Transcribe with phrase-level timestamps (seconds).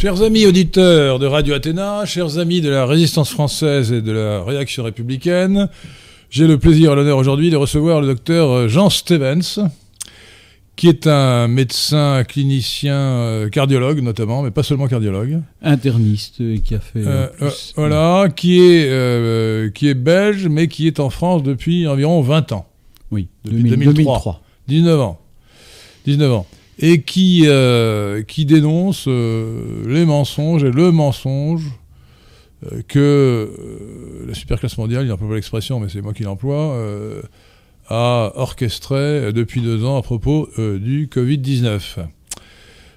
[0.00, 4.42] Chers amis auditeurs de Radio Athéna, chers amis de la résistance française et de la
[4.42, 5.68] réaction républicaine,
[6.30, 9.68] j'ai le plaisir et l'honneur aujourd'hui de recevoir le docteur Jean Stevens,
[10.74, 15.42] qui est un médecin clinicien euh, cardiologue notamment, mais pas seulement cardiologue.
[15.60, 17.06] Interniste euh, qui a fait.
[17.06, 17.28] Euh,
[17.76, 22.64] voilà, qui est, qui est belge, mais qui est en France depuis environ 20 ans.
[23.10, 24.40] Oui, depuis 2003.
[24.66, 25.20] 19 ans.
[26.06, 26.46] 19 ans
[26.80, 31.66] et qui, euh, qui dénonce euh, les mensonges et le mensonge
[32.72, 36.76] euh, que la superclasse mondiale, il n'emploie pas l'expression, mais c'est moi qui l'emploie,
[37.88, 42.06] a orchestré depuis deux ans à propos du Covid-19.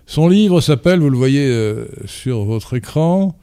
[0.06, 1.52] Son livre s'appelle, vous le voyez
[2.06, 3.36] sur votre écran,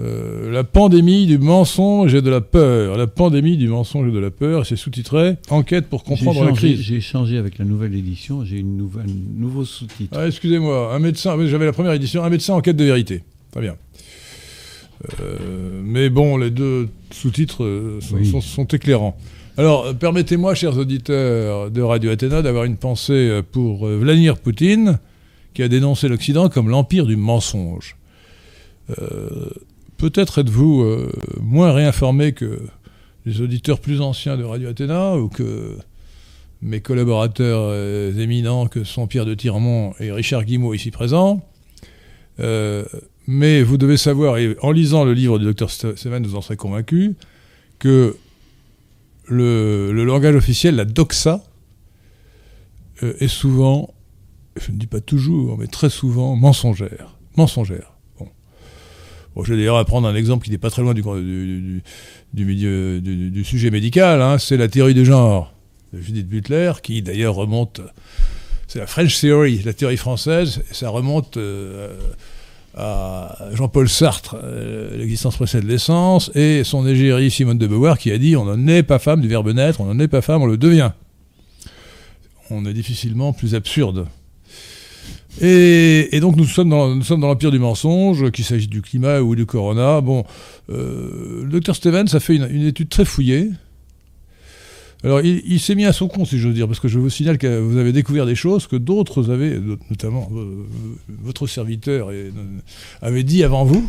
[0.00, 2.96] euh, la pandémie du mensonge et de la peur.
[2.96, 6.80] La pandémie du mensonge et de la peur, c'est sous-titré Enquête pour comprendre la crise.
[6.80, 10.16] J'ai changé avec la nouvelle édition, j'ai une nouvelle, un nouveau sous-titre.
[10.18, 13.22] Ah, excusez-moi, un médecin, j'avais la première édition, un médecin enquête de vérité.
[13.50, 13.76] Très bien.
[15.20, 18.00] Euh, mais bon, les deux sous-titres euh,
[18.40, 19.18] sont, éclairants.
[19.58, 24.98] Alors, permettez-moi, chers auditeurs de Radio Athéna, d'avoir une pensée pour Vladimir Poutine,
[25.52, 27.96] qui a dénoncé l'Occident comme l'empire du mensonge.
[30.02, 32.58] Peut-être êtes-vous euh, moins réinformé que
[33.24, 35.76] les auditeurs plus anciens de Radio Athéna ou que
[36.60, 41.40] mes collaborateurs euh, éminents que sont Pierre de Tirmont et Richard Guimau ici présents.
[42.40, 42.84] Euh,
[43.28, 46.56] mais vous devez savoir, et en lisant le livre du docteur Seven, vous en serez
[46.56, 47.14] convaincu,
[47.78, 48.16] que
[49.28, 51.44] le, le, langage officiel, la doxa,
[53.02, 53.94] est souvent,
[54.56, 57.16] je ne dis pas toujours, mais très souvent mensongère.
[57.36, 57.91] Mensongère
[59.40, 61.02] je vais d'ailleurs prendre un exemple qui n'est pas très loin du,
[62.32, 64.20] du, milieu du, sujet médical.
[64.20, 64.38] Hein.
[64.38, 65.52] c'est la théorie de genre
[65.92, 67.80] de Judith Butler, qui d'ailleurs remonte.
[68.68, 71.94] C'est la French Theory, la théorie française, ça remonte euh,
[72.74, 78.16] à Jean-Paul Sartre, euh, l'existence précède l'essence, et son égérie Simone de Beauvoir qui a
[78.16, 80.46] dit on n'en est pas femme du verbe naître, on n'en est pas femme, on
[80.46, 80.92] le devient.
[82.50, 84.06] On est difficilement plus absurde.
[85.40, 89.20] Et, donc nous sommes dans, nous sommes dans l'empire du mensonge, qu'il s'agisse du climat
[89.20, 90.00] ou du corona.
[90.00, 90.24] Bon,
[90.70, 93.50] euh, le docteur Stevens a fait une, étude très fouillée.
[95.04, 97.10] Alors il, s'est mis à son compte, si je veux dire, parce que je vous
[97.10, 99.58] signale que vous avez découvert des choses que d'autres avaient,
[99.90, 100.64] notamment euh,
[101.24, 102.30] votre serviteur, et, euh,
[103.00, 103.88] avait dit avant vous.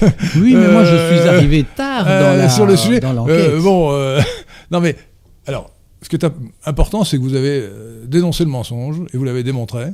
[0.36, 3.00] Oui, mais moi je suis arrivé tard dans la, sur le sujet.
[3.00, 3.90] bon,
[4.70, 4.94] non mais
[5.46, 5.70] alors,
[6.02, 6.26] ce qui est
[6.66, 7.68] important, c'est que vous avez
[8.06, 9.86] dénoncé le mensonge et vous l'avez démontré.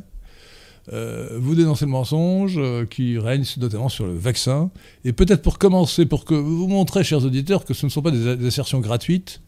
[0.93, 4.71] Euh, vous dénoncez le mensonge euh, qui règne notamment sur le vaccin.
[5.05, 8.11] Et peut-être pour commencer, pour que vous montrez, chers auditeurs, que ce ne sont pas
[8.11, 9.41] des, assertions gratuites,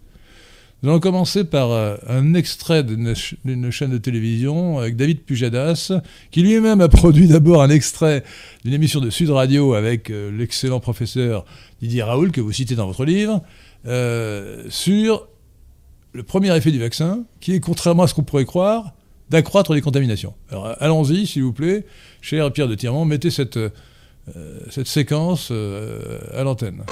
[0.83, 5.93] nous allons commencer par euh, un extrait d'une chaîne de télévision avec David Pujadas,
[6.31, 8.25] qui lui-même a produit d'abord un extrait
[8.65, 11.45] d'une émission de Sud Radio avec l'excellent professeur
[11.81, 13.43] Didier Raoul, que vous citez dans votre livre,
[14.71, 15.29] sur
[16.13, 18.93] le premier effet du vaccin, qui est, contrairement à ce qu'on pourrait croire,
[19.33, 20.35] d'accroître les contaminations.
[20.51, 21.87] Alors allons-y, s'il vous plaît,
[22.21, 23.71] cher Pierre de Tirmont, mettez cette, euh,
[24.71, 26.85] cette séquence euh, à l'antenne.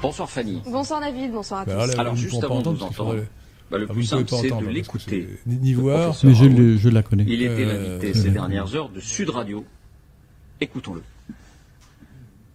[0.00, 0.62] Bonsoir Fanny.
[0.64, 1.98] Bonsoir David, bonsoir à ben, tous.
[1.98, 3.24] Alors juste avant de vous entendre,
[3.70, 5.28] bah, le ah, plus simple c'est de l'écouter.
[5.46, 7.24] Ni, voir, mais je, je, la connais.
[7.28, 9.64] Il était euh, l'invité ces dernières heures de Sud Radio.
[10.60, 11.02] Écoutons-le.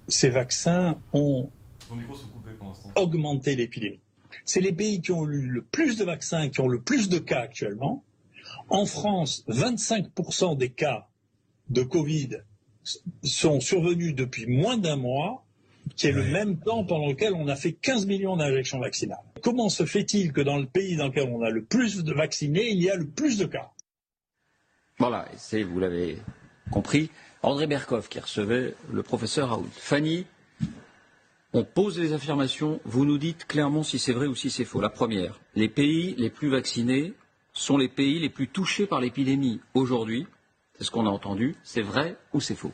[0.07, 1.49] Ces vaccins ont
[2.95, 3.99] augmenté l'épidémie.
[4.43, 7.19] C'est les pays qui ont eu le plus de vaccins, qui ont le plus de
[7.19, 8.03] cas actuellement,
[8.69, 11.07] en France, 25% des cas
[11.69, 12.41] de Covid
[13.23, 15.45] sont survenus depuis moins d'un mois,
[15.95, 19.23] qui est le même temps pendant lequel on a fait 15 millions d'injections vaccinales.
[19.41, 22.69] Comment se fait-il que dans le pays dans lequel on a le plus de vaccinés,
[22.69, 23.71] il y a le plus de cas?
[24.97, 26.17] Voilà, c'est, vous l'avez
[26.71, 27.09] compris,
[27.41, 29.69] André Berkoff qui recevait le professeur Raoult.
[29.71, 30.25] Fanny,
[31.53, 34.81] on pose les affirmations, vous nous dites clairement si c'est vrai ou si c'est faux.
[34.81, 37.13] La première, les pays les plus vaccinés
[37.59, 40.25] sont les pays les plus touchés par l'épidémie aujourd'hui.
[40.77, 41.55] C'est ce qu'on a entendu.
[41.63, 42.71] C'est vrai ou c'est faux?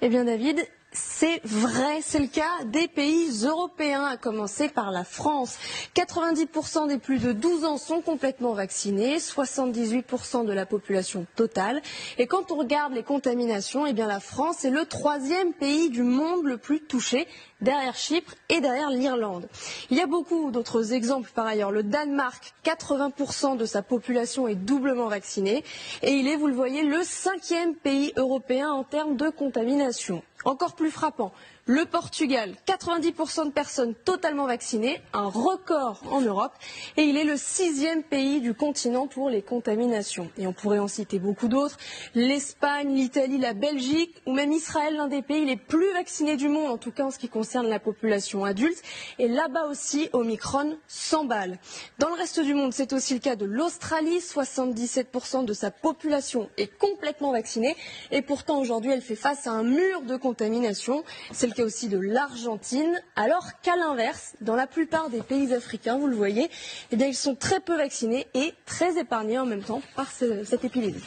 [0.00, 5.04] Eh bien, David, c'est vrai, c'est le cas des pays européens, à commencer par la
[5.04, 5.58] France.
[5.94, 11.82] 90% des plus de 12 ans sont complètement vaccinés, 78% de la population totale.
[12.16, 16.02] Et quand on regarde les contaminations, eh bien la France est le troisième pays du
[16.02, 17.26] monde le plus touché,
[17.60, 19.48] derrière Chypre et derrière l'Irlande.
[19.90, 21.70] Il y a beaucoup d'autres exemples par ailleurs.
[21.72, 25.64] Le Danemark, 80% de sa population est doublement vaccinée
[26.02, 30.22] et il est, vous le voyez, le cinquième pays européen en termes de contamination.
[30.44, 31.32] Encore plus frappant,
[31.70, 36.54] Le Portugal, 90% de personnes totalement vaccinées, un record en Europe,
[36.96, 40.30] et il est le sixième pays du continent pour les contaminations.
[40.38, 41.76] Et on pourrait en citer beaucoup d'autres,
[42.14, 46.70] l'Espagne, l'Italie, la Belgique, ou même Israël, l'un des pays les plus vaccinés du monde,
[46.70, 48.82] en tout cas en ce qui concerne la population adulte.
[49.18, 51.58] Et là-bas aussi, Omicron s'emballe.
[51.98, 56.48] Dans le reste du monde, c'est aussi le cas de l'Australie, 77% de sa population
[56.56, 57.76] est complètement vaccinée,
[58.10, 61.04] et pourtant aujourd'hui elle fait face à un mur de contamination.
[61.30, 66.06] C'est le aussi de l'Argentine, alors qu'à l'inverse, dans la plupart des pays africains, vous
[66.06, 66.48] le voyez,
[66.92, 70.44] eh bien, ils sont très peu vaccinés et très épargnés en même temps par ce-
[70.44, 71.02] cette épidémie.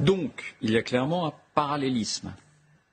[0.00, 2.32] Donc, il y a clairement un parallélisme.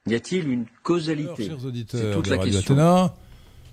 [0.08, 2.74] Y a-t-il une Alors, causalité chers auditeurs toute de la Radio question.
[2.76, 3.16] Athéna,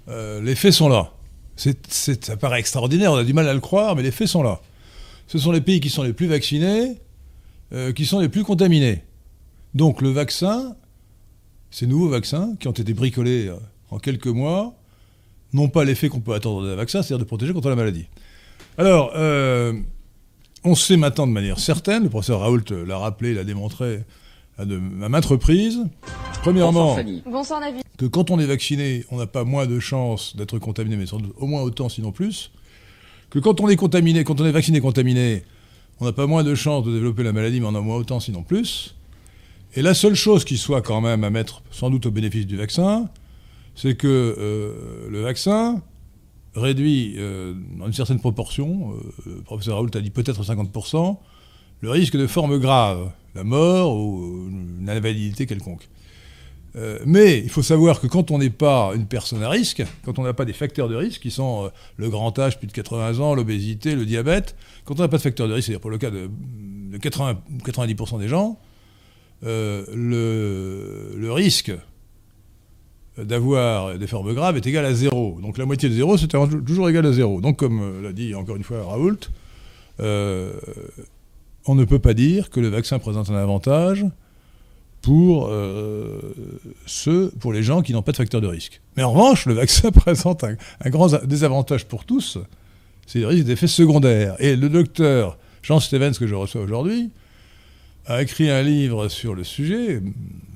[0.08, 1.12] euh, les faits sont là.
[1.56, 4.28] C'est, c'est- ça paraît extraordinaire, on a du mal à le croire, mais les faits
[4.28, 4.60] sont là.
[5.26, 6.98] Ce sont les pays qui sont les plus vaccinés,
[7.72, 9.04] euh, qui sont les plus contaminés.
[9.74, 10.76] Donc le vaccin,
[11.70, 13.56] ces nouveaux vaccins qui ont été bricolés euh,
[13.90, 14.74] en quelques mois,
[15.52, 18.06] n'ont pas l'effet qu'on peut attendre d'un vaccin, c'est-à-dire de protéger contre la maladie.
[18.76, 19.72] Alors, euh,
[20.64, 24.04] on sait maintenant de manière certaine, le professeur Raoult l'a rappelé, l'a démontré
[24.58, 25.78] à, de, à maintes reprises.
[26.42, 26.96] Premièrement,
[27.30, 27.62] Bonsoir,
[27.96, 31.18] que quand on est vacciné, on n'a pas moins de chances d'être contaminé, mais sans
[31.18, 32.50] doute au moins autant, sinon plus.
[33.30, 35.42] Que quand on est contaminé, quand on est vacciné contaminé,
[36.00, 37.96] on n'a pas moins de chances de développer la maladie, mais on en a moins
[37.96, 38.94] autant, sinon plus.
[39.74, 42.56] Et la seule chose qui soit quand même à mettre sans doute au bénéfice du
[42.56, 43.08] vaccin,
[43.74, 45.82] c'est que euh, le vaccin
[46.54, 51.18] réduit euh, dans une certaine proportion, euh, le professeur Raoult a dit peut-être 50%,
[51.80, 55.88] le risque de forme grave, la mort ou une invalidité quelconque.
[57.06, 60.22] Mais il faut savoir que quand on n'est pas une personne à risque, quand on
[60.22, 63.34] n'a pas des facteurs de risque, qui sont le grand âge, plus de 80 ans,
[63.34, 66.10] l'obésité, le diabète, quand on n'a pas de facteurs de risque, c'est-à-dire pour le cas
[66.10, 66.30] de,
[66.92, 68.60] de 80, 90% des gens,
[69.44, 71.72] euh, le, risque
[73.16, 75.38] d'avoir des formes graves est égal à zéro.
[75.40, 77.40] Donc la moitié de zéro, c'est toujours égal à zéro.
[77.40, 79.18] Donc comme euh, l'a dit encore une fois Raoult,
[80.00, 80.52] euh,
[81.66, 84.04] on ne peut pas dire que le vaccin présente un avantage
[85.02, 85.50] pour
[86.86, 88.80] ceux, pour les gens qui n'ont pas de facteur de risque.
[88.96, 92.38] Mais en revanche, le vaccin présente un, un grand désavantage pour tous,
[93.06, 94.34] c'est le risque d'effets secondaires.
[94.38, 97.10] Et le docteur Jean Stevens, que je reçois aujourd'hui,
[98.08, 100.00] a écrit un livre sur le sujet,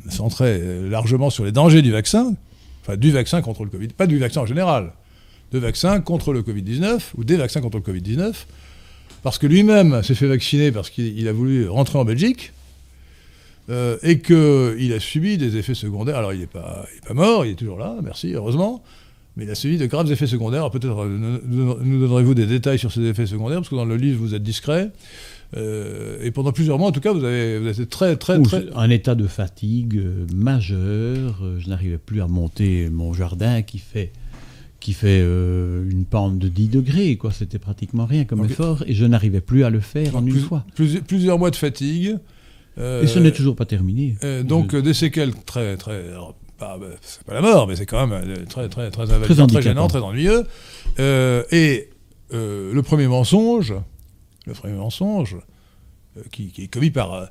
[0.09, 2.35] centré largement sur les dangers du vaccin,
[2.80, 4.92] enfin du vaccin contre le Covid, pas du vaccin en général,
[5.52, 8.32] de vaccin contre le Covid-19, ou des vaccins contre le Covid-19,
[9.23, 12.52] parce que lui-même s'est fait vacciner parce qu'il il a voulu rentrer en Belgique,
[13.71, 16.16] euh, et qu'il a subi des effets secondaires.
[16.16, 18.82] Alors il n'est pas, pas mort, il est toujours là, merci, heureusement,
[19.37, 20.68] mais il a subi de graves effets secondaires.
[20.71, 24.18] Peut-être euh, nous donnerez-vous des détails sur ces effets secondaires, parce que dans le livre
[24.18, 24.90] vous êtes discret.
[25.56, 28.40] Euh, et pendant plusieurs mois, en tout cas, vous avez, vous avez été très, très,
[28.40, 28.64] très.
[28.75, 31.40] Un état de fatigue euh, majeur.
[31.42, 34.12] euh, Je n'arrivais plus à monter mon jardin qui fait,
[34.80, 37.16] qui fait euh, une pente de 10 degrés.
[37.16, 37.32] quoi.
[37.32, 38.82] C'était pratiquement rien comme effort.
[38.87, 40.64] Et je n'arrivais plus à le faire en plus- une fois.
[40.75, 42.16] plus- plusieurs mois de fatigue.
[42.78, 44.16] euh, Et ce n'est toujours pas terminé.
[44.25, 46.02] euh, donc Je- des séquelles très, très.
[46.59, 49.61] bah, c'est pas la mort, mais c'est quand même très, très, très très, handicapant.
[49.61, 50.44] gênant, très ennuyeux.
[50.99, 51.90] Et
[52.30, 53.75] le premier mensonge,
[54.47, 55.37] le premier mensonge,
[56.17, 57.27] euh, qui, qui est commis par, euh,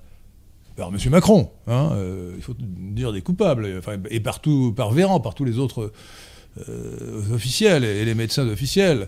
[0.75, 0.97] par M.
[1.09, 5.35] Macron, hein, euh, il faut dire des coupables, et, enfin, et partout, par Véran, par
[5.35, 5.91] tous les autres
[7.31, 9.07] officiels et, les médecins officiels,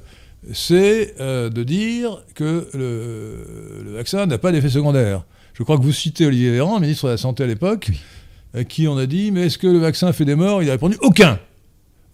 [0.52, 5.24] c'est euh, de dire que le, le vaccin n'a pas d'effet secondaire.
[5.54, 7.92] Je crois que vous citez Olivier Véran, ministre de la Santé à l'époque,
[8.54, 10.64] à qui on a dit Mais est-ce que le vaccin fait des morts?
[10.64, 11.40] Il a répondu Aucun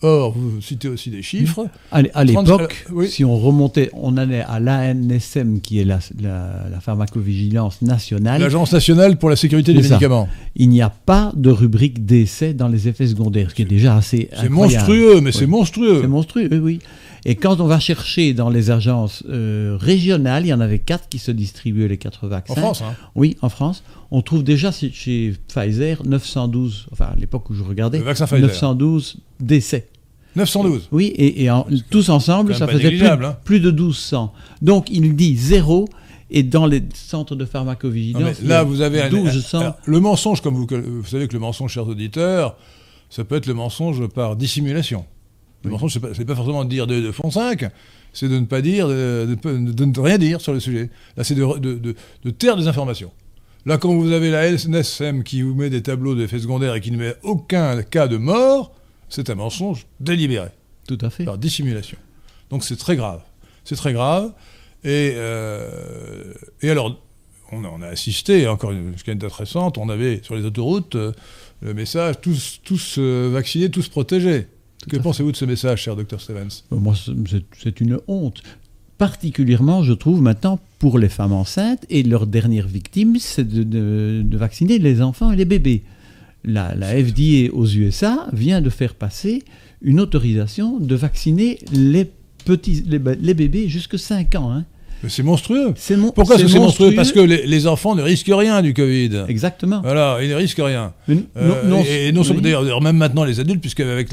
[0.02, 1.68] Or, vous citez aussi des chiffres.
[1.92, 3.10] À l- à 30 l'époque, oui.
[3.10, 8.40] si on remontait, on allait à l'ANSM, qui est la, la- la pharmacovigilance nationale.
[8.42, 9.96] L'Agence nationale pour la sécurité des ça.
[9.96, 10.30] médicaments.
[10.56, 13.98] Il n'y a pas de rubrique d'essai dans les effets secondaires, ce qui est déjà
[13.98, 15.36] assez C'est monstrueux, mais Oui.
[15.38, 16.00] c'est monstrueux.
[16.02, 16.80] C'est monstrueux, oui, oui.
[17.26, 21.10] Et quand on va chercher dans les agences euh, régionales, il y en avait quatre
[21.10, 22.54] qui se distribuaient les quatre vaccins.
[22.54, 22.96] En France, hein.
[23.16, 23.84] Oui, en France.
[24.12, 28.48] On trouve déjà chez- Pfizer 912, enfin à l'époque où je regardais, Le vaccin Pfizer.
[28.48, 29.88] 912 décès.
[30.36, 30.88] 912.
[30.92, 33.38] Oui, et, et en- tous ensemble, ça faisait plus, hein.
[33.44, 34.34] plus de 1200.
[34.62, 35.88] Donc il dit zéro,
[36.32, 39.10] et dans les centres de pharmacovigilance, là, vous avez un.
[39.10, 39.60] 1200.
[39.60, 42.56] alors, le mensonge, comme vous, vous savez que le mensonge, chers auditeurs,
[43.10, 45.06] ça peut être le mensonge par dissimulation.
[45.64, 47.66] Le mensonge, pas, c'est pas forcément de dire de, de fond 5,
[48.14, 50.90] c'est de ne pas dire, de, de- de ne rien dire sur le sujet.
[51.18, 53.12] Là, c'est de, taire des informations.
[53.66, 56.92] Là, quand vous avez la NSM qui vous met des tableaux d'effets secondaires et qui
[56.92, 58.74] ne met aucun cas de mort,
[59.10, 60.48] c'est un mensonge délibéré
[60.88, 61.26] Tout à fait.
[61.26, 61.98] par dissimulation.
[62.50, 63.22] Donc c'est très grave.
[63.66, 64.32] C'est très grave.
[64.86, 67.02] Et, euh, et alors,
[67.52, 70.46] on a, on a assisté, encore une, jusqu'à une date récente, on avait sur les
[70.46, 71.12] autoroutes euh,
[71.62, 74.48] le message tous, tous euh, vaccinés, tous protégés.
[74.88, 76.64] Que pensez-vous de ce message, cher docteur Stevens?
[76.72, 76.94] Moi,
[77.62, 78.42] c'est une honte.
[78.98, 84.80] Particulièrement, je trouve maintenant, pour les femmes enceintes et leurs dernières victimes, c'est de, vacciner
[84.80, 85.84] les enfants et les bébés.
[86.46, 89.44] La, la FDA aux USA vient de faire passer
[89.82, 92.10] une autorisation de vacciner les,
[92.46, 94.52] petits, les, bébés jusqu'à 5 ans.
[94.52, 94.66] Hein.
[95.04, 95.74] Mais c'est monstrueux.
[96.14, 99.24] Pourquoi c'est monstrueux, Parce que les, enfants ne risquent rien du Covid.
[99.30, 99.82] Exactement.
[99.82, 100.94] Voilà, ils ne risquent rien.
[101.10, 104.12] Euh, et, non d'ailleurs, même maintenant les adultes, puisque avec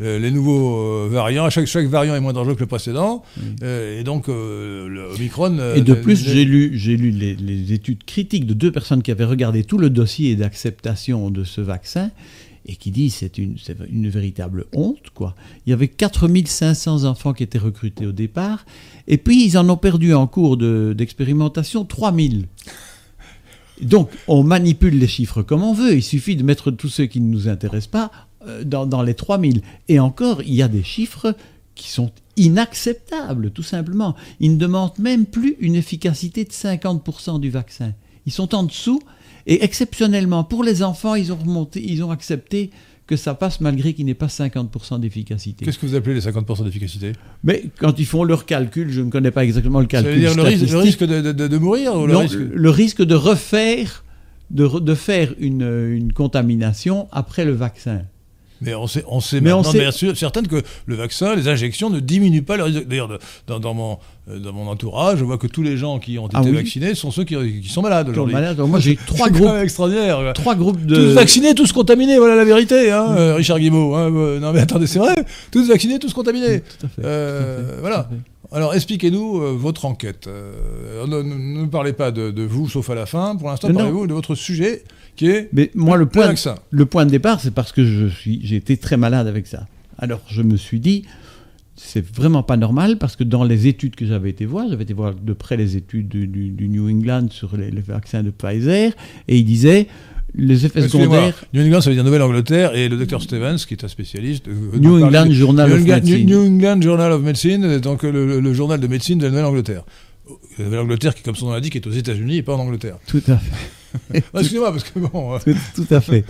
[0.00, 3.22] les, les nouveaux euh, variants, chaque, chaque variant est moins dangereux que le précédent,
[3.62, 5.58] euh, et donc le Omicron.
[5.74, 9.10] et de plus, j'ai lu, j'ai lu les, les, études critiques de deux personnes qui
[9.10, 12.10] avaient regardé tout le dossier d'acceptation de ce vaccin,
[12.66, 13.56] et qui dit c'est une,
[13.90, 15.10] une véritable honte.
[15.14, 15.34] quoi.
[15.66, 18.64] Il y avait 4500 enfants qui étaient recrutés au départ,
[19.06, 22.46] et puis ils en ont perdu en cours d'expérimentation 3000.
[23.82, 27.20] Donc on manipule les chiffres comme on veut, il suffit de mettre tous ceux qui
[27.20, 28.29] ne nous intéressent pas euh,
[28.64, 29.62] dans, dans les 3000.
[29.88, 31.34] Et encore, il y a des chiffres
[31.74, 34.14] qui sont inacceptables, tout simplement.
[34.38, 37.92] Ils ne demandent même plus une efficacité de 50% du vaccin.
[38.26, 39.00] Ils sont en dessous
[39.46, 42.70] et exceptionnellement, pour les enfants, ils ont, remonté, ils ont accepté
[43.06, 45.64] que ça passe malgré qu'il n'ait pas 50% d'efficacité.
[45.64, 47.12] Qu'est-ce que vous appelez les 50% d'efficacité?
[47.42, 50.12] Mais quand ils font leur calcul, je ne connais pas exactement le calcul.
[50.12, 52.36] Ça veut dire le risque, de, mourir ou le, risque...
[52.38, 54.04] le risque de refaire,
[54.50, 58.02] de, faire une contamination après le vaccin.
[58.60, 61.48] Mais on sait, on sait mais maintenant, on bien sûr, certain que le vaccin, les
[61.48, 62.86] injections ne diminuent pas le risque.
[62.86, 63.08] D'ailleurs,
[63.46, 63.98] dans, dans, mon,
[64.28, 66.94] euh, dans mon entourage, je vois que tous les gens qui ont ah été vaccinés
[66.94, 68.36] sont ceux qui, qui sont malades aujourd'hui.
[68.58, 70.32] Moi, j'ai trois groupes extraordinaires.
[70.34, 72.18] Trois groupes de tous vaccinés, tous contaminés.
[72.18, 73.94] Voilà la vérité, hein, euh, Richard Guimau.
[73.94, 75.14] Hein, euh, non mais attendez, c'est vrai.
[75.50, 76.60] Tous vaccinés, tous contaminés.
[76.60, 77.80] Tout à fait.
[77.80, 78.08] voilà.
[78.52, 80.28] Alors expliquez-nous votre enquête.
[80.28, 83.36] ne, ne, parlez pas de, de, vous, sauf à la fin.
[83.36, 84.82] Pour l'instant, parlez-vous de votre sujet
[85.52, 86.34] mais moi, le point,
[86.70, 89.66] le point de départ, c'est parce que je suis, j'ai été très malade avec ça.
[89.98, 91.04] Alors, je me suis dit,
[91.76, 94.94] c'est vraiment pas normal parce que dans les études que j'avais été voir, j'avais été
[94.94, 98.92] voir de près les études du, New England sur les, vaccins de Pfizer,
[99.28, 99.86] et il disait
[100.34, 101.44] les effets secondaires.
[101.52, 104.46] New England, ça veut dire Nouvelle-Angleterre, et le docteur Stevens, qui est un spécialiste.
[104.48, 106.26] Euh, New England Journal of Medicine.
[106.26, 109.84] New England Journal of Medicine, donc le, le journal de médecine de la Nouvelle-Angleterre.
[110.58, 112.98] La Nouvelle-Angleterre, qui, comme son nom l'indique, est aux États-Unis et pas en Angleterre.
[113.06, 113.70] Tout à fait.
[114.34, 115.38] Excusez-moi, parce que bon.
[115.74, 116.24] Tout, à fait.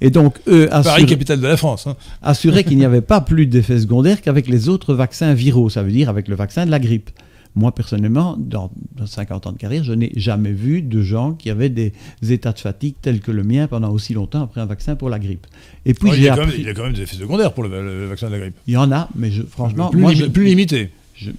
[0.00, 1.86] Et donc, eux Paris, capitale de la France.
[1.86, 1.96] Hein.
[2.22, 5.92] Assuraient qu'il n'y avait pas plus d'effets secondaires qu'avec les autres vaccins viraux, ça veut
[5.92, 7.10] dire avec le vaccin de la grippe.
[7.54, 8.70] Moi, personnellement, dans,
[9.06, 11.92] 50 ans de carrière, je n'ai jamais vu de gens qui avaient des
[12.28, 15.18] états de fatigue tels que le mien pendant aussi longtemps après un vaccin pour la
[15.18, 15.46] grippe.
[15.86, 18.06] Et puis, il, y a il, y a quand même des effets secondaires pour le,
[18.06, 18.56] vaccin de la grippe.
[18.66, 19.88] Il y en a, mais je, franchement.
[19.88, 20.90] Plus, moi, plus limité.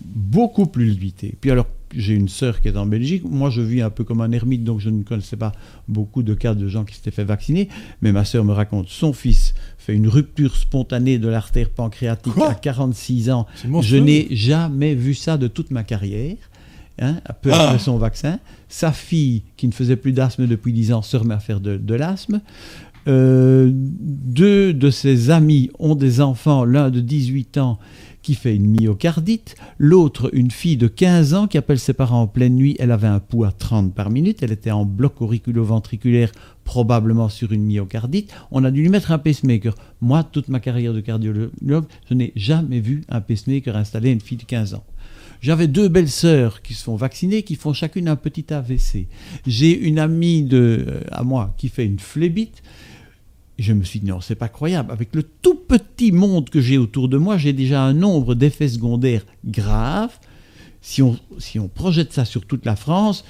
[0.04, 1.36] Beaucoup plus limité.
[1.40, 3.24] Puis alors, j'ai une sœur qui est en Belgique.
[3.24, 5.52] Moi, je vis un peu comme un ermite, donc je ne connaissais pas
[5.88, 7.70] beaucoup de cas de gens qui s'étaient fait vacciner.
[8.02, 12.56] Mais ma sœur me raconte, son fils fait une rupture spontanée de l'artère pancréatique à
[12.56, 13.48] 46 ans.
[13.82, 16.36] Je n'ai jamais vu ça de toute ma carrière.
[17.00, 17.68] Hein, peu ah.
[17.68, 18.40] après son vaccin.
[18.70, 21.94] Sa fille, qui ne faisait plus d'asthme depuis 10 ans, se remet à faire de,
[21.94, 22.42] l'asthme.
[23.08, 27.80] Euh, deux de ses amis ont des enfants, l'un de 18 ans
[28.28, 32.28] qui fait une myocardite, l'autre une fille de 15 ans qui appelle ses parents en
[32.28, 36.34] pleine nuit, elle avait un pouls à 30 par minute, elle était en bloc auriculo-ventriculaire,
[36.66, 39.76] probablement sur une myocardite, on a dû lui mettre un pacemaker.
[40.02, 44.36] Moi, toute ma carrière de cardiologue, je n'ai jamais vu un pacemaker installé une fille
[44.36, 44.84] de 15 ans.
[45.40, 49.08] J'avais deux belles sœurs qui se font vacciner, qui font chacune un petit AVC.
[49.46, 52.62] J'ai une amie de, euh, à moi qui fait une phlébite
[53.58, 54.92] je me suis dit, non, c'est pas croyable.
[54.92, 58.70] Avec le tout petit monde que j'ai autour de moi, j'ai déjà un nombre d'effets
[58.70, 60.14] secondaires graves.
[60.82, 63.26] Si on, si on projette ça sur toute la France,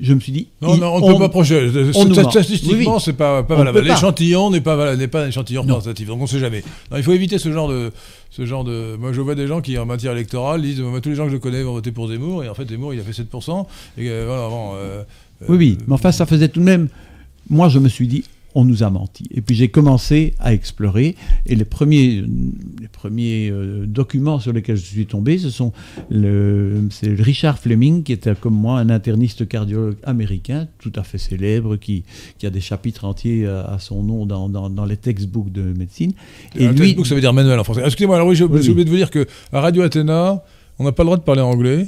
[0.00, 0.48] je me suis dit.
[0.60, 1.92] Non, non, on ne peut pas projeter.
[1.92, 3.80] Statistiquement, c'est pas, pas valable.
[3.80, 6.62] L'échantillon n'est pas, n'est pas un échantillon représentatif, donc on ne sait jamais.
[6.94, 7.90] il faut éviter ce genre de.
[8.30, 8.96] Ce genre de...
[8.96, 11.36] Moi, je vois des gens qui, en matière électorale, disent tous les gens que je
[11.36, 13.66] connais vont voter pour Zemmour, et en fait, Zemmour, il a fait 7%.
[13.96, 15.04] Et, euh, voilà, euh,
[15.48, 16.88] oui, oui, mais enfin, ça faisait tout de même.
[17.48, 19.28] Moi, je me suis dit, on nous a menti.
[19.32, 22.24] Et puis j'ai commencé à explorer, et les premiers,
[22.80, 25.72] les premiers euh, documents sur lesquels je suis tombé, ce sont
[26.10, 31.18] le, c'est Richard Fleming, qui était comme moi un interniste cardiologue américain, tout à fait
[31.18, 32.04] célèbre, qui,
[32.38, 36.12] qui a des chapitres entiers à, son nom dans, dans, les textbooks de médecine.
[36.56, 37.82] Et un textbook, ça veut dire manuel en français.
[37.84, 40.42] Excusez-moi, alors oui, j'ai oublié de vous dire qu'à Radio Athéna,
[40.78, 41.86] on n'a pas le droit de parler anglais.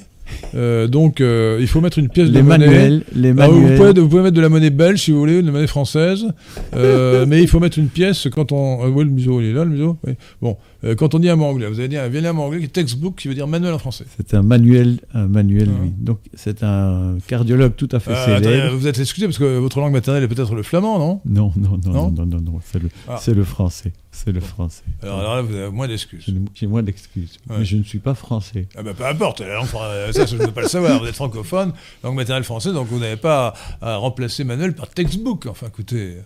[0.55, 2.67] Euh, donc, euh, il faut mettre une pièce Les de monnaie.
[2.67, 3.77] manuels, les Ah, vous, manuels.
[3.79, 6.27] pouvez, vous pouvez mettre de la monnaie belge si vous voulez, de la monnaie française,
[6.75, 8.87] Euh, mais il faut mettre une pièce quand on.
[8.89, 10.15] Ouais, le museau, il est là, le museau Oui.
[10.41, 10.57] Bon,
[10.99, 13.17] quand on dit un mot anglais, vous allez dire un mot anglais qui est textbook,
[13.17, 14.05] qui veut dire manuel en français.
[14.17, 15.79] C'est un manuel, un manuel, Ah.
[15.83, 15.93] oui.
[15.99, 18.77] Donc c'est un cardiologue tout à fait Euh, célèbre.
[18.77, 21.21] vous êtes excusé parce que votre langue maternelle est peut-être le flamand, non?
[21.27, 22.11] Non, non, non, Non?
[22.11, 23.19] non, non, non, non, c'est le, Ah.
[23.21, 23.93] c'est le français.
[24.25, 24.83] C'est le français.
[25.03, 26.25] alors, alors là, vous avez moins d'excuses.
[26.55, 27.39] J'ai moins d'excuses.
[27.51, 27.57] Ouais.
[27.59, 28.67] Mais je ne suis pas français.
[28.77, 29.67] Ah bah, peu importe, la langue,
[30.13, 30.99] ça je ne veux pas le savoir.
[31.01, 34.89] Vous êtes francophone, langue maternelle française, donc vous n'avez pas à, à remplacer manuel par
[34.89, 35.47] textbook.
[35.47, 36.17] Enfin, écoutez.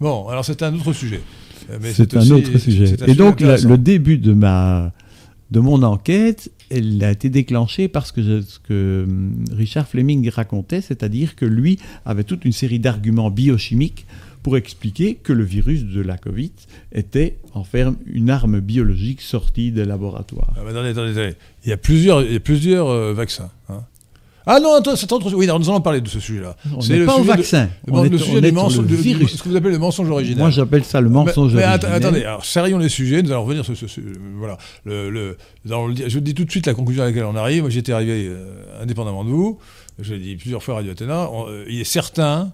[0.00, 1.20] Bon, alors c'est un autre sujet.
[1.70, 2.96] Euh, mais C'est un autre sujet.
[3.06, 4.92] Et donc la- le début de ma
[5.50, 10.28] de mon enquête, elle a été déclenchée parce que je- ce que hum, Richard Fleming
[10.30, 14.04] racontait, c'est-à-dire que lui avait toute une série d'arguments biochimiques
[14.44, 16.52] pour expliquer que le virus de la Covid
[16.92, 20.52] était en fait une arme biologique sortie des laboratoires.
[20.56, 21.34] Ah bah, attendez, attendez, attendez.
[21.64, 23.50] Il y a plusieurs, il y a plusieurs euh, vaccins.
[23.68, 23.80] hein.
[24.46, 26.54] Ah non, attends, c'est autre Oui, alors, nous allons parler de ce sujet-là.
[26.76, 28.46] On n'est pas au sujet de- vaccin, Le, on est, le on sujet est du
[28.48, 29.36] sur mensonge, le virus.
[29.38, 30.38] ce que vous appelez le mensonge original.
[30.40, 31.92] Moi j'appelle ça le mensonge mais, mais originel.
[31.92, 33.86] att- attendez, alors serrions les sujets, nous allons revenir sur ce.
[33.86, 34.00] ce-
[34.38, 34.58] voilà.
[34.84, 37.62] Le, le- je dis tout de suite la conclusion à laquelle on arrive.
[37.62, 39.58] Moi j'étais arrivé euh, indépendamment de vous,
[39.98, 42.52] je l'ai dit plusieurs fois à Radio Athéna, on- euh, il est certain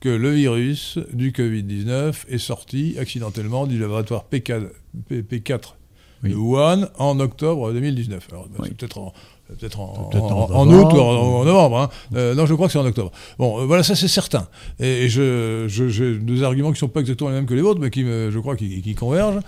[0.00, 4.52] que le virus du Covid-19 est sorti accidentellement du laboratoire PK,
[5.08, 5.74] P, P4
[6.24, 6.30] Oui.
[6.30, 8.26] de Wuhan en octobre 2019.
[8.30, 8.68] Alors Oui.
[8.68, 9.12] c'est peut-être en.
[9.58, 10.94] Peut-être en, Peut-être en- en en novembre.
[10.94, 11.78] août ou en, novembre.
[11.80, 11.88] hein.
[12.14, 13.10] Euh, non, je crois que c'est en octobre.
[13.36, 14.46] Bon, euh, voilà, ça c'est certain.
[14.78, 17.54] Et, et je, je- j'ai des arguments qui ne sont pas exactement les mêmes que
[17.54, 19.40] les vôtres, mais qui, me- je crois, qui, qui convergent.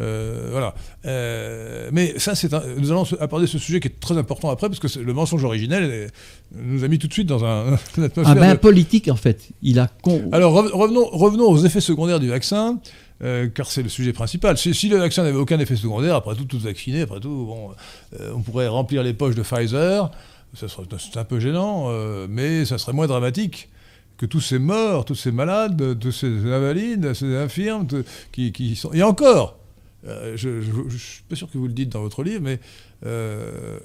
[0.00, 0.74] Euh, voilà.
[1.06, 4.80] Euh, mais ça, c'est nous allons aborder ce sujet qui est très important après, parce
[4.80, 6.10] que le mensonge originel
[6.54, 8.24] nous a mis tout de suite dans un, une Un atmosphère.
[8.26, 9.48] Ah ben, politique en fait.
[9.62, 10.28] Il a con...
[10.32, 12.78] Alors rev- revenons, revenons aux effets secondaires du vaccin,
[13.22, 14.56] euh, car c'est le sujet principal.
[14.56, 17.70] Si, si le vaccin n'avait aucun effet secondaire, après tout, tous vaccinés, après tout, bon,
[18.18, 20.10] euh, on pourrait remplir les poches de Pfizer.
[20.54, 23.68] Ça serait, c'est un peu gênant, euh, mais ça serait moins dramatique
[24.16, 27.86] que tous ces morts, tous ces malades, tous ces invalides, ces infirmes,
[28.32, 28.92] qui, qui sont...
[28.92, 29.59] Et encore,
[30.06, 32.58] euh, je ne suis pas sûr que vous le dites dans votre livre, mais
[33.06, 33.78] euh,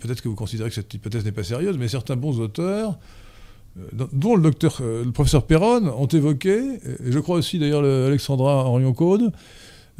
[0.00, 2.98] peut-être que vous considérez que cette hypothèse n'est pas sérieuse, mais certains bons auteurs,
[3.78, 6.58] euh, dont- le, docteur, le professeur Perron, ont évoqué,
[7.04, 9.32] et je crois aussi d'ailleurs le- Alexandra Orion-Caude,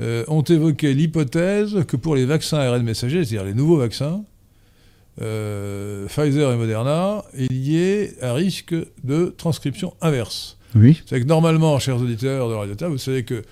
[0.01, 4.25] euh, ont évoqué l'hypothèse que pour les vaccins ARN messagers, c'est-à-dire les nouveaux vaccins,
[6.09, 10.59] Pfizer et Moderna, il y ait un risque de transcription inverse.
[10.75, 11.01] Oui.
[11.07, 13.43] C'est que normalement, chers auditeurs de Radio vous savez que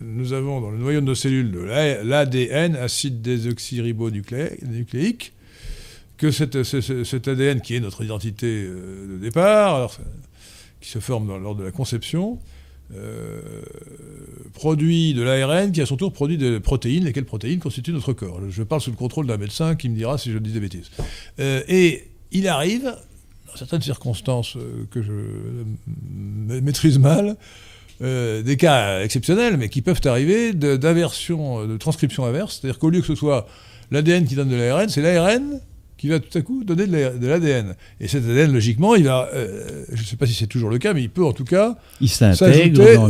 [0.00, 5.32] nous avons dans le noyau de nos cellules de l'A- l'ADN, acide désoxyribonucléique,
[6.16, 9.98] que cet ADN qui est notre identité euh, de départ,
[10.80, 12.38] qui se forme lors de la conception,
[12.94, 13.40] euh,
[14.54, 18.40] produit de l'ARN qui à son tour produit des protéines, lesquelles protéines constituent notre corps.
[18.50, 20.90] Je parle sous le contrôle d'un médecin qui me dira si je dis des bêtises.
[21.38, 22.84] Euh, et il arrive,
[23.46, 24.56] dans certaines circonstances
[24.90, 25.12] que je
[26.60, 27.36] maîtrise mal,
[28.02, 32.58] euh, des cas exceptionnels, mais qui peuvent arriver, d'inversion, euh, de transcription inverse.
[32.60, 33.46] C'est-à-dire qu'au lieu que ce soit
[33.90, 35.60] l'ADN qui donne de l'ARN, c'est l'ARN
[35.96, 37.74] qui va tout à coup donner de la- de l'ADN.
[38.00, 40.78] Et cet ADN, logiquement, il va, euh, je ne sais pas si c'est toujours le
[40.78, 41.76] cas, mais il peut en tout cas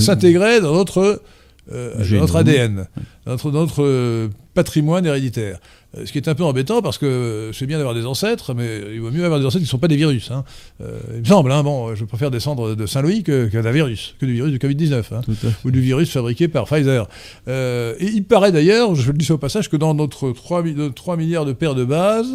[0.01, 1.23] s'intégrer dans notre,
[1.71, 2.87] euh, dans notre ADN,
[3.27, 5.61] dans notre, dans notre, patrimoine héréditaire.
[5.97, 8.81] Euh, Ce qui est un peu embêtant parce que c'est bien d'avoir des ancêtres, mais
[8.93, 10.31] il vaut mieux avoir des ancêtres qui ne sont pas des virus.
[10.31, 10.45] hein.
[10.83, 14.15] Euh, il me semble, hein, bon, je préfère descendre de Saint-Louis que, que d'un virus,
[14.21, 15.03] que du virus du Covid-19.
[15.15, 15.49] hein fait.
[15.65, 17.09] ou du virus fabriqué par Pfizer.
[17.49, 20.75] Euh, et il paraît d'ailleurs, je le dis au passage, que dans notre 3, mi-
[20.75, 22.35] de 3 milliards de paires de bases,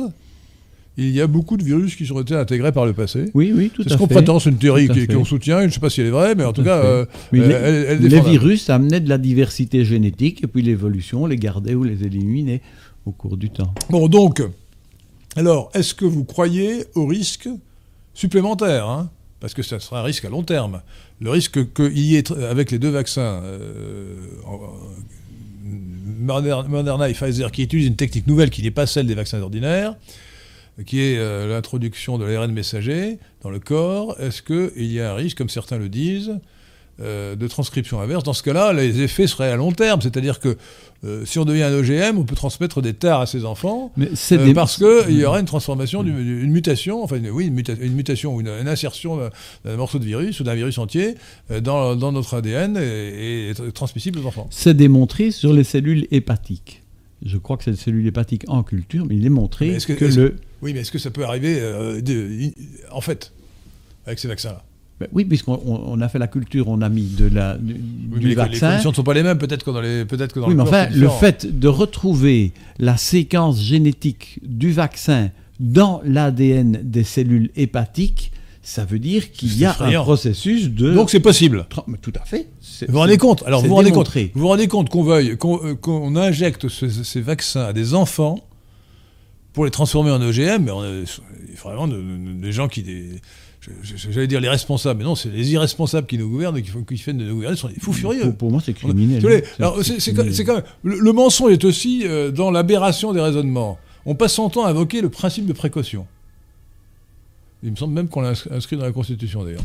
[0.96, 3.26] il y a beaucoup de virus qui ont été intégrés par le passé.
[3.34, 4.14] Oui, oui, tout C'est à ce qu'on fait.
[4.16, 5.08] prétend, c'est une théorie fait.
[5.12, 6.88] qu'on soutient, je ne sais pas si elle est vraie, mais en tout, cas, fait.
[6.88, 10.48] euh, Oui, euh, les, elle, elle est les virus amenaient de la diversité génétique et
[10.48, 12.62] puis l'évolution les gardait ou les éliminait
[13.06, 13.74] au cours du temps.
[13.90, 14.42] Bon, donc,
[15.36, 17.50] alors, est-ce que vous croyez au risque
[18.14, 19.10] supplémentaire hein?
[19.40, 20.82] Parce que ça sera un risque à long terme.
[21.20, 24.16] Le risque qu'il y ait, avec les deux vaccins, euh,
[26.20, 29.96] Moderna et Pfizer, qui utilisent une technique nouvelle qui n'est pas celle des vaccins ordinaires,
[30.86, 35.16] qui est euh, l'introduction de l'ARN messager dans le corps, est-ce qu'il y a un
[35.16, 36.40] risque, comme certains le disent,
[37.02, 38.24] euh, de transcription inverse?
[38.24, 40.58] Dans ce cas-là, les effets seraient à long terme, c'est-à-dire que
[41.06, 44.10] euh, si on devient un OGM, on peut transmettre des tares à ses enfants, Mais
[44.16, 46.12] c'est euh, des- parce qu'il y aura une transformation, du-
[46.44, 49.18] une mutation, enfin une, oui, une, muta- une mutation ou une, une insertion
[49.66, 51.16] d'un- morceau de virus ou d'un virus entier
[51.52, 54.48] euh, dans, dans notre ADN et, transmissible aux enfants.
[54.50, 56.82] C'est démontré sur les cellules hépatiques.
[57.26, 60.06] Je crois que c'est les cellules hépatiques en culture, mais il est montré Mais que,
[60.06, 60.36] le...
[60.62, 62.52] Oui, mais est-ce que ça peut arriver euh, de-
[62.92, 63.32] en fait
[64.06, 64.64] avec ces vaccins-là?
[65.04, 67.74] Ben oui, puisqu'on on- on a fait la culture, on a mis de la, du,
[68.14, 70.40] Oui, du les, conditions ne sont pas les mêmes, peut-être que dans les, peut-être que
[70.40, 76.02] dans Oui, le mais enfin, le fait de retrouver la séquence génétique du vaccin dans
[76.06, 80.94] l'ADN des cellules hépatiques, ça veut dire qu'il y a un processus de.
[80.94, 81.66] Donc c'est possible.
[82.02, 82.48] Tout à fait.
[82.88, 83.44] Vous vous rendez compte?
[83.46, 84.10] Alors vous vous rendez compte?
[84.34, 88.40] Vous vous rendez compte qu'on veuille qu'on injecte ces vaccins à des enfants
[89.52, 90.88] pour les transformer en OGM, mais on a
[91.62, 92.84] vraiment des gens qui
[94.12, 96.96] j'allais dire les responsables, mais non, c'est les irresponsables qui nous gouvernent, qui, font, qui
[96.96, 98.34] de nous gouverner, sont des fous furieux.
[98.34, 99.44] Pour, moi, c'est criminel.
[99.60, 103.80] Alors, c'est quand même, le, mensonge est aussi euh, dans l'aberration des raisonnements.
[104.06, 106.06] On passe son temps à invoquer le principe de précaution.
[107.64, 109.64] Il me semble même qu'on l'a inscrit dans la Constitution, d'ailleurs.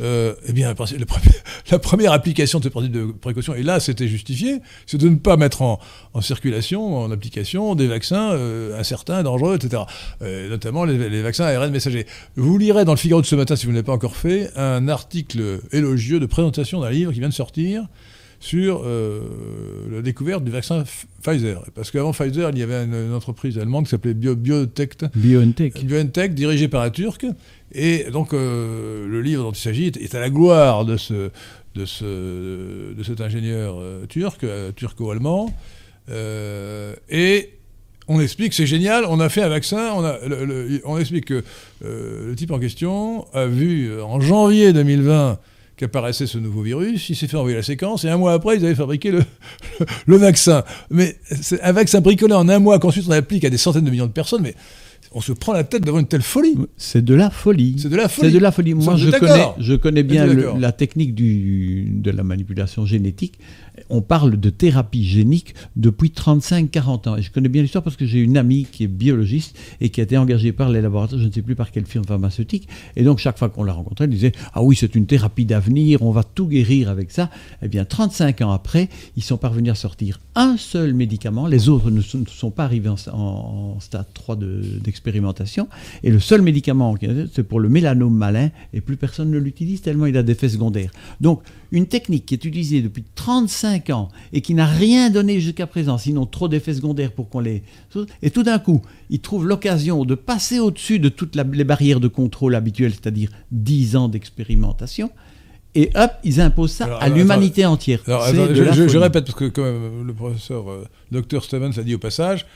[0.00, 0.74] Euh, eh bien,
[1.70, 5.16] la première application de ce principe de précaution, et là c'était justifié, c'est de ne
[5.16, 5.78] pas mettre en,
[6.20, 9.82] circulation, en application, des vaccins euh, incertains, dangereux, etc.
[10.22, 12.06] Euh, notamment les, vaccins ARN messagers.
[12.36, 14.50] Vous lirez dans le Figaro de ce matin, si vous ne l'avez pas encore fait,
[14.56, 17.86] un article élogieux de présentation d'un livre qui vient de sortir
[18.42, 20.84] sur la découverte du vaccin
[21.22, 21.64] Pfizer.
[21.74, 24.96] Parce qu'avant Pfizer, il y avait une, entreprise allemande qui s'appelait Bio, BioNTech,
[25.84, 27.24] BioNTech, dirigée par un Turc,
[27.74, 31.30] et donc, euh, le livre dont il s'agit est, à la gloire de, ce,
[31.74, 35.52] de, ce, de cet ingénieur euh, turc, euh, turco-allemand.
[36.08, 37.50] et
[38.08, 40.18] on explique, c'est génial, on a fait un vaccin, on, a,
[40.84, 41.44] on explique que
[41.82, 45.38] le type en question a vu en janvier 2020
[45.82, 48.64] qu'apparaissait ce nouveau virus, il s'est fait envoyer la séquence, et un mois après, ils
[48.64, 49.24] avaient fabriqué le,
[50.06, 50.62] le vaccin.
[50.90, 53.90] Mais c'est un vaccin bricolé en un mois qu'ensuite on applique à des centaines de
[53.90, 54.54] millions de personnes, mais
[55.10, 56.56] on se prend la tête d'avoir une telle folie.
[56.76, 57.74] C'est de la folie.
[57.78, 58.28] C'est de la folie.
[58.28, 58.74] C'est de la folie.
[58.74, 63.38] Moi, je connais, je connais bien la technique du, de la manipulation génétique
[63.90, 67.16] on parle de thérapie génique depuis 35-40 ans.
[67.16, 70.00] Et je connais bien l'histoire parce que j'ai une amie qui est biologiste et qui
[70.00, 72.68] a été engagée par les laboratoires, je ne sais plus par quelle firme pharmaceutique.
[72.96, 76.02] Et donc, chaque fois qu'on la rencontrait, elle disait Ah oui, c'est une thérapie d'avenir,
[76.02, 77.30] on va tout guérir avec ça.
[77.62, 81.46] Eh bien, 35 ans après, ils sont parvenus à sortir un seul médicament.
[81.46, 84.36] Les autres ne sont, pas arrivés en, stade 3
[84.82, 85.68] d'expérimentation.
[86.02, 86.94] et le seul médicament,
[87.32, 90.48] c'est pour le mélanome malin et plus personne ne l'utilise tellement il a des effets
[90.48, 90.90] secondaires.
[91.20, 95.66] Donc, une technique qui est utilisée depuis 35 ans et qui n'a rien donné jusqu'à
[95.66, 97.64] présent, sinon trop d'effets secondaires pour qu'on les...
[98.22, 102.08] Et tout d'un coup, ils trouvent l'occasion de passer au-dessus de toutes les barrières de
[102.08, 105.10] contrôle habituelles, c'est-à-dire 10 ans d'expérimentation,
[105.74, 108.00] et hop, ils imposent ça à l'humanité entière.
[108.06, 112.46] je, répète, parce que comme le professeur euh, Dr Stevens a dit au passage,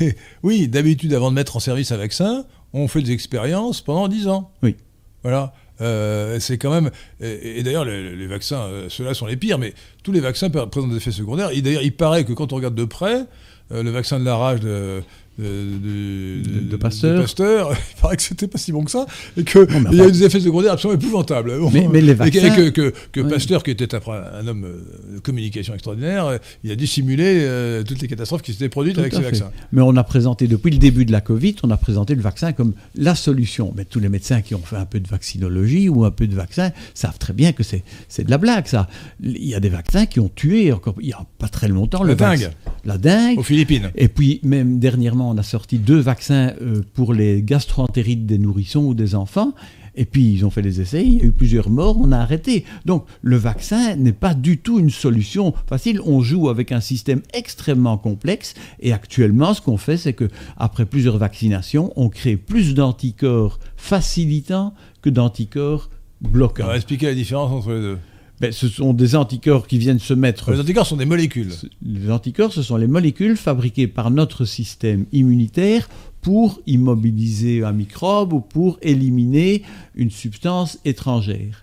[0.42, 4.28] oui, d'habitude, avant de mettre en service un vaccin, on fait des expériences pendant 10
[4.28, 4.50] ans.
[4.62, 4.76] Oui.
[5.22, 5.52] Voilà.
[5.80, 6.90] Euh, c'est quand même.
[7.20, 10.96] Et, d'ailleurs, les, vaccins, euh, ceux-là sont les pires, mais tous les vaccins présentent des
[10.96, 11.50] effets secondaires.
[11.50, 13.26] Et d'ailleurs, il paraît que quand on regarde de près,
[13.72, 15.02] euh, le vaccin de la rage de,
[15.38, 17.24] de, de, Pasteur.
[17.96, 20.24] il paraît que c'était pas si bon que ça, et qu'il y a eu des
[20.24, 21.52] effets secondaires absolument épouvantables.
[21.72, 22.54] Mais, les vaccins...
[22.54, 24.66] Et que, que, Pasteur, qui était un homme
[25.14, 29.22] de communication extraordinaire, il a dissimulé euh, toutes les catastrophes qui s'étaient produites avec ces
[29.22, 29.50] vaccins.
[29.72, 32.52] Mais on a présenté, depuis le début de la Covid, on a présenté le vaccin
[32.52, 33.72] comme la solution.
[33.76, 36.34] Mais tous les médecins qui ont fait un peu de vaccinologie ou un peu de
[36.34, 37.82] vaccin savent très bien que c'est
[38.24, 38.88] de la blague, ça.
[39.22, 42.02] Il y a des vaccins qui ont tué, encore, il n'y a pas très longtemps,
[42.02, 42.50] la le dingue.
[42.84, 43.38] La dingue.
[43.38, 43.90] Aux Philippines.
[43.94, 48.84] Et puis, même dernièrement, on a sorti deux vaccins euh, pour les gastroentérites des nourrissons
[48.84, 49.52] ou des enfants.
[49.94, 52.18] Et puis ils ont fait des essais, il y a eu plusieurs morts, on a
[52.18, 52.64] arrêté.
[52.86, 56.00] Donc le vaccin n'est pas du tout une solution facile.
[56.06, 58.54] On joue avec un système extrêmement complexe.
[58.80, 64.72] Et actuellement, ce qu'on fait, c'est que après plusieurs vaccinations, on crée plus d'anticorps facilitants
[65.02, 65.90] que d'anticorps
[66.22, 66.64] bloquants.
[66.68, 67.98] On expliquer la différence entre les deux.
[68.42, 70.50] Ben, ce sont des anticorps qui viennent se mettre.
[70.50, 71.52] Les anticorps sont des molécules.
[71.80, 75.88] Les anticorps, ce sont les molécules fabriquées par notre système immunitaire
[76.22, 79.62] pour immobiliser un microbe ou pour éliminer
[79.94, 81.62] une substance étrangère.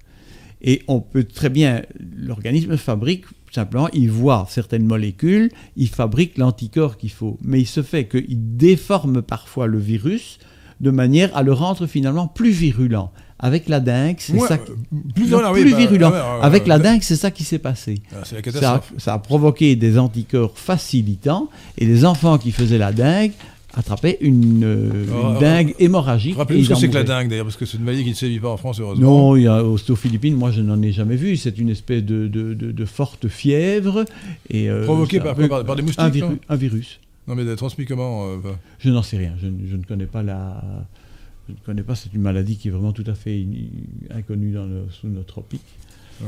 [0.61, 1.81] Et on peut très bien,
[2.15, 7.37] l'organisme fabrique simplement, il voit certaines molécules, il fabrique l'anticorps qu'il faut.
[7.43, 10.39] Mais il se fait qu'il déforme parfois le virus
[10.79, 13.11] de manière à le rendre finalement plus virulent.
[13.39, 14.71] Avec la dingue, c'est ça qui...
[15.15, 16.11] plus, bah, virulent.
[16.41, 18.01] Avec la dingue, c'est ça qui s'est passé.
[18.13, 23.31] Ah, ça, ça, a provoqué des anticorps facilitants et les enfants qui faisaient la dingue
[23.73, 26.35] attrapaient une, euh, oh, dingue hémorragique.
[26.35, 28.15] Rappelez-nous ce que c'est que la dingue d'ailleurs, parce que c'est une maladie qui ne
[28.15, 29.29] sévit pas en France, heureusement.
[29.29, 31.37] Non, il y a, aux Philippines, moi je n'en ai jamais vu.
[31.37, 34.05] C'est une espèce de, de, de, forte fièvre.
[34.49, 36.99] Et, euh, Provoquée par, par, des moustiques un, virus.
[37.27, 38.37] Non, mais transmis comment euh,
[38.79, 39.33] Je n'en sais rien.
[39.41, 40.61] Je, je, ne connais pas la
[41.49, 43.43] je ne connais pas, c'est une maladie qui est vraiment tout à fait
[44.11, 45.61] inconnue dans sous nos tropiques.
[46.21, 46.27] Ouais.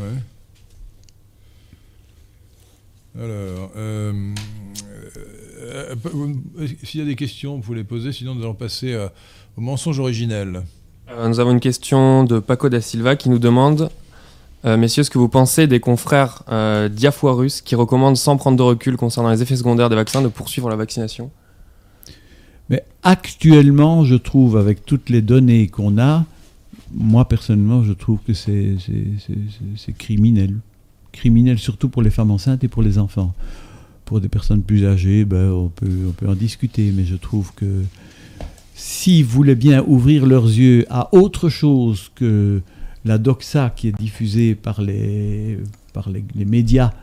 [3.19, 4.33] Alors, euh,
[5.61, 8.95] euh, euh, s'il y a des questions, vous pouvez les poser, sinon nous allons passer
[9.57, 10.63] au mensonge originel.
[11.27, 13.89] nous avons une question de Paco da Silva qui nous demande
[14.63, 16.43] Messieurs, ce que vous pensez des confrères
[16.91, 20.69] Diafoirus qui recommandent, sans prendre de recul concernant les effets secondaires des vaccins, de poursuivre
[20.69, 21.31] la vaccination?
[22.71, 26.25] Mais actuellement, je trouve, avec toutes les données qu'on a,
[26.93, 28.77] moi personnellement, je trouve que c'est
[29.97, 30.55] criminel.
[31.11, 33.33] Criminel surtout pour les femmes enceintes et pour les enfants.
[34.05, 37.83] Pour des personnes plus âgées, ben, on, peut, en discuter, mais je trouve que
[38.73, 42.61] s'ils voulaient bien ouvrir leurs yeux à autre chose que
[43.03, 45.59] la doxa qui est diffusée par les,
[46.35, 46.93] médias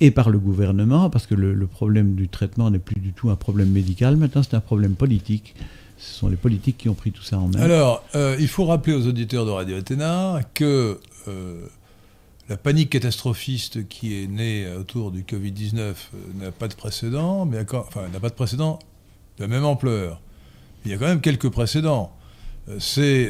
[0.00, 3.36] et par le gouvernement, parce que le, problème du traitement n'est plus du tout un
[3.36, 5.54] problème médical, maintenant c'est un problème politique.
[5.96, 7.60] Ce sont les politiques qui ont pris tout ça en main.
[7.60, 11.66] Alors, euh, il faut rappeler aux auditeurs de Radio Athéna que euh,
[12.48, 15.94] la panique catastrophiste qui est née autour du Covid-19 euh,
[16.40, 18.78] n'a pas de précédent, mais enfin, n'a pas de précédent
[19.38, 20.20] de la même ampleur.
[20.84, 22.12] Il y a quand même quelques précédents.
[22.78, 23.28] C'est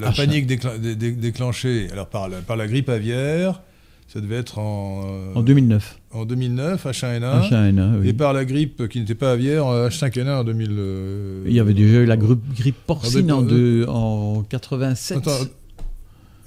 [0.00, 3.60] la panique déclenchée alors, par, la, par la grippe aviaire,
[4.08, 5.34] ça devait être en...
[5.34, 6.00] en 2009.
[6.12, 7.48] En 2009, H1N1.
[7.48, 8.08] H1N1 oui.
[8.08, 10.70] Et par la grippe qui n'était pas aviaire, H5N1 en 2000...
[11.46, 15.18] Il y avait déjà eu la grippe, porcine en, de, en 87.
[15.18, 15.30] Attends,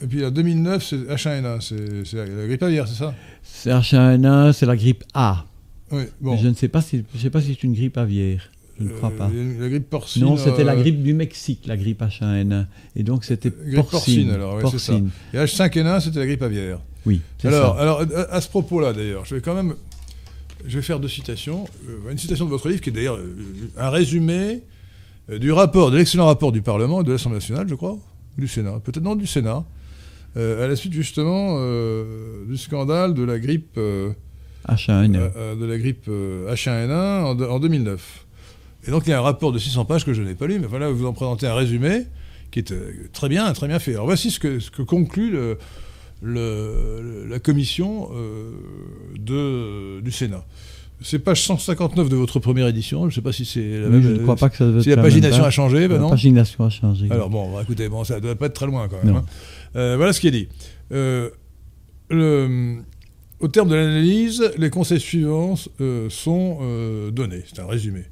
[0.02, 3.14] et puis en 2009, c'est H1N1, c'est la grippe aviaire, c'est ça?
[3.44, 5.46] C'est H1N1, c'est la grippe A.
[5.92, 6.38] Oui, bon.
[6.38, 8.50] je ne sais pas si, je sais pas si c'est une grippe aviaire.
[8.82, 9.30] Je ne crois pas.
[9.34, 10.24] Euh, la grippe porcine.
[10.24, 12.66] Non, c'était la euh, grippe du Mexique, la grippe H1N1.
[12.96, 13.84] Et donc c'était porcine.
[13.84, 14.32] porcine.
[14.32, 15.10] alors, ouais, porcine.
[15.32, 15.44] Ça.
[15.44, 16.80] Et H5N1, c'était la grippe aviaire.
[17.06, 17.22] Oui.
[17.44, 17.82] Alors, ça.
[17.82, 19.76] alors, à ce propos-là, d'ailleurs, je vais quand même,
[20.66, 21.66] je vais faire deux citations.
[21.88, 23.20] Euh, une citation de votre livre qui est d'ailleurs
[23.78, 24.64] un résumé
[25.30, 27.98] du rapport, de l'excellent rapport du Parlement et de l'Assemblée nationale, je crois,
[28.38, 29.64] du Sénat, peut-être non du Sénat,
[30.36, 31.58] à la suite justement
[32.48, 33.80] du scandale de la grippe.
[34.68, 35.60] H1N1.
[35.60, 38.26] de la grippe H1N1 en, en 2009.
[38.88, 40.60] Et donc il y a un rapport de 600 pages que je n'ai pas lu,
[40.60, 42.06] mais voilà, vous en présentez un résumé
[42.52, 43.94] qui est euh, très bien, très bien fait.
[43.94, 45.32] Alors voici ce que, ce que conclut
[46.22, 48.52] le, la commission euh,
[49.18, 50.46] de, du Sénat.
[51.04, 53.02] C'est page 159 de votre première édition.
[53.02, 54.04] Je ne sais pas si c'est la même.
[54.04, 56.06] Je ne crois pas que ça Si la pagination a changé, ben non.
[56.06, 57.08] La pagination a changé.
[57.10, 59.16] Alors bon, écoutez, bon, ça ne doit pas être très loin quand même.
[59.16, 59.26] Hein.
[59.76, 60.48] Euh, voilà ce qui est dit.
[60.92, 61.32] le,
[63.40, 65.56] au terme de l'analyse, les conseils suivants
[66.10, 66.60] sont
[67.12, 67.44] donnés.
[67.48, 68.04] C'est un résumé.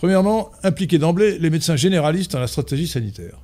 [0.00, 3.38] Premièrement, impliquer d'emblée les médecins généralistes dans la stratégie sanitaire.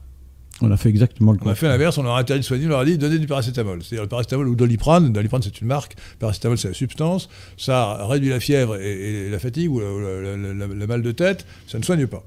[0.62, 1.51] On a fait exactement le contraire.
[1.51, 3.19] On a fait l'inverse, on leur a interdit de soigner, on leur a dit donnez
[3.19, 3.83] du paracétamol.
[3.83, 5.12] C'est-à-dire le paracétamol ou doliprane.
[5.12, 7.29] Doliprane, c'est une marque, paracétamol, c'est la substance.
[7.59, 11.45] Ça réduit la fièvre et, la fatigue ou le mal de tête.
[11.66, 12.25] Ça ne soigne pas.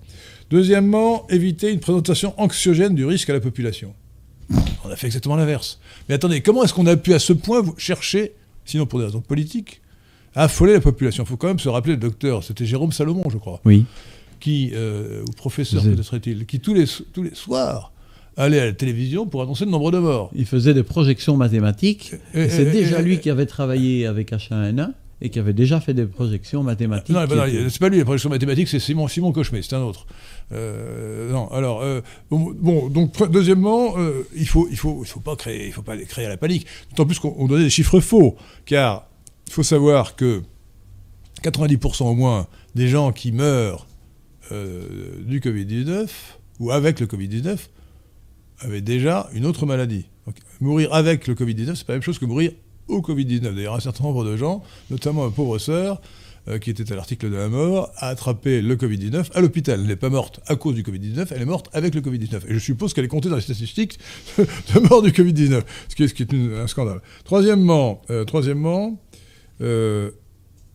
[0.51, 3.95] Deuxièmement, éviter une présentation anxiogène du risque à la population.
[4.85, 5.79] On a fait exactement l'inverse.
[6.07, 9.21] Mais attendez, comment est-ce qu'on a pu à ce point chercher, sinon pour des raisons
[9.21, 9.81] politiques,
[10.35, 11.23] à affoler la population?
[11.23, 13.59] Il faut quand même se rappeler le docteur, c'était Jérôme Salomon, je crois.
[13.65, 13.87] Oui
[14.39, 17.91] qui, euh, ou professeur peut-être est-il, qui tous les, tous les soirs
[18.37, 20.31] allait à la télévision pour annoncer le nombre de morts.
[20.33, 22.13] Il faisait des projections mathématiques.
[22.33, 26.05] Et, c'est déjà lui qui avait travaillé avec H1N1 et qui avait déjà fait des
[26.05, 27.13] projections mathématiques.
[27.13, 30.07] Non, c'est pas lui, les projections mathématiques, c'est Simon, Simon Cauchemet, c'est un autre.
[30.53, 31.99] Euh, non, alors, euh,
[32.31, 33.95] bon, donc, deuxièmement,
[34.33, 36.65] il faut, il faut, il faut pas créer, il faut pas créer la panique.
[36.91, 39.09] D'autant plus qu'on donnait des chiffres faux, car
[39.47, 40.41] il faut savoir que
[41.43, 43.87] 90% au moins des gens qui meurent
[44.51, 46.07] euh, du Covid-19
[46.59, 47.57] ou avec le Covid-19
[48.59, 50.05] avait déjà une autre maladie.
[50.59, 52.51] mourir avec le Covid-19, c'est pas la même chose que mourir
[52.87, 53.55] au Covid-19.
[53.55, 56.01] D'ailleurs, un certain nombre de gens, notamment ma pauvre sœur,
[56.47, 59.79] euh, qui était à l'article de la mort, a attrapé le Covid-19 à l'hôpital.
[59.81, 62.47] Elle n'est pas morte à cause du Covid-19, elle est morte avec le Covid-19.
[62.47, 63.99] Et je suppose qu'elle est comptée dans les statistiques
[64.37, 67.01] de mort du Covid-19, ce qui est, un scandale.
[67.23, 68.99] Troisièmement, euh, troisièmement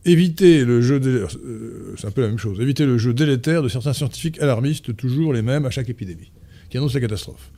[0.04, 3.68] éviter le jeu euh, c'est un peu la même chose, éviter le jeu délétère de
[3.68, 6.32] certains scientifiques alarmistes, toujours les mêmes à chaque épidémie,
[6.70, 7.50] qui annoncent la catastrophe.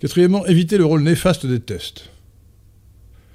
[0.00, 2.10] Quatrièmement, éviter le rôle néfaste des tests.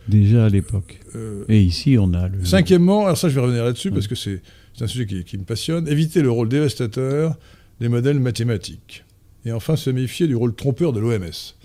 [0.07, 0.99] Déjà à l'époque.
[1.15, 2.43] Euh, Et ici, on a le...
[2.43, 4.41] Cinquièmement, alors ça je vais revenir là-dessus parce que c'est
[4.79, 7.37] un sujet qui, qui, me passionne, éviter le rôle dévastateur
[7.79, 9.03] des modèles mathématiques.
[9.45, 11.55] Et enfin, se méfier du rôle trompeur de l'OMS.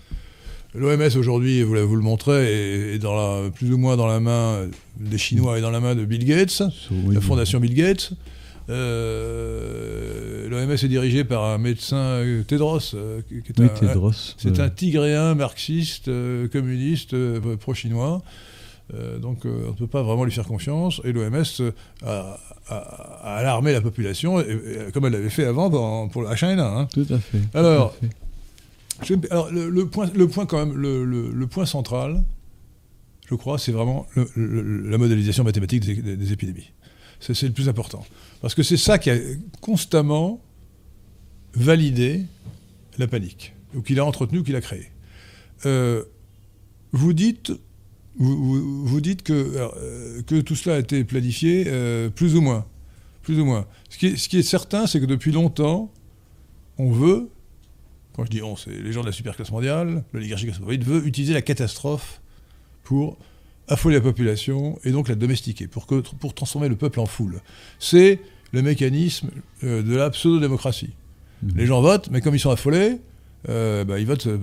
[0.75, 4.67] L'OMS aujourd'hui, vous, vous, le montrez, est, dans la, plus ou moins dans la main
[4.99, 6.61] des Chinois et dans la main de Bill Gates,
[7.11, 8.13] la fondation Bill Gates.
[8.69, 14.11] Euh, L'OMS est dirigée par un médecin, euh, Tedros, euh, qui est oui, Tedros.
[14.37, 16.09] C'est un tigréen marxiste,
[16.51, 17.15] communiste,
[17.57, 18.21] pro-chinois.
[19.21, 21.01] donc on ne peut pas vraiment lui faire confiance.
[21.03, 21.71] Et l'OMS
[22.05, 22.39] a,
[23.23, 24.43] alarmé la population,
[24.93, 26.59] comme elle l'avait fait avant pour le H1N1.
[26.59, 26.87] Hein.
[26.93, 27.39] Tout à fait.
[27.55, 27.95] Alors,
[29.29, 32.23] alors, le, point, le point quand même, le, point central,
[33.27, 36.71] je crois, c'est vraiment la modélisation mathématique des, épidémies.
[37.19, 38.05] C'est le plus important.
[38.41, 39.17] Parce que c'est ça qui a
[39.61, 40.41] constamment
[41.53, 42.25] validé
[42.97, 44.91] la panique, ou qu'il a entretenu, ou qu'il a créé.
[45.65, 46.03] Euh,
[46.91, 47.51] vous dites,
[48.17, 52.65] vous, dites que, euh, que tout cela a été planifié euh, plus ou moins.
[53.21, 53.65] Plus ou moins.
[53.89, 55.91] Ce qui est certain, c'est que depuis longtemps,
[56.77, 57.29] on veut,
[58.19, 61.33] quand je dis on, c'est les gens de la superclasse mondiale, l'oligarchie cosmopolite, veut utiliser
[61.33, 62.19] la catastrophe
[62.83, 63.17] pour
[63.69, 67.39] affoler la population et donc la domestiquer, pour, que, pour transformer le peuple en foule.
[67.79, 68.19] C'est
[68.51, 69.29] le mécanisme
[69.63, 70.89] euh, de la pseudo-démocratie.
[71.43, 71.49] Mmh.
[71.55, 72.97] Les gens votent, mais comme ils sont affolés,
[73.47, 74.37] euh, bah, ils, votent, euh,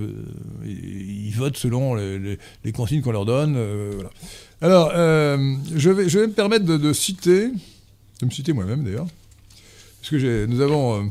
[0.65, 3.57] ils, votent, selon les, les, consignes qu'on leur donne.
[3.59, 4.11] Euh, voilà.
[4.63, 9.09] Alors, je, vais, je vais me permettre de, de citer, de me citer moi-même d'ailleurs,
[10.01, 11.11] parce que nous avons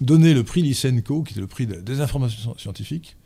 [0.00, 3.16] donné le prix Lysenko, qui est le prix des informations scientifiques,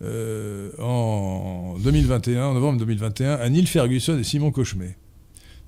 [0.00, 4.96] en 2021, en novembre 2021, à Neil Ferguson et Simon Cauchemet.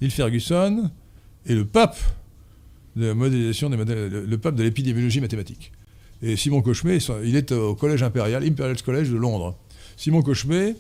[0.00, 0.90] Neil Ferguson
[1.46, 1.98] est le pape
[2.96, 5.72] de la modélisation modèles, le pape de l'épidémiologie mathématique.
[6.22, 9.59] Et Simon Cauchemet, il est au Collège impérial, Imperial College de Londres.
[9.96, 10.77] Simon Cauchemet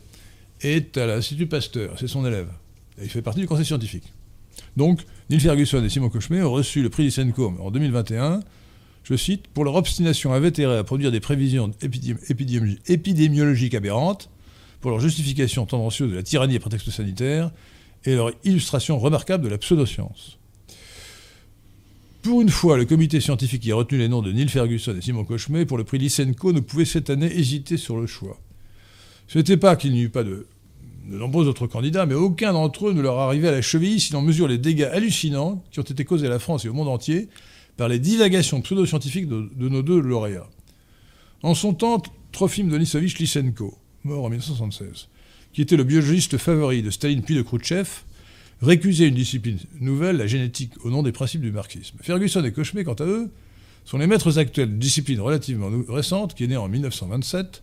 [0.60, 2.48] est à l'Institut Pasteur, c'est son élève.
[2.98, 4.12] Et il fait partie du conseil scientifique.
[4.76, 8.40] Donc, Neil Ferguson et Simon Cauchemet ont reçu le prix Lysenko en 2021,
[9.04, 11.70] je cite, pour leur obstination invétérée à produire des prévisions
[12.88, 14.30] épidémiologiques aberrantes,
[14.80, 17.50] pour leur justification tendancieuse de la tyrannie et prétexte sanitaire,
[18.04, 20.38] et leur illustration remarquable de la pseudoscience.
[22.22, 25.02] Pour une fois, le comité scientifique qui a retenu les noms de Neil Ferguson et
[25.02, 28.38] Simon Cauchemet pour le prix Lysenko ne pouvait cette année hésiter sur le choix.
[29.28, 30.46] Ce n'était pas qu'il n'y eut pas de,
[31.06, 34.22] nombreux autres candidats, mais aucun d'entre eux ne leur arrivait à la cheville si l'on
[34.22, 37.28] mesure les dégâts hallucinants qui ont été causés à la France et au monde entier
[37.76, 40.48] par les divagations pseudo-scientifiques de, nos deux lauréats.
[41.42, 45.08] En son temps, Trofim Denisovitch Lysenko, mort en 1976,
[45.52, 47.88] qui était le biologiste favori de Staline puis de Khrouchtchev,
[48.62, 51.98] récuser une discipline nouvelle, la génétique, au nom des principes du marxisme.
[52.00, 53.30] Ferguson et Cauchemet, quant à eux,
[53.84, 57.62] sont les maîtres actuels d'une discipline relativement récente, qui est née en 1927,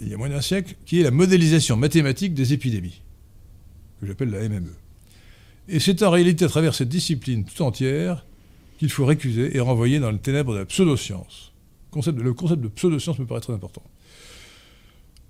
[0.00, 3.00] il y a moins, d'un siècle, qui est la modélisation mathématique des épidémies,
[4.00, 4.74] que j'appelle la MME.
[5.68, 8.24] Et c'est en réalité à travers cette discipline tout entière
[8.80, 11.52] qu'il faut récuser et renvoyer dans le ténèbres de la pseudoscience.
[11.94, 13.82] le concept de pseudoscience me paraît très important.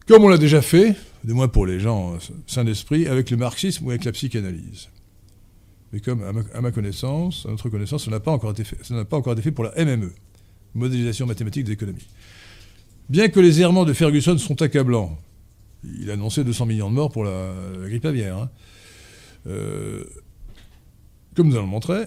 [0.07, 3.87] Comme on l'a déjà fait, du moins pour les gens sains d'esprit, avec le marxisme
[3.87, 4.89] ou avec la psychanalyse.
[5.93, 6.23] Mais comme,
[6.55, 9.51] à ma, connaissance, à notre connaissance, ça n'a pas encore été fait.
[9.51, 10.13] Pour la MME,
[10.77, 12.07] modélisation mathématique des économies.
[13.09, 15.19] Bien que les errements de Ferguson sont accablants,
[15.83, 17.53] il a annoncé 200 millions de morts pour la,
[17.87, 18.51] grippe aviaire, hein.
[19.49, 20.05] euh,
[21.35, 22.07] comme nous allons le montrer,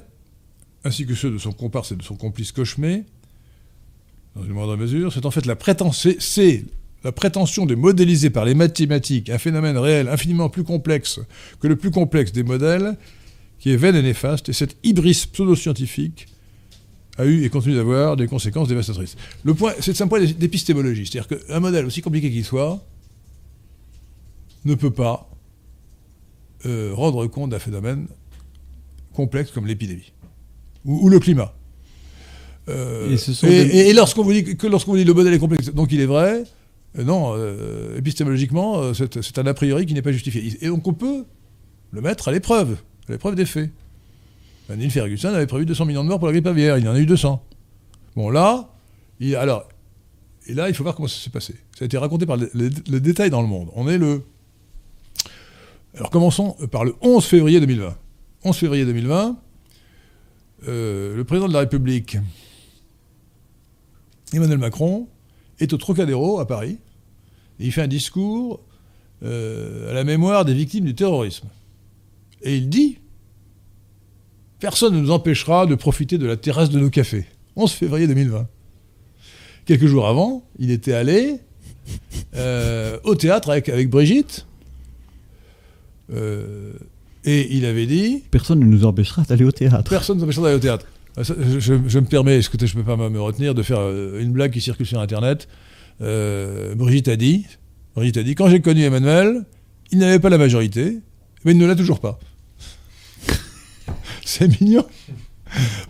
[0.83, 3.05] ainsi que ceux de son comparse et de son complice Cauchemet,
[4.35, 6.65] dans une moindre mesure, c'est en fait la prétence, c'est
[7.03, 11.19] la prétention de modéliser par les mathématiques un phénomène réel infiniment plus complexe
[11.59, 12.97] que le plus complexe des modèles,
[13.59, 16.27] qui est vaine et néfaste, et cette hybris pseudo-scientifique
[17.17, 19.15] a eu et continue d'avoir des conséquences dévastatrices.
[19.43, 22.83] Le point, c'est un point d'épistémologie, c'est-à-dire qu'un modèle aussi compliqué qu'il soit
[24.65, 25.29] ne peut pas
[26.65, 28.07] euh, rendre compte d'un phénomène
[29.13, 30.11] complexe comme l'épidémie
[30.85, 31.53] ou, le climat.
[32.69, 36.05] Euh, et, lorsqu'on vous dit que lorsqu'on dit le modèle est complexe, donc il est
[36.05, 36.43] vrai,
[36.97, 40.57] euh, non, euh, épistémologiquement, c'est un a priori qui n'est pas justifié.
[40.61, 41.25] Et donc on peut
[41.91, 42.77] le mettre à l'épreuve,
[43.07, 43.69] à l'épreuve des faits.
[44.69, 46.99] Neil Ferguson avait prévu 200 millions de morts pour la grippe aviaire, il en a
[46.99, 47.43] eu 200.
[48.15, 48.69] Bon, là,
[49.19, 49.67] il, alors,
[50.47, 51.55] et là, il faut voir comment ça s'est passé.
[51.77, 53.69] Ça a été raconté par le, détail dans le monde.
[53.75, 54.23] On est le.
[55.95, 57.95] Alors commençons par le 11 février 2020.
[58.43, 59.37] 11 février 2020,
[60.67, 62.17] le président de la République,
[64.33, 65.07] Emmanuel Macron,
[65.59, 66.77] est au Trocadéro à Paris.
[67.59, 68.61] Il fait un discours
[69.23, 71.47] euh, à la mémoire des victimes du terrorisme.
[72.41, 72.97] Et il dit
[74.59, 77.25] Personne ne nous empêchera de profiter de la terrasse de nos cafés.
[77.55, 78.47] 11 février 2020.
[79.65, 81.39] Quelques jours avant, il était allé
[82.35, 84.45] euh, au théâtre avec, Brigitte.
[86.11, 86.73] Euh,
[87.25, 89.89] et il avait dit Personne ne nous empêchera d'aller au théâtre.
[89.89, 90.85] Personne ne nous empêchera d'aller au théâtre.
[91.15, 94.31] Ah, je, me permets, écoutez, je ne peux pas me retenir, de faire euh, une
[94.31, 95.47] blague qui circule sur Internet.
[96.01, 97.45] Euh, Brigitte a dit,
[97.95, 99.45] Brigitte a dit, quand j'ai connu Emmanuel,
[99.91, 100.97] il n'avait pas la majorité,
[101.45, 102.19] mais il ne l'a toujours pas.
[104.25, 104.85] C'est mignon.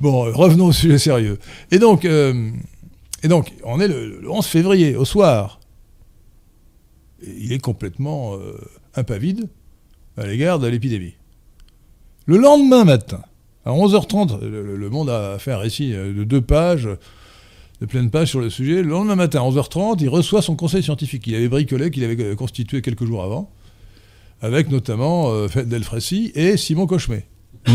[0.02, 1.40] Bon, revenons au sujet sérieux.
[1.72, 2.52] Et donc, euh,
[3.24, 5.62] et donc on est le, 11 février, au soir.
[7.26, 8.38] il est complètement
[8.96, 9.48] impavide
[10.18, 11.14] à l'égard de l'épidémie.
[12.26, 13.22] Le lendemain matin,
[13.66, 16.88] à 11h30, le, Monde a fait un récit euh, de deux pages,
[17.82, 18.82] de pleine pages sur le sujet.
[18.82, 22.22] Le lendemain matin, à 11h30, il reçoit son conseil scientifique qu'il avait bricolé, qu'il avait
[22.22, 23.52] euh, constitué quelques jours avant,
[24.42, 27.26] avec notamment euh, Delfrécy et Simon Cauchemet.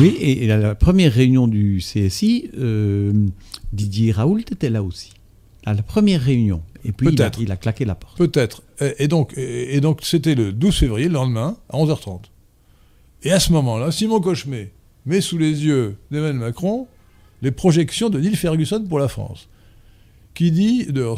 [0.00, 2.50] Oui, et, la, première réunion du CSI,
[3.72, 5.12] Didier Raoult était là aussi.
[5.64, 6.62] À la première réunion.
[6.84, 8.18] Et puis il a, il a, claqué la porte.
[8.18, 8.62] Peut-être.
[8.98, 12.20] Et, donc, et, donc c'était le 12 février, le lendemain, à 11h30.
[13.22, 14.72] Et à ce moment-là, Simon Cauchemet
[15.06, 16.86] met sous les yeux d'Emmanuel Macron
[17.42, 19.48] les projections de Neil Ferguson pour la France,
[20.34, 21.14] qui dit, euh,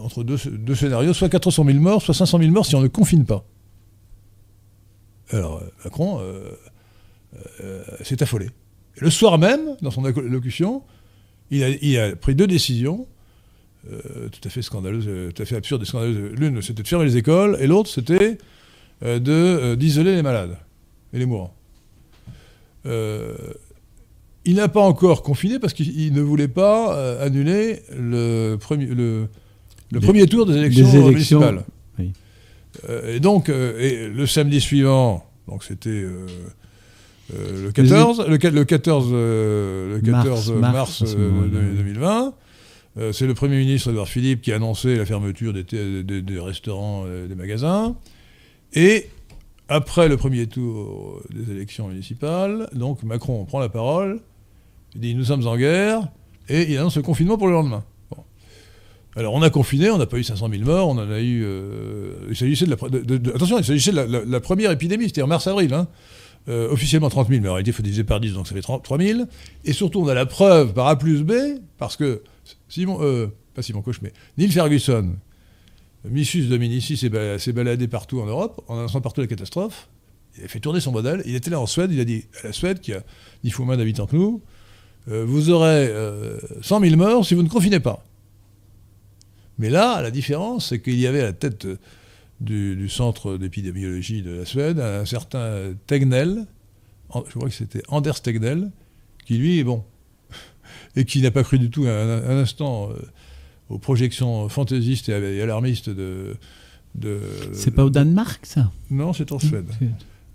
[0.00, 3.24] entre deux, scénarios, soit 400 000 morts, soit 500 000 morts si on ne confine
[3.24, 3.44] pas.
[5.30, 6.50] Alors, Macron euh,
[7.60, 8.50] euh, s'est affolé.
[8.96, 10.82] Le soir même, dans son allocution,
[11.50, 13.06] il a, pris deux décisions
[13.90, 16.32] euh, tout à fait scandaleuses, euh, tout à fait absurdes et scandaleuses.
[16.36, 18.38] L'une, c'était de fermer les écoles, et l'autre, c'était
[19.02, 20.58] euh, d'isoler les malades
[21.12, 21.54] et les mourants.
[22.84, 29.28] il n'a pas encore confiné parce qu'il ne voulait pas annuler le premier, le,
[29.90, 31.64] le premier tour des élections, municipales.
[33.06, 36.04] et donc, et le samedi suivant, donc c'était
[37.32, 42.34] le 14, le, 14, le 14 mars, 2020.
[42.98, 47.28] Euh, c'est le Premier ministre Edouard Philippe qui a annoncé la fermeture des, restaurants, euh,
[47.28, 47.96] des magasins.
[48.74, 49.08] Et
[49.68, 54.20] après le premier tour des élections municipales, donc Macron prend la parole,
[54.94, 56.08] il dit nous sommes en guerre,
[56.48, 57.84] et il annonce le confinement pour le lendemain.
[59.16, 61.42] Alors on a confiné, on n'a pas eu 500 000 morts, on en a eu...
[61.44, 62.74] Euh, il s'agissait de,
[63.34, 65.74] attention, il s'agissait de la, première épidémie, c'était en mars-avril.
[65.74, 65.88] Hein.
[66.46, 68.98] officiellement 30 000, mais en réalité il faut diviser par 10, donc ça fait 3
[68.98, 69.22] 000.
[69.64, 71.32] Et surtout on a la preuve par A plus B,
[71.78, 72.22] parce que
[72.68, 75.16] Simon, euh, pas Simon Koch, mais Neil Ferguson,
[76.04, 79.88] Missus Dominici s'est baladé partout en Europe, en annonçant partout la catastrophe.
[80.36, 81.22] Il a fait tourner son modèle.
[81.26, 81.90] Il était là en Suède.
[81.92, 83.02] Il a dit à la Suède, qui a
[83.42, 84.40] dix fois moins d'habitants que nous,
[85.08, 85.88] euh, vous aurez
[86.62, 88.04] 100 euh, 000 morts si vous ne confinez pas.
[89.58, 91.66] Mais là, la différence, c'est qu'il y avait à la tête
[92.40, 96.46] du, centre d'épidémiologie de la Suède un certain Tegnell,
[97.12, 98.70] je crois que c'était Anders Tegnell,
[99.26, 99.84] qui lui, est bon,
[100.96, 102.94] et qui n'a pas cru du tout un, instant euh,
[103.68, 106.36] aux projections fantaisistes et alarmistes de.
[106.94, 107.20] de
[107.52, 109.68] c'est pas au Danemark, ça Non, c'est en Suède.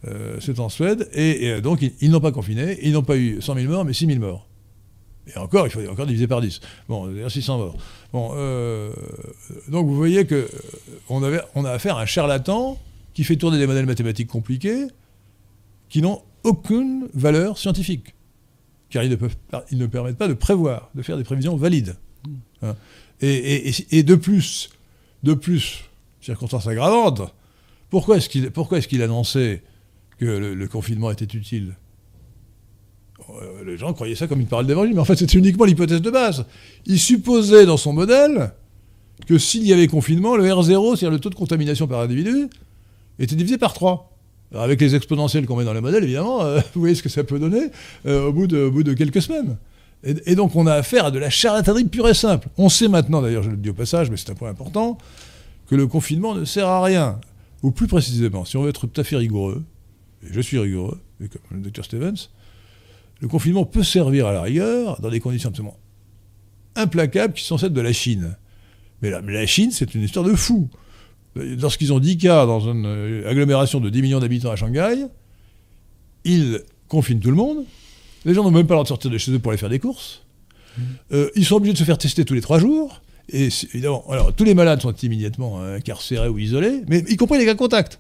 [0.06, 1.08] Euh, c'est en Suède.
[1.14, 2.78] Et, donc, ils, n'ont pas confiné.
[2.82, 4.50] Ils n'ont pas eu 100 000 morts, mais 6 000 morts.
[5.34, 6.60] Et encore, il faut encore diviser par 10.
[6.90, 7.78] Bon, 600 morts.
[8.12, 8.92] Bon, euh,
[9.70, 10.50] donc vous voyez que
[11.08, 12.78] on, avait, on a affaire à un charlatan
[13.14, 14.88] qui fait tourner des modèles mathématiques compliqués
[15.88, 18.14] qui n'ont aucune valeur scientifique
[18.94, 19.36] car ils ne, peuvent,
[19.72, 21.96] ils ne permettent pas de prévoir, de faire des prévisions valides.
[22.62, 22.76] Hein.
[23.26, 24.70] Et, de plus,
[25.24, 25.86] de plus,
[26.20, 27.22] circonstance aggravante,
[27.90, 28.44] pourquoi est-ce qu'il
[29.02, 29.64] est annonçait
[30.20, 31.76] que le, confinement était utile?
[33.30, 36.02] Euh, Les gens croyaient ça comme une parole d'évangile, mais en fait c'était uniquement l'hypothèse
[36.02, 36.46] de base.
[36.86, 38.52] Il supposait dans son modèle
[39.26, 42.50] que s'il y avait confinement, le R0, c'est-à-dire le taux de contamination par individu,
[43.20, 44.10] était divisé par 3
[44.56, 47.24] avec les exponentielles qu'on met dans le modèle, évidemment, euh, vous voyez ce que ça
[47.24, 47.70] peut donner
[48.06, 49.58] euh, au, bout de, bout de, quelques semaines.
[50.04, 52.50] Et, donc on a affaire à de la charlatanerie pure et simple.
[52.58, 54.98] On sait maintenant, d'ailleurs je le dis au passage, mais c'est un point important,
[55.68, 57.20] que le confinement ne sert à rien.
[57.62, 59.64] Ou plus précisément, si on veut être tout à fait rigoureux,
[60.24, 62.30] et je suis rigoureux, comme le docteur Stevens,
[63.22, 65.78] le confinement peut servir à la rigueur dans des conditions absolument
[66.76, 68.36] implacables qui sont celles de la Chine.
[69.02, 70.70] Mais la, la Chine, c'est une histoire de fou
[71.36, 75.06] lorsqu'ils ont 10 cas dans une euh, agglomération de 10 millions d'habitants à Shanghai,
[76.24, 77.66] ils confinent tout le monde.
[78.26, 79.70] Les gens n'ont même pas le droit de sortir de chez eux pour aller faire
[79.70, 80.24] des courses.
[80.78, 80.82] Mmh.
[81.14, 83.02] Euh, ils sont obligés de se faire tester tous les 3 jours.
[83.30, 87.46] Et évidemment, alors, tous les malades sont immédiatement incarcérés ou isolés, mais y compris les
[87.46, 88.00] cas contacts.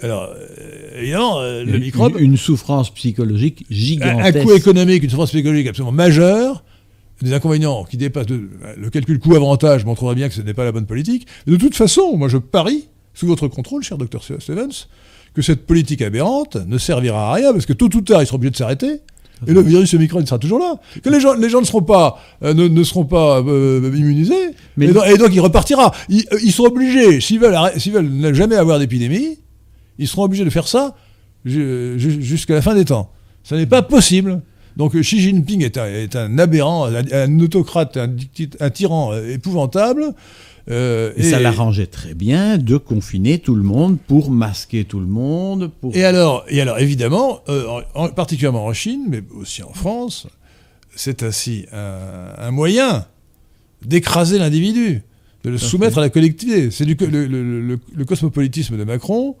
[0.00, 2.16] Alors, euh, évidemment, le microbe.
[2.18, 4.36] Une, souffrance psychologique gigantesque.
[4.36, 6.64] Un, coût économique, une souffrance psychologique absolument majeure
[7.22, 10.86] des inconvénients qui dépassent le calcul coût-avantage montrerait bien que ce n'est pas la bonne
[10.86, 11.26] politique.
[11.46, 14.88] de toute façon, moi je parie, sous votre contrôle, cher docteur Stevens,
[15.34, 18.36] que cette politique aberrante ne servira à rien, parce que tôt ou tard, ils seront
[18.36, 19.00] obligés de s'arrêter.
[19.46, 20.76] Et le virus Omicron sera toujours là.
[21.02, 24.50] Que les gens, les gens ne seront pas, euh, ne, seront pas euh, immunisés.
[24.76, 25.92] Mais et, donc, il repartira.
[26.08, 27.56] Ils, euh, ils sont obligés, s'ils veulent,
[27.92, 29.38] veulent ne jamais avoir d'épidémie,
[29.98, 30.94] ils seront obligés de faire ça
[31.44, 33.10] jusqu'à la fin des temps.
[33.42, 34.42] Ce n'est pas possible.
[34.76, 40.14] Donc Xi Jinping est un, aberrant, un, autocrate, un, tyran euh, épouvantable.
[40.70, 45.06] Euh, et, ça l'arrangeait très bien de confiner tout le monde pour masquer tout le
[45.06, 45.70] monde.
[45.80, 45.94] Pour...
[45.96, 47.80] Et, alors, et alors, évidemment, euh,
[48.14, 50.28] particulièrement en Chine, mais aussi en France,
[50.94, 53.06] c'est ainsi un, moyen
[53.84, 55.02] d'écraser l'individu,
[55.44, 56.70] de le soumettre à la collectivité.
[56.70, 56.94] C'est le,
[57.26, 59.36] le, cosmopolitisme de Macron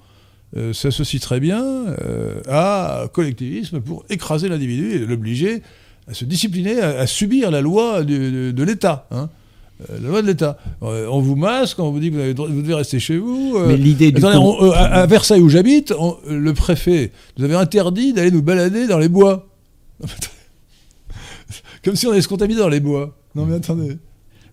[0.54, 5.62] euh, s'associe très bien euh, à collectivisme pour écraser l'individu et l'obliger
[6.06, 9.06] à se discipliner, à, subir la loi de, l'État.
[9.10, 9.30] Hein.
[9.80, 10.58] Euh, la loi de l'État.
[10.80, 13.58] on vous masque, on vous dit que vous, devez rester chez vous.
[13.66, 15.92] Mais l'idée du à, Versailles où j'habite,
[16.28, 19.48] le préfet nous avait interdit d'aller nous balader dans les bois.
[21.84, 23.16] Comme si on allait se contaminer dans les bois.
[23.34, 23.98] Non mais attendez.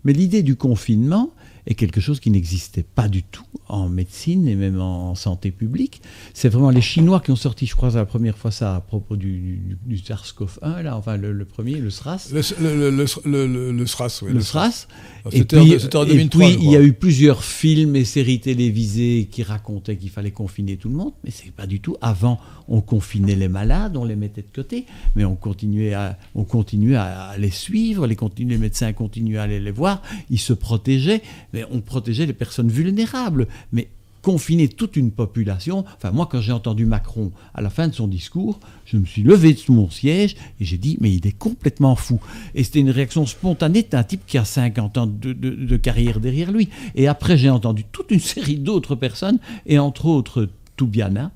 [0.04, 1.32] Mais l'idée du confinement,
[1.70, 6.02] est quelque chose qui n'existait pas du tout en médecine et même en santé publique.
[6.34, 9.16] C'est vraiment les Chinois qui ont sorti, je crois, la première fois ça à propos
[9.16, 12.32] du, du, SARS-CoV-1, là, enfin le, premier, le SRAS.
[12.34, 14.34] Le, le, SRAS, oui.
[14.34, 14.88] Le SRAS.
[15.32, 19.30] Et puis, en 2003, et puis il y a eu plusieurs films et séries télévisées
[19.32, 21.96] qui racontaient qu'il fallait confiner tout le monde, mais c'est pas du tout.
[22.02, 26.46] Avant, on confinait les malades, on les mettait de côté, mais on continuait à, on
[26.46, 30.02] continuait à les suivre, les, les médecins continuaient à aller les voir,
[30.32, 31.22] ils se protégeaient,
[31.54, 33.48] mais on protégeait les personnes vulnérables.
[33.72, 33.90] Mais
[34.22, 35.86] confiner toute une population.
[35.98, 39.24] Enfin, moi, quand j'ai entendu Macron à la fin de son discours, je me suis
[39.24, 42.20] levé de mon siège et j'ai dit, mais il est complètement fou.
[42.56, 46.70] Et c'était une réaction spontanée d'un type qui a 50 ans de, carrière derrière lui.
[46.96, 51.32] Et après, j'ai entendu toute une série d'autres personnes, et entre autres Toubiana,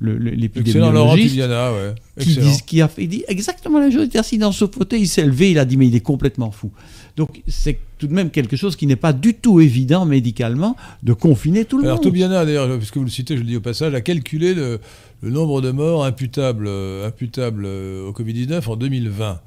[0.00, 1.94] l'épidémiologiste, ouais.
[2.18, 4.02] qui, qui, a fait, dit exactement la même chose.
[4.04, 6.00] Il était assis dans ce fauteuil, il s'est levé, il a dit, mais il est
[6.00, 6.70] complètement fou.
[7.16, 11.12] Donc c'est tout de même quelque chose qui n'est pas du tout évident médicalement de
[11.12, 11.90] confiner tout le monde.
[11.90, 14.80] Alors Toubiana, d'ailleurs, puisque vous le citez, je le dis au passage, a calculé le,
[15.22, 19.40] nombre de morts imputables, euh, imputables euh, au Covid-19 en 2020.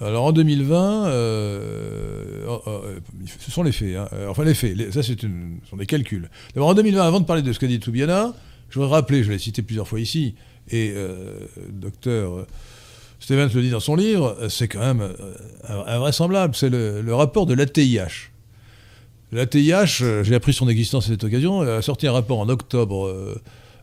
[0.00, 2.44] Alors en 2020, euh,
[3.38, 4.08] ce sont les faits, hein.
[4.28, 5.28] enfin les faits, ça c'est ce
[5.70, 6.28] sont des calculs.
[6.54, 8.34] D'abord en 2020, avant de parler de ce qu'a dit Toubiana,
[8.68, 10.34] je voudrais rappeler, je l'ai cité plusieurs fois ici,
[10.72, 10.92] et
[11.70, 12.46] docteur
[13.22, 16.56] Stevens le dit dans son livre, c'est quand même euh, invraisemblable.
[16.56, 18.30] C'est le, rapport de l'ATIH.
[19.30, 23.06] L'ATIH, euh, j'ai appris son existence à cette occasion, a sorti un rapport en octobre,
[23.06, 23.40] euh,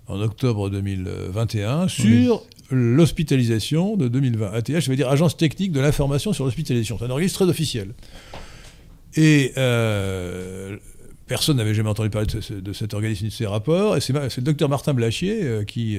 [0.08, 4.52] en octobre 2021 sur l'hospitalisation de 2020.
[4.52, 6.98] ATIH, ça veut dire Agence technique de l'information sur l'hospitalisation.
[7.00, 7.94] C'est un organisme très officiel.
[9.16, 9.54] Et
[11.28, 13.96] personne n'avait jamais entendu parler de, cet organisme ni de ces rapports.
[13.96, 15.98] Et c'est le docteur Martin Blachier qui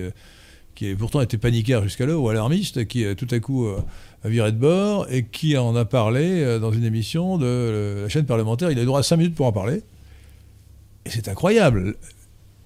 [0.74, 3.82] qui pourtant été paniquaire jusqu'alors, ou alarmiste, qui tout à coup euh,
[4.24, 8.02] a viré de bord, et qui en a parlé euh, dans une émission de euh,
[8.04, 8.70] la chaîne parlementaire.
[8.70, 9.82] Il a eu droit à 5 minutes pour en parler.
[11.04, 11.96] Et c'est incroyable.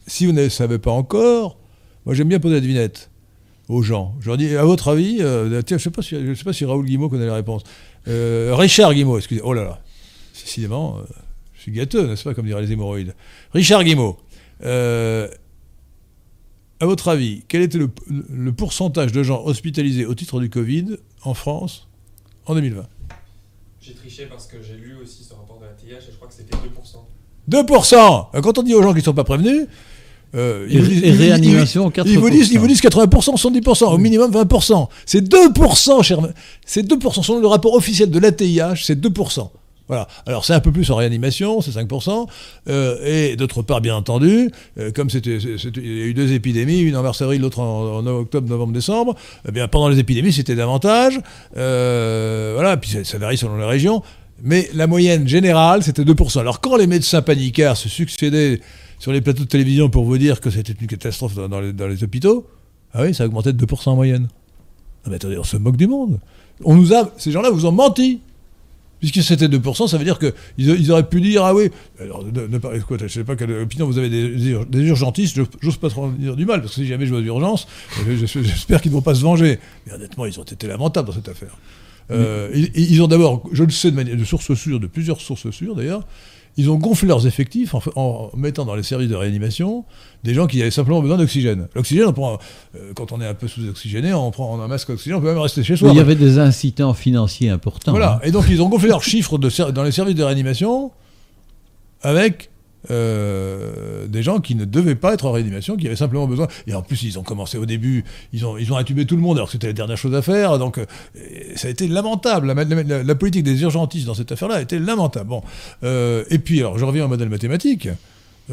[0.07, 1.59] Si vous ne le savez pas encore,
[2.05, 3.11] moi j'aime bien poser la devinette
[3.69, 4.15] aux gens.
[4.21, 7.09] Je leur dis, à votre avis, je ne sais, si, sais pas si Raoul Guimau
[7.09, 7.63] connaît la réponse.
[8.07, 9.41] Richard Guimau, excusez.
[9.43, 9.81] Oh là là,
[10.35, 10.99] décidément,
[11.55, 13.15] je suis gâteux, n'est-ce pas, comme diraient les hémorroïdes.
[13.55, 14.19] Richard Guimau
[16.85, 21.33] à votre avis, quel était le, pourcentage de gens hospitalisés au titre du Covid en
[21.33, 21.89] France
[22.45, 22.87] en 2020
[23.81, 26.29] J'ai triché parce que j'ai lu aussi ce rapport de la TIH et je crois
[26.29, 27.67] que c'était 2%.
[27.67, 29.67] 2% Quand on dit aux gens qui ne sont pas prévenus,
[30.35, 34.87] euh, ils, ils, réanimation, ils, vous disent, ils vous disent 80%, 70%, au minimum 20%.
[35.07, 36.19] C'est 2%, cher.
[36.67, 37.23] C'est 2%.
[37.23, 39.49] Selon le rapport officiel de l'ATIH, c'est 2%.
[39.87, 40.09] Voilà.
[40.27, 42.27] Alors c'est un peu plus en réanimation, c'est 5%.
[42.69, 46.97] Euh, et d'autre part, bien entendu, euh, comme il y a eu deux épidémies, une
[46.97, 49.15] en mars-avril, l'autre en, octobre, novembre, décembre,
[49.47, 51.21] eh bien pendant les épidémies, c'était davantage.
[51.57, 54.03] Euh, voilà, puis ça, varie selon les régions.
[54.43, 56.41] Mais la moyenne générale, c'était 2%.
[56.41, 58.61] Alors quand les médecins paniquards se succédaient
[58.99, 62.47] sur les plateaux de télévision pour vous dire que c'était une catastrophe dans, les, hôpitaux,
[62.95, 64.29] ah oui, ça augmentait de 2% en moyenne.
[65.05, 66.21] Non mais attendez, on se moque du monde.
[66.65, 68.21] On nous a, ces gens-là vous ont menti.
[69.11, 72.47] Puisque c'était 2%, ça veut dire qu'ils ils auraient pu dire Ah oui, alors, ne,
[72.47, 76.11] ne, je ne sais pas quelle opinion vous avez des, des urgentistes, j'ose pas trop
[76.11, 77.67] dire du mal, parce que si jamais je vois d'urgence,
[78.09, 79.59] j'espère qu'ils ne vont pas se venger.
[79.87, 81.57] Mais honnêtement, ils ont été lamentables dans cette affaire.
[82.11, 85.51] Euh, ils, ont d'abord, je le sais de, manière, de sources sûres, de plusieurs sources
[85.51, 86.07] sûres d'ailleurs,
[86.57, 89.85] ils ont gonflé leurs effectifs en, mettant dans les services de réanimation
[90.23, 91.69] des gens qui avaient simplement besoin d'oxygène.
[91.75, 95.29] L'oxygène, euh, quand on est un peu sous-oxygéné, on prend un masque d'oxygène, on peut
[95.29, 95.91] même rester chez soi.
[95.91, 97.91] il y avait des incitants financiers importants.
[97.91, 98.21] Voilà, hein.
[98.23, 100.93] et donc ils ont gonflé leurs chiffres dans les services de réanimation
[102.03, 102.51] avec
[102.91, 106.49] euh, des gens qui ne devaient pas être en réanimation, qui avaient simplement besoin.
[106.67, 109.23] Et en plus, ils ont commencé au début, ils ont, ils ont intubé tout le
[109.23, 110.59] monde alors que c'était la dernière chose à faire.
[110.59, 110.85] Donc, euh,
[111.57, 112.53] ça a été lamentable.
[112.53, 115.29] La, politique des urgentistes dans cette affaire-là a été lamentable.
[115.31, 115.43] Bon.
[115.83, 117.89] Euh, et puis, alors, je reviens au modèle mathématique.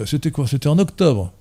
[0.06, 0.48] c'était quoi?
[0.48, 1.34] C'était en octobre.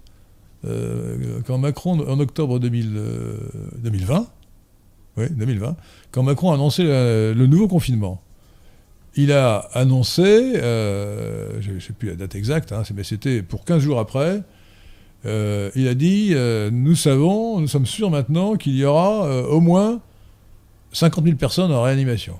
[1.46, 4.26] quand Macron, en octobre 2020,
[5.16, 5.76] oui, 2020,
[6.12, 8.20] quand Macron a annoncé le nouveau confinement
[9.16, 13.64] il a annoncé, euh, je ne sais plus la date exacte, hein, mais c'était pour
[13.64, 14.42] 15 jours après,
[15.26, 19.60] euh, il a dit euh, Nous savons, nous sommes sûrs maintenant qu'il y aura au
[19.60, 20.00] moins
[20.92, 22.38] 50 000 personnes en réanimation.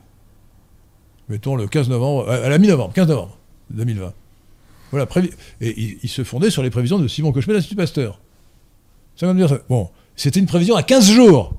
[1.29, 3.39] Mettons le 15 novembre, à la mi-novembre, 15 novembre
[3.71, 4.13] 2020.
[4.91, 5.07] Voilà,
[5.61, 8.21] et il, se fondait sur les prévisions de Simon Cochemet l'Institut Pasteur.
[9.69, 11.55] Bon, c'était une prévision à 15 jours,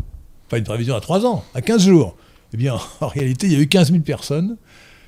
[0.50, 2.18] pas une prévision à 3 ans, à 15 jours.
[2.54, 4.58] Eh bien, en réalité, il y a eu 15 000 personnes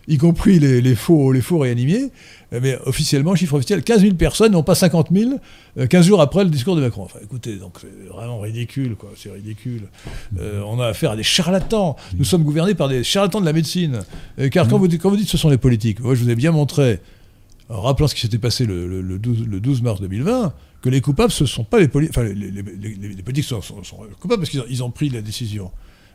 [0.07, 2.09] y compris les, faux, les faux réanimés,
[2.51, 5.39] eh mais officiellement, chiffre officiel, 15 000 personnes, non pas 50 000,
[5.89, 7.03] 15 jours après le discours de Macron.
[7.03, 9.83] Enfin, écoutez, donc c'est vraiment ridicule, quoi, c'est ridicule.
[10.39, 11.95] Euh, on a affaire à des charlatans.
[12.17, 13.99] Nous sommes gouvernés par des charlatans de la médecine.
[14.51, 16.51] car quand vous, quand vous dites ce sont les politiques, moi je vous ai bien
[16.51, 16.99] montré,
[17.69, 21.47] en rappelant ce qui s'était passé le, 12, mars 2020, que les coupables, ce ne
[21.47, 22.17] sont pas les politiques.
[22.17, 23.61] Enfin, les, politiques sont,
[24.19, 25.71] coupables parce qu'ils ont pris la décision.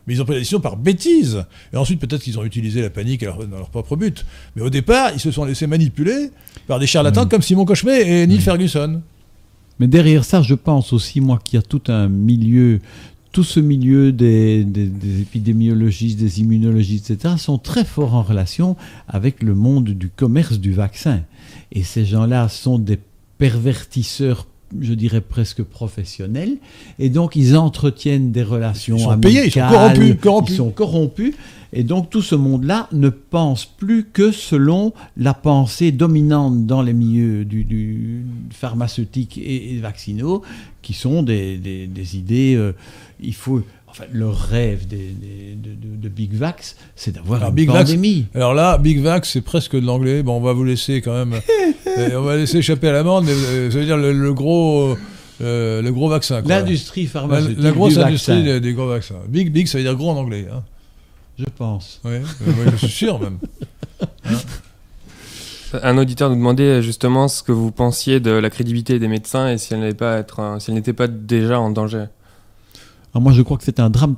[0.09, 1.45] Mais ils ont pris la décision par bêtise.
[1.71, 4.25] Et ensuite, peut-être qu'ils ont utilisé la panique dans leur propre but.
[4.55, 6.31] Mais au départ, ils se sont laissés manipuler
[6.65, 9.03] par des charlatans comme Simon Cochemet et Neil Ferguson.
[9.79, 12.79] Mais derrière ça, je pense aussi, moi, qu'il y a tout un milieu
[13.31, 14.65] tout ce milieu des,
[15.21, 18.75] épidémiologistes, des immunologistes, etc., sont très forts en relation
[19.07, 21.21] avec le monde du commerce du vaccin.
[21.71, 22.97] Et ces gens-là sont des
[23.37, 24.47] pervertisseurs
[24.79, 26.57] je dirais presque professionnels,
[26.99, 29.67] et donc ils entretiennent des relations ils sont payés, ils sont
[30.21, 31.33] corrompus, ils sont corrompus,
[31.71, 36.93] et donc tout ce monde-là ne pense plus que selon la pensée dominante dans les
[36.93, 40.41] milieux du, pharmaceutique et, vaccinaux,
[40.81, 41.59] qui sont des,
[42.15, 42.55] idées.
[42.55, 42.73] Euh,
[43.21, 43.61] il faut.
[43.89, 45.15] Enfin, le rêve des,
[45.55, 48.25] de, Big Vax, c'est d'avoir une Big pandémie.
[48.33, 50.23] alors là, Big Vax, c'est presque de l'anglais.
[50.23, 51.39] Bon, on va vous laisser quand même.
[51.97, 54.95] Euh, on va laisser échapper à l'amende, mais euh, ça veut dire le, gros.
[55.39, 56.41] le gros vaccin.
[56.45, 57.57] L'industrie pharmaceutique.
[57.59, 59.15] La, grosse industrie des, gros vaccins.
[59.27, 60.47] Big, big, ça veut dire gros en anglais.
[60.53, 60.63] Hein.
[61.37, 61.99] Je pense.
[62.05, 62.19] Oui,
[62.71, 63.39] je suis sûr même.
[64.23, 64.37] Hein
[65.83, 69.57] un auditeur nous demandait justement ce que vous pensiez de la crédibilité des médecins et
[69.57, 72.05] si elle n'était pas, pas déjà en danger.
[73.15, 74.15] Moi, je crois que c'est un drame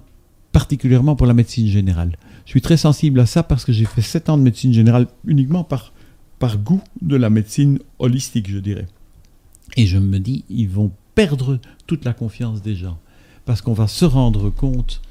[0.52, 2.18] particulièrement pour la médecine générale.
[2.46, 5.08] Je suis très sensible à ça parce que j'ai fait 7 ans de médecine générale
[5.26, 5.94] uniquement par,
[6.58, 8.88] goût de la médecine holistique, je dirais.
[9.78, 12.98] Et je me dis, ils vont perdre toute la confiance des gens
[13.46, 15.02] parce qu'on va se rendre compte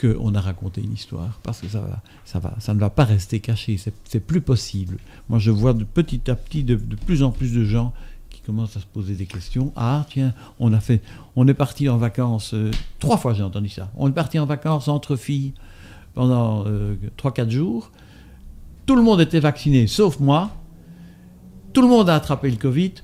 [0.00, 3.04] qu'on a raconté une histoire, parce que ça, va, ça, va, ça ne va pas
[3.04, 4.98] rester caché, c'est plus possible.
[5.28, 7.92] Moi, je vois de petit à petit de, plus en plus de gens
[8.32, 9.72] qui commencent à se poser des questions.
[9.76, 11.02] Ah, tiens, on a fait,
[11.36, 14.46] on est parti en vacances, euh, trois fois j'ai entendu ça, on est parti en
[14.46, 15.52] vacances entre filles
[16.14, 17.90] pendant euh, trois, quatre jours,
[18.86, 20.50] tout le monde était vacciné, sauf moi,
[21.72, 22.94] tout le monde a attrapé le Covid,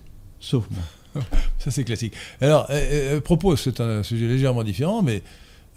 [0.41, 1.25] sauf moi.
[1.59, 2.15] Ça, c'est classique.
[2.41, 5.23] Alors, euh, propos, c'est un sujet légèrement différent, mais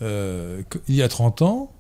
[0.02, 1.72] euh, il y a 30 ans,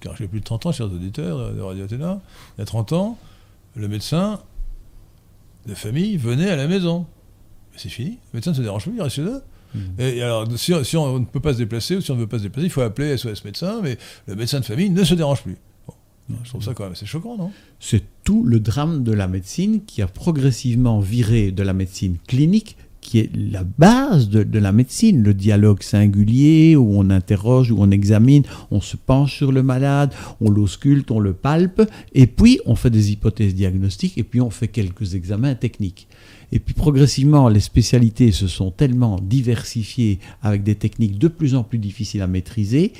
[0.00, 2.20] car j'ai plus de 30 ans, chers auditeurs de Radio Athéna,
[2.56, 3.18] il y a 30 ans,
[3.74, 4.40] le médecin
[5.68, 7.06] de famille venait à la maison.
[7.72, 9.42] Mais c'est fini, le médecin ne se dérange plus, il reste chez eux.
[9.74, 9.78] Mmh.
[9.98, 12.38] Et alors, si, on ne peut pas se déplacer ou si on ne veut pas
[12.38, 15.42] se déplacer, il faut appeler SOS médecin, mais le médecin de famille ne se dérange
[15.42, 15.58] plus.
[16.42, 17.52] je trouve ça quand même assez choquant, non?
[17.78, 22.78] C'est tout le drame de la médecine qui a progressivement viré de la médecine clinique
[23.08, 27.90] qui est la base de, la médecine, le dialogue singulier où on interroge, où on
[27.90, 31.80] examine, on se penche sur le malade, on l'ausculte, on le palpe,
[32.12, 36.06] et puis on fait des hypothèses diagnostiques, et puis on fait quelques examens techniques.
[36.52, 41.62] Et puis progressivement, les spécialités se sont tellement diversifiées avec des techniques de plus en
[41.62, 42.92] plus difficiles à maîtriser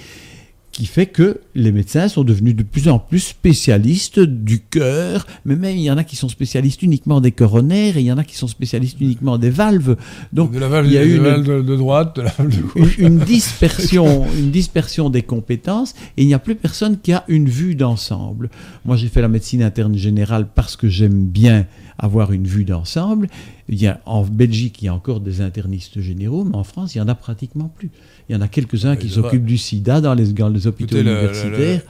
[0.79, 5.57] qui fait que les médecins sont devenus de plus en plus spécialistes du cœur, mais
[5.57, 8.17] même il y en a qui sont spécialistes uniquement des coronaires et il y en
[8.17, 9.97] a qui sont spécialistes uniquement des valves.
[10.33, 12.97] Donc de la valve, il y a une, de, droite, de la valve de gauche.
[12.99, 17.49] Une, dispersion, une dispersion des compétences et il n'y a plus personne qui a une
[17.49, 18.49] vue d'ensemble.
[18.85, 21.67] Moi, j'ai fait la médecine interne générale parce que j'aime bien
[21.99, 23.29] avoir une vue d'ensemble.
[23.69, 26.95] Il y a, en Belgique, il y a encore des internistes généraux, mais en France,
[26.95, 27.91] il n'y en a pratiquement plus.
[28.29, 31.83] Il y en a quelques-uns qui s'occupent du sida dans les, les hôpitaux universitaires.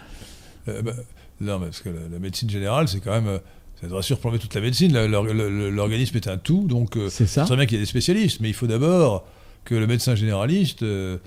[0.69, 0.93] Euh, bah,
[1.41, 3.29] non, parce que la, médecine générale, c'est quand même.
[3.29, 3.39] Euh,
[3.81, 4.93] ça devrait surplomber toute la médecine.
[5.07, 8.49] L'organisme est un tout, donc euh, c'est très bien qu'il y ait des spécialistes, mais
[8.49, 9.25] il faut d'abord
[9.65, 11.19] que le médecin généraliste euh,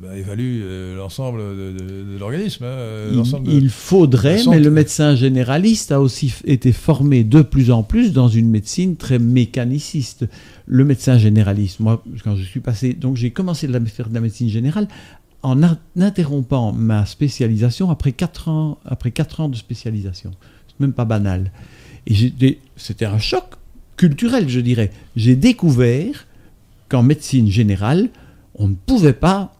[0.00, 2.64] bah, évalue euh, l'ensemble de, l'organisme.
[2.64, 8.12] Hein, il, faudrait, mais le médecin généraliste a aussi été formé de plus en plus
[8.12, 10.26] dans une médecine très mécaniciste.
[10.66, 14.20] Le médecin généraliste, moi, quand je suis passé, donc j'ai commencé à faire de la
[14.20, 14.88] médecine générale
[15.42, 15.60] en
[15.96, 20.30] interrompant ma spécialisation après 4 ans, après 4 ans de spécialisation.
[20.68, 21.52] C'est même pas banal.
[22.06, 22.32] Et
[22.76, 23.44] c'était un choc
[23.96, 24.90] culturel, je dirais.
[25.16, 26.26] J'ai découvert
[26.88, 28.08] qu'en médecine générale,
[28.54, 29.54] on ne pouvait pas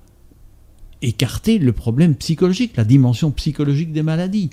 [1.04, 4.50] écarter le problème psychologique, la dimension psychologique des maladies.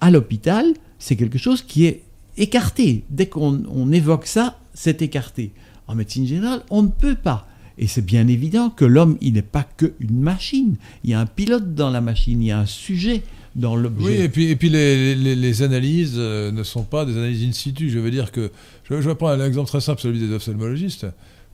[0.00, 0.66] À l'hôpital,
[0.98, 2.02] c'est quelque chose qui est
[2.36, 3.04] écarté.
[3.10, 5.52] Dès qu'on évoque ça, c'est écarté.
[5.86, 7.46] En médecine générale, on ne peut pas.
[7.78, 10.76] Et c'est bien évident que l'homme, il n'est pas qu'une machine.
[11.02, 13.22] Il y a un pilote dans la machine, il y a un sujet
[13.56, 14.04] dans l'objet.
[14.04, 17.90] Oui, et puis, les, analyses euh, ne sont pas des analyses in situ.
[17.90, 18.50] Je veux dire que,
[18.88, 21.06] je, je vais prendre un exemple très simple, celui des ophtalmologistes,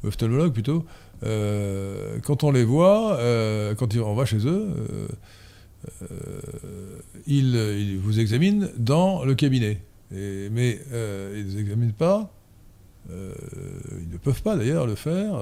[0.04, 0.84] ophtalmologues plutôt.
[1.22, 4.68] Euh, quand on les voit, euh, quand on va chez eux,
[6.02, 9.82] euh, ils, vous examinent dans le cabinet.
[10.10, 12.32] mais ils ne examinent pas,
[13.08, 15.40] ils ne peuvent pas d'ailleurs le faire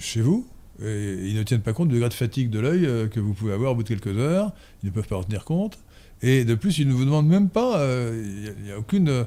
[0.00, 0.46] chez vous.
[0.82, 3.52] Et ils ne tiennent pas compte du degré de fatigue de l'œil que vous pouvez
[3.52, 4.52] avoir au bout de quelques heures.
[4.82, 5.78] Ils ne peuvent pas en tenir compte.
[6.20, 7.80] Et de plus, ils ne vous demandent même pas,
[8.12, 9.26] il n'y a, aucune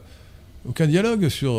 [0.68, 1.54] aucun dialogue sur,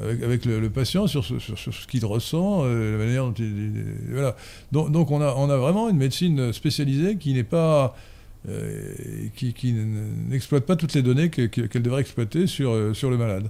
[0.00, 3.84] avec, le, patient sur ce, sur, ce qu'il ressent, la manière dont il.
[4.10, 4.36] Voilà.
[4.72, 7.96] Donc, donc, on, a, on a vraiment une médecine spécialisée qui n'est pas.
[9.36, 13.48] qui, qui n'exploite pas toutes les données qu'elle devrait exploiter sur, sur le malade.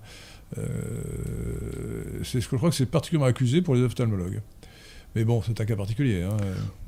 [2.22, 4.40] c'est, je crois que c'est particulièrement accusé pour les ophtalmologues.
[5.14, 6.22] Mais bon, c'est un cas particulier.
[6.22, 6.36] Hein.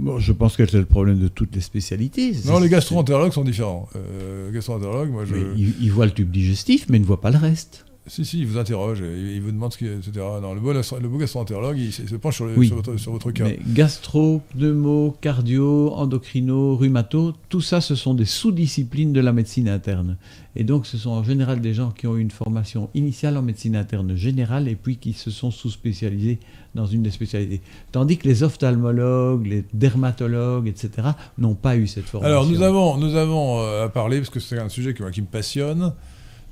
[0.00, 2.32] Bon, je pense que c'est le problème de toutes les spécialités.
[2.46, 3.88] Non, les gastro-entérologues sont différents.
[3.94, 5.36] Euh, gastro-entérologues, moi, je...
[5.56, 7.86] ils, ils, voient le tube digestif, mais ils ne voient pas le reste.
[8.08, 10.24] Si, si, il vous interroge, il, vous demande ce qui est, etc.
[10.40, 13.44] Non, le beau, le beau gastro-entérologue, il, se penche sur, votre, sur, votre, cas.
[13.44, 19.68] Mais gastro, pneumo, cardio, endocrino, rhumato, tout ça, ce sont des sous-disciplines de la médecine
[19.68, 20.18] interne.
[20.54, 23.42] Et donc, ce sont en général des gens qui ont eu une formation initiale en
[23.42, 26.38] médecine interne générale et puis qui se sont sous-spécialisés
[26.76, 27.60] dans une des spécialités.
[27.90, 32.32] Tandis que les ophtalmologues, les dermatologues, etc., n'ont pas eu cette formation.
[32.32, 35.22] Alors, nous avons, nous avons euh, à parler, parce que c'est un sujet qui, qui
[35.22, 35.92] me passionne,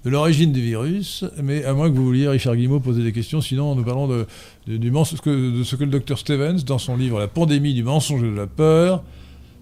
[0.05, 3.40] de l'origine du virus, mais à moins que vous vouliez, Richard Guimau, poser des questions,
[3.40, 4.26] sinon nous parlons de,
[4.66, 8.22] du mensonge, de ce que le docteur Stevens, dans son livre La pandémie du mensonge
[8.22, 9.02] et de la peur,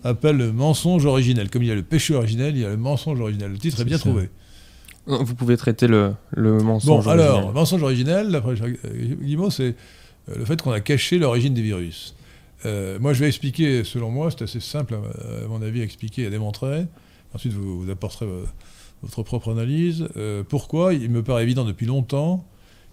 [0.03, 1.49] appelle le mensonge originel.
[1.49, 3.53] Comme il y a le péché originel, il y a le mensonge originel.
[3.53, 4.30] Le titre est, bien trouvé.
[5.07, 7.20] Vous pouvez traiter le, le mensonge bon, originel.
[7.20, 8.55] alors, mensonge originel, d'après
[9.22, 9.76] Guimau, c'est
[10.28, 12.16] euh, le fait qu'on a caché l'origine des virus.
[12.66, 16.22] Euh, moi, je vais expliquer, selon moi, c'est assez simple, à mon avis, à expliquer
[16.22, 16.86] et à démontrer.
[17.32, 18.26] Ensuite, vous, vous apporterez
[19.03, 20.09] votre propre analyse.
[20.16, 22.44] Euh, pourquoi il me paraît évident depuis longtemps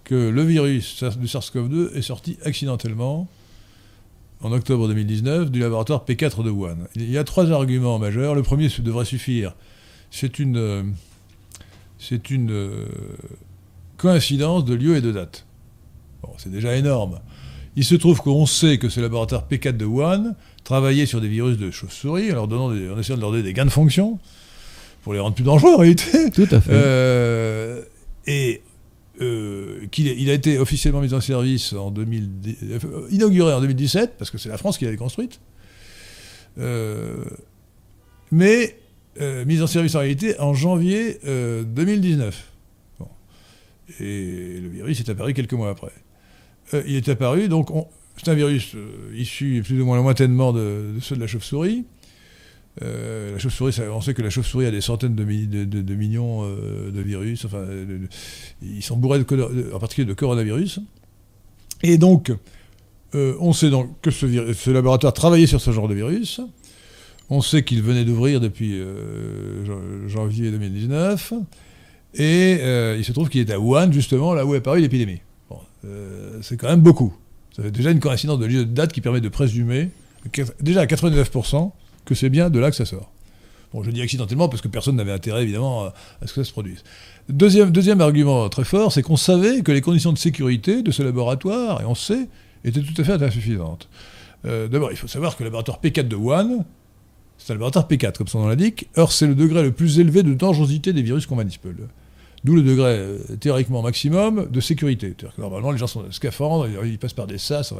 [0.03, 3.27] que le virus du SARS-CoV-2 est sorti accidentellement
[4.41, 6.77] en octobre 2019 du laboratoire P4 de Wuhan.
[6.95, 8.35] Il y a trois arguments majeurs.
[8.35, 9.53] Le premier devrait suffire.
[10.11, 10.83] C'est une, euh,
[11.99, 12.85] c'est une euh,
[13.97, 15.45] coïncidence de lieu et de date.
[16.23, 17.19] Bon, c'est déjà énorme.
[17.75, 21.57] Il se trouve qu'on sait que ce laboratoire P4 de Wuhan travaillait sur des virus
[21.57, 24.19] de chauve-souris en, en essayant de leur donner des gains de fonction
[25.01, 26.29] pour les rendre plus dangereux en réalité.
[26.31, 26.71] Tout à fait.
[26.71, 27.81] Euh,
[28.27, 28.61] et
[29.21, 32.29] euh, qu'il il a été officiellement mis en service en 2000,
[32.71, 35.39] euh, inauguré en 2017 parce que c'est la France qui l'a construite.
[38.31, 38.75] mais
[39.45, 42.45] mise en service en réalité en janvier 2019.
[43.99, 45.91] Et le virus est apparu quelques mois après.
[46.85, 47.69] il est apparu, donc
[48.17, 48.75] c'est un virus
[49.15, 51.85] issu plus ou moins lointainement de, de ceux de la chauve-souris.
[52.81, 57.01] Euh, la chauve-souris, on sait que la chauve-souris a des centaines de, millions euh, de
[57.01, 57.45] virus.
[57.45, 57.65] Enfin,
[58.61, 60.79] ils sont bourrés de, en particulier de coronavirus.
[61.83, 62.31] Et donc,
[63.15, 66.41] euh, on sait donc que ce, laboratoire travaillait sur ce genre de virus.
[67.29, 68.81] On sait qu'il venait d'ouvrir depuis
[70.07, 71.33] janvier 2019.
[72.15, 72.53] Et
[72.97, 75.21] il se trouve qu'il est à Wuhan, justement, là où est apparue l'épidémie.
[76.41, 77.13] c'est quand même beaucoup.
[77.55, 79.89] Ça fait déjà une coïncidence de lieu de date qui permet de présumer,
[80.59, 81.71] déjà à 99%,
[82.09, 83.11] que c'est bien de là que ça sort.
[83.71, 85.93] Bon, je dis accidentellement parce que personne n'avait intérêt, évidemment, à
[86.25, 86.83] ce que ça se produise.
[87.29, 91.03] Deuxième, deuxième argument très fort, c'est qu'on savait que les conditions de sécurité de ce
[91.03, 92.27] laboratoire, et on sait,
[92.65, 93.87] étaient tout à fait insuffisantes.
[94.45, 96.65] Euh, d'abord, il faut savoir que le laboratoire P4 de Wuhan,
[97.37, 98.89] c'est un laboratoire P4, comme son nom l'indique.
[98.95, 101.87] Or, c'est le degré le plus élevé de dangerosité des virus qu'on manipule.
[102.43, 105.15] D'où le degré euh, théoriquement maximum de sécurité.
[105.37, 107.73] normalement, les gens sont scaphandres, ils passent par des sas.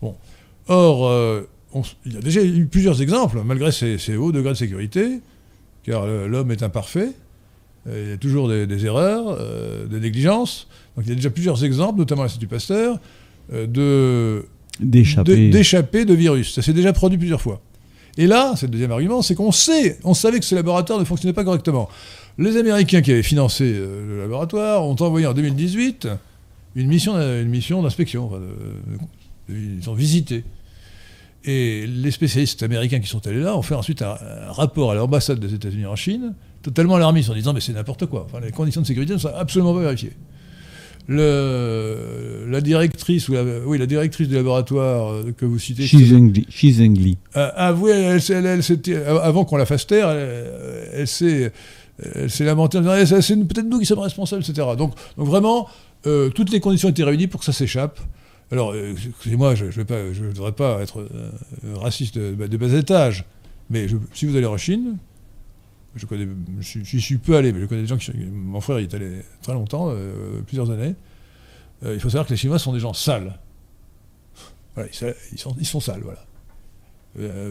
[0.00, 0.14] Bon.
[0.68, 1.48] Or, euh,
[2.06, 5.20] il y a déjà eu plusieurs exemples, malgré ces, hauts degrés de sécurité,
[5.84, 7.12] car l'homme est imparfait,
[7.88, 10.66] euh, il y a toujours des, erreurs, euh, des négligences.
[10.96, 12.98] Donc il y a déjà plusieurs exemples, notamment à l'Institut Pasteur,
[13.52, 14.46] euh, de
[14.80, 16.54] d'échapper de, virus.
[16.54, 17.60] Ça s'est déjà produit plusieurs fois.
[18.16, 21.04] Et là, c'est le deuxième argument, c'est qu'on sait, on savait que ce laboratoire ne
[21.04, 21.88] fonctionnait pas correctement.
[22.36, 26.08] Les Américains qui avaient financé le laboratoire ont envoyé en 2018
[26.76, 28.30] une mission, une mission d'inspection.
[29.48, 30.44] ils ont visité
[31.44, 34.16] et les spécialistes américains qui sont allés là ont fait ensuite un,
[34.48, 38.26] rapport à l'ambassade des États-Unis en Chine, totalement alarmiste, en disant mais c'est n'importe quoi.
[38.28, 40.12] Enfin, les conditions de sécurité ne sont absolument pas vérifiées.
[41.10, 45.86] Le, la directrice, ou oui, la directrice du laboratoire que vous citez.
[45.86, 47.16] Shizengli.
[47.32, 48.62] Avoué, elle, elle,
[49.22, 51.52] avant qu'on la fasse taire, elle, s'est
[52.40, 54.68] lamentée en disant eh, c'est peut-être nous qui sommes responsables, etc.
[54.76, 55.66] Donc, donc vraiment,
[56.06, 57.98] euh, toutes les conditions étaient réunies pour que ça s'échappe.
[58.50, 61.30] Alors, euh, excusez-moi, je ne voudrais pas être euh,
[61.74, 63.24] raciste de, bas étage,
[63.68, 64.96] mais si vous allez en Chine,
[65.96, 66.26] je connais,
[66.62, 68.12] suis peu allé, mais je connais des gens qui.
[68.14, 70.94] Mon frère est allé très longtemps, euh, plusieurs années.
[71.84, 73.38] il faut savoir que les Chinois sont des gens sales.
[74.74, 74.88] Voilà,
[75.32, 76.24] ils, sont, ils sont sales, voilà.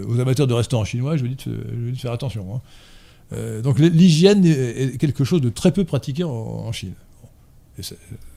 [0.07, 2.61] aux amateurs de restaurants chinois, je vous dis de, faire attention.
[3.31, 3.61] Hein.
[3.61, 6.93] donc l'hygiène est, quelque chose de très peu pratiqué en Chine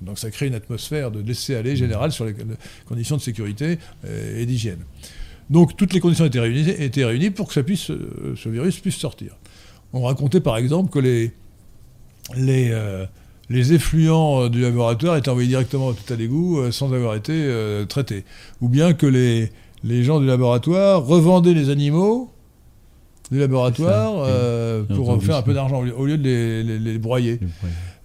[0.03, 2.34] donc ça crée une atmosphère de laisser-aller générale sur les
[2.86, 4.80] conditions de sécurité euh, et d'hygiène.
[5.49, 7.91] Donc toutes les conditions étaient réunies, étaient réunies pour que ça puisse,
[8.36, 9.36] ce virus puisse sortir.
[9.93, 11.32] On racontait par exemple que les,
[12.36, 13.05] les, euh,
[13.49, 17.53] les effluents du laboratoire étaient envoyés directement au à l'égout sans avoir été
[17.88, 18.24] traités.
[18.61, 19.51] Ou bien que les,
[19.82, 22.30] les gens du laboratoire revendaient les animaux
[23.32, 24.28] du laboratoire
[24.86, 27.41] pour faire un peu d'argent au lieu de les, broyer.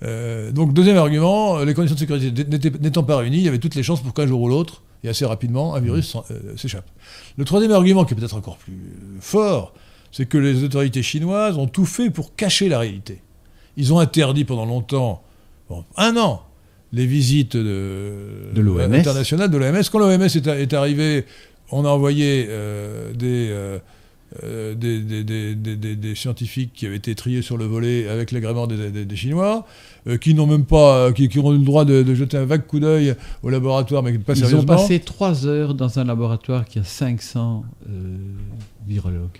[0.01, 2.45] Donc deuxième argument, les conditions de sécurité
[2.79, 5.09] n'étant pas réunies, il y avait toutes les chances pour qu'un jour ou l'autre, et
[5.09, 6.15] assez rapidement, un virus
[6.57, 6.89] s'échappe.
[7.37, 8.77] Le troisième argument, qui est peut-être encore plus
[9.19, 9.73] fort,
[10.11, 13.21] c'est que les autorités chinoises ont tout fait pour cacher la réalité.
[13.77, 15.21] Ils ont interdit pendant longtemps,
[15.97, 16.43] un an,
[16.93, 18.93] les visites de, de l'OMS.
[18.93, 19.83] internationales de l'OMS.
[19.91, 21.25] Quand l'OMS est, est, arrivé,
[21.71, 23.79] on a envoyé euh, euh,
[24.43, 25.55] euh, des, des,
[25.95, 29.65] des, scientifiques qui avaient été triés sur le volet avec l'agrément des, Chinois,
[30.21, 33.15] qui n'ont même pas, qui, ont eu le droit de, jeter un vague coup d'œil
[33.43, 37.63] au laboratoire, mais pas Ils ont passé trois heures dans un laboratoire qui a 500
[38.87, 39.39] virologues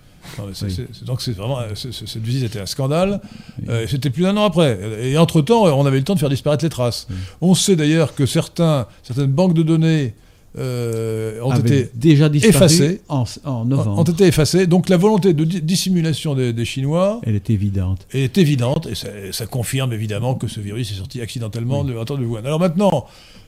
[1.06, 3.22] donc c'est vraiment cette visite était un scandale.
[3.70, 4.78] Euh, c'était plus d'un an après.
[5.02, 7.08] Et entre temps, on avait le temps de faire disparaître les traces.
[7.42, 10.14] On sait d'ailleurs que certains, certaines banques de données
[10.58, 13.26] euh, ont été déjà effacées en,
[13.66, 14.00] novembre.
[14.00, 14.68] Ont été effacées.
[14.68, 18.08] Donc la volonté de dissimulation des, Chinois, elle est évidente.
[18.14, 22.20] Elle est évidente et ça, confirme évidemment que ce virus est sorti accidentellement de laboratoire
[22.20, 22.46] de Wuhan.
[22.46, 23.06] Alors maintenant.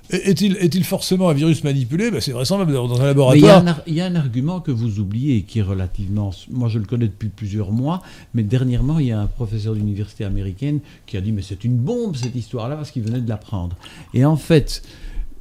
[0.09, 2.11] Est-il forcément un virus manipulé?
[2.11, 3.83] Ben C'est vraisemblable dans un laboratoire.
[3.87, 6.31] il y, a un argument que vous oubliez qui est relativement.
[6.49, 8.01] Moi, je le connais depuis plusieurs mois,
[8.33, 11.75] mais dernièrement, il y a un professeur d'université américaine qui a dit Mais c'est une
[11.75, 13.75] bombe cette histoire-là, parce qu'il venait de l'apprendre.
[14.13, 14.81] Et en fait,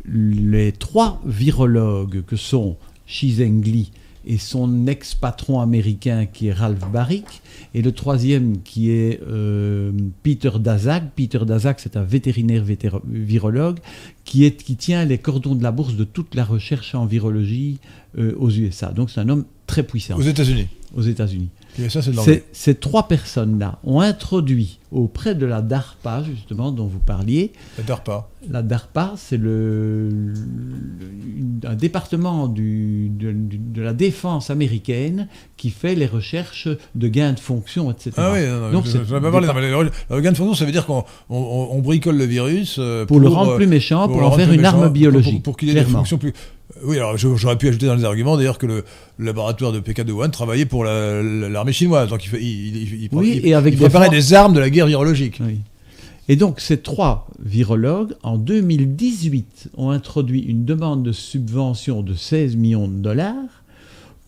[0.08, 2.76] les trois virologues que sont
[3.06, 3.90] Xi Zhengli,
[4.26, 7.42] et son ex-patron américain qui est Ralph Barrick,
[7.74, 9.92] et le troisième qui est euh,
[10.24, 11.12] Peter Daszak.
[11.14, 12.64] Peter Daszak, c'est un vétérinaire
[13.06, 13.78] virologue
[14.24, 17.78] qui, est, qui tient les cordons de la bourse de toute la recherche en virologie
[18.18, 18.92] euh, aux USA.
[18.92, 20.16] Donc c'est un homme très puissant.
[20.16, 21.48] Aux États-Unis Aux États-Unis.
[22.52, 27.52] Ces trois personnes-là ont introduit auprès de la DARPA, justement, dont vous parliez.
[27.76, 30.32] La DARPA La DARPA, c'est le,
[31.64, 37.90] un département du, de, la défense américaine qui fait les recherches de gains de fonction,
[37.90, 38.12] etc.
[38.16, 39.70] Ah oui, non, Donc, je, pas parler.
[40.10, 42.76] Le gain de fonction, ça veut dire qu'on bricole le virus.
[42.78, 45.42] Euh, pour, le rendre plus méchant, pour, en faire une arme biologique.
[45.42, 46.32] Pour, qu'il ait des fonctions plus.
[46.82, 48.84] Oui, alors j'aurais pu ajouter dans les arguments d'ailleurs que le,
[49.18, 52.08] laboratoire de PK de Wuhan travaillait pour l'armée chinoise.
[52.08, 55.40] Donc il, il, il, oui, et avec préparait des armes de la guerre virologique.
[56.28, 62.56] Et donc ces trois virologues, en 2018, ont introduit une demande de subvention de 16
[62.56, 63.62] millions de dollars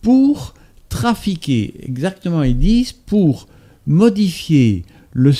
[0.01, 0.53] pour
[0.87, 3.47] trafiquer, exactement ils disent, pour
[3.85, 5.33] modifier le,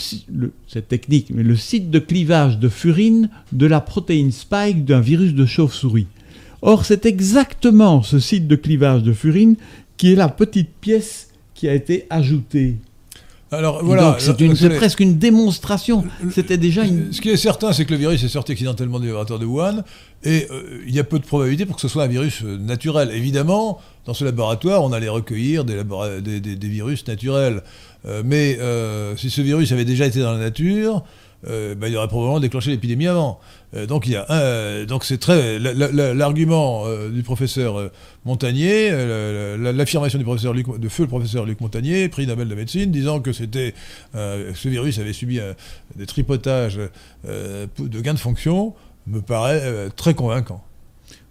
[0.67, 5.33] cette technique, mais le site de clivage de furine de la protéine spike d'un virus
[5.33, 6.07] de chauve-souris.
[6.61, 9.55] Or, c'est exactement ce site de clivage de furine
[9.97, 12.77] qui est la petite pièce qui a été ajoutée
[13.51, 14.17] alors voilà.
[14.19, 16.03] C'est presque une démonstration.
[16.31, 17.11] C'était déjà une.
[17.11, 19.83] Ce qui est certain, c'est que le virus est sorti accidentellement du laboratoire de Wuhan
[20.23, 22.57] et euh, il y a peu de probabilité pour que ce soit un virus euh,
[22.57, 23.09] naturel.
[23.11, 25.81] Évidemment, dans ce laboratoire, on allait recueillir des,
[26.21, 27.63] des, virus naturels.
[28.05, 28.59] Euh, mais
[29.17, 31.03] si ce virus avait déjà été dans la nature,
[31.47, 33.39] euh, bah, il aurait probablement déclenché l'épidémie avant.
[33.73, 37.91] Euh, donc il y a euh, donc c'est très l'argument du professeur
[38.25, 38.91] Montagnier,
[39.57, 43.31] l'affirmation du professeur de feu le professeur Luc Montagnier, prix Nobel de médecine, disant que
[43.31, 43.73] c'était
[44.13, 45.39] ce virus avait subi
[45.95, 46.79] des tripotages
[47.25, 48.73] de gains de fonction,
[49.07, 50.63] me paraît très convaincant.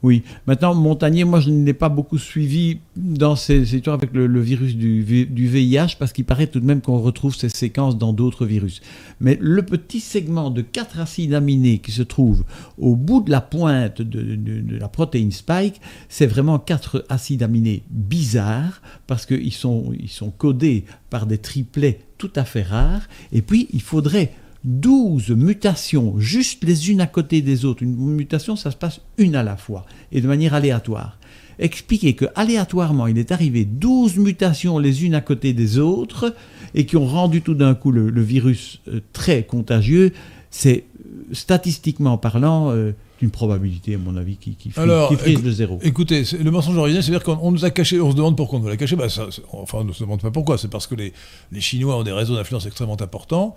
[0.05, 0.23] Oui.
[0.47, 4.77] Maintenant, Montagnier, moi, je ne l'ai pas beaucoup suivi dans ces histoires avec le, virus
[4.77, 8.81] du, VIH, parce qu'il paraît tout de même qu'on retrouve ces séquences dans d'autres virus.
[9.21, 12.45] Mais le petit segment de quatre acides aminés qui se trouve
[12.79, 18.81] au bout de la pointe de, la protéine spike, c'est vraiment quatre acides aminés bizarres,
[19.09, 19.93] parce qu'ils sont,
[20.37, 23.09] codés par des triplets tout à fait rares.
[23.33, 24.33] Et puis, il faudrait
[24.65, 27.83] 12 mutations, juste les unes à côté des autres.
[27.83, 31.19] Une mutation, ça se passe une à la fois, et de manière aléatoire.
[31.59, 36.35] Expliquer que aléatoirement, il est arrivé 12 mutations les unes à côté des autres,
[36.75, 40.13] et qui ont rendu tout d'un coup le, virus euh, très contagieux,
[40.51, 45.79] c'est euh, statistiquement parlant euh, une probabilité, à mon avis, qui, qui, frise de zéro.
[45.83, 48.69] Écoutez, le mensonge originel, c'est-à-dire qu'on nous a caché, on se demande pourquoi on nous
[48.69, 48.95] l'a caché.
[48.95, 49.07] Bah,
[49.53, 50.59] enfin, on ne se demande pas pourquoi.
[50.59, 51.13] C'est parce que les,
[51.51, 53.57] les Chinois ont des réseaux d'influence extrêmement importants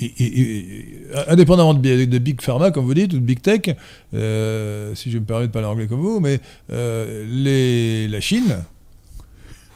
[0.00, 0.84] et,
[1.28, 3.74] indépendamment de, Big Pharma, comme vous dites, ou de Big Tech,
[4.14, 6.40] euh, si je me permets de parler anglais comme vous, mais
[6.72, 8.58] euh, les, la Chine,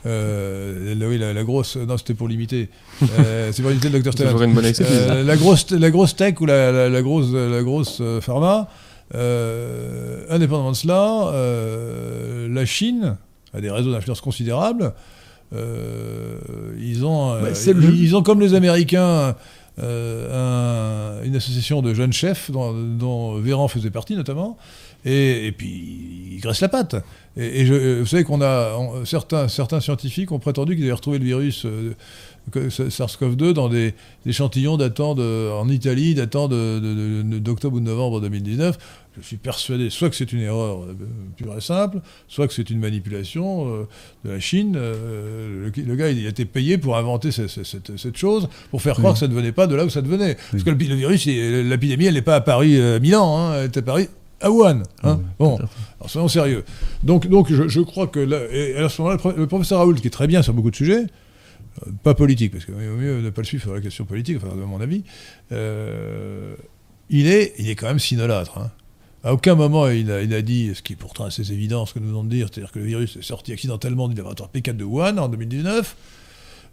[0.04, 1.76] euh, oui, la, grosse.
[1.76, 2.68] Non, c'était pour limiter.
[3.00, 5.22] c'est pour limiter le docteur Stellan.
[5.24, 8.68] la, grosse, la grosse tech ou la, la grosse, la grosse pharma,
[9.14, 11.32] indépendamment de cela,
[12.48, 13.16] la Chine
[13.54, 14.92] a des réseaux d'influence considérables.
[15.52, 19.36] ils, ont, bah, ils ont, comme les Américains,
[19.78, 24.56] une association de jeunes chefs dont, Véran faisait partie notamment,
[25.04, 26.96] et, puis il graisse la patte.
[27.36, 31.24] Et, je, vous savez qu'on a certains, certains scientifiques ont prétendu qu'ils avaient retrouvé le
[31.24, 31.66] virus
[32.50, 33.94] SARS-CoV-2 dans des,
[34.26, 38.78] échantillons datant de, en Italie datant d'octobre ou de novembre 2019.
[39.20, 40.96] Je suis persuadé soit que c'est une erreur euh,
[41.36, 43.88] pure et simple, soit que c'est une manipulation euh,
[44.24, 44.74] de la Chine.
[44.74, 49.18] Euh, le, gars, il a été payé pour inventer cette, chose, pour faire croire que
[49.18, 50.38] ça ne venait pas de là où ça devenait.
[50.50, 54.08] Parce que le, virus, l'épidémie, elle n'est pas apparue à Milan, hein, elle est apparue
[54.40, 54.82] à Wuhan.
[55.02, 55.20] Hein.
[55.38, 56.64] bon, alors soyons sérieux.
[57.02, 60.10] Donc, donc je, crois que là, et à ce moment-là, le professeur Raoult, qui est
[60.10, 61.04] très bien sur beaucoup de sujets,
[62.02, 64.54] pas politique, parce qu'il vaut mieux ne pas le suivre sur la question politique, enfin,
[64.54, 65.04] de mon avis,
[67.10, 68.58] il, est, il est quand même sinolâtre.
[68.58, 68.70] Hein.
[69.24, 72.08] À aucun moment il a, dit, ce qui est pourtant assez évident, ce que nous
[72.08, 75.16] venons de dire, c'est-à-dire que le virus est sorti accidentellement du laboratoire P4 de Wuhan
[75.18, 75.96] en 2019.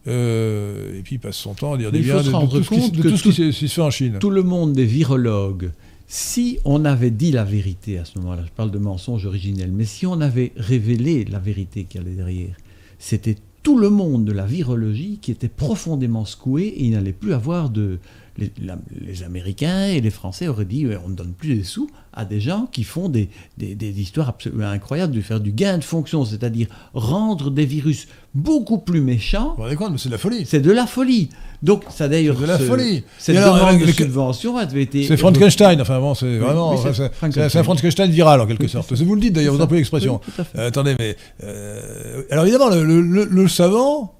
[0.07, 2.91] Euh, et puis il passe son temps à dire des biens de, tout, ce qui,
[2.91, 4.17] tout, ce qui se fait en Chine.
[4.19, 5.71] Tout le monde des virologues,
[6.07, 9.85] si on avait dit la vérité à ce moment-là, je parle de mensonge originel, mais
[9.85, 12.55] si on avait révélé la vérité qu'il y allait derrière,
[12.97, 17.33] c'était tout le monde de la virologie qui était profondément secoué et il n'allait plus
[17.33, 17.99] avoir de,
[18.39, 22.39] les, Américains et les Français auraient dit on ne donne plus des sous à des
[22.39, 26.67] gens qui font des, des, histoires absolument incroyables, de faire du gain de fonction, c'est-à-dire
[26.93, 29.55] rendre des virus beaucoup plus méchants.
[29.57, 30.45] Vous vous mais c'est de la folie.
[30.45, 31.29] C'est de la folie.
[31.61, 32.35] Donc, ça d'ailleurs.
[32.35, 33.03] de la folie.
[33.17, 35.03] Cette demande de subvention avait été.
[35.03, 36.75] C'est Frankenstein, enfin bon, c'est vraiment.
[36.77, 38.91] c'est un Frankenstein viral en quelque sorte.
[38.93, 40.19] Vous le dites d'ailleurs, vous employez l'expression.
[40.57, 41.15] Euh, attendez, mais.
[41.43, 44.18] Euh, alors évidemment, le savant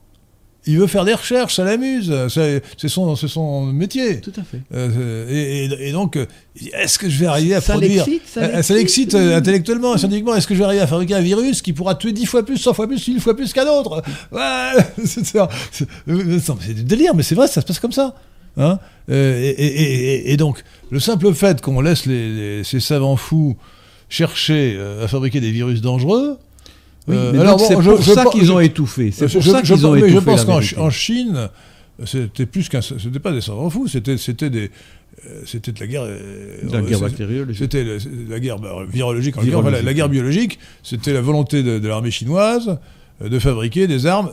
[0.70, 4.22] il veut faire des recherches, ça l'amuse, c'est son, son métier.
[4.22, 4.62] Tout à fait.
[4.74, 6.18] Euh, et, donc,
[6.74, 10.36] est-ce que je vais arriver à produire Ça l'excite euh, intellectuellement, scientifiquement.
[10.36, 12.58] Est-ce que je vais arriver à fabriquer un virus qui pourra tuer 10 fois plus,
[12.58, 14.04] 100 fois plus, 1000 fois plus qu'un autre?
[14.32, 14.72] Ouais,
[15.06, 18.14] C'est du délire, mais c'est vrai, ça se passe comme ça.
[18.58, 18.78] Hein
[19.10, 23.58] euh, et, donc, le simple fait qu'on laisse ces savants fous
[24.08, 26.38] chercher à fabriquer des virus dangereux,
[27.16, 29.12] euh, c'est pour ça qu'ils ont étouffé.
[29.12, 30.14] C'est pour ça qu'ils ont étouffé.
[30.14, 31.50] Je pense qu'en Chine,
[32.06, 34.72] c'était plus qu'un, c'était pas des fous, c'était c'était des
[35.28, 37.58] euh, c'était de la guerre, euh, la guerre bactériologique.
[37.58, 37.84] C'était
[38.30, 39.84] la, guerre bah, virologique, en virologique.
[39.84, 42.80] la, guerre biologique, c'était la volonté de l'armée chinoise
[43.22, 44.32] de fabriquer des armes.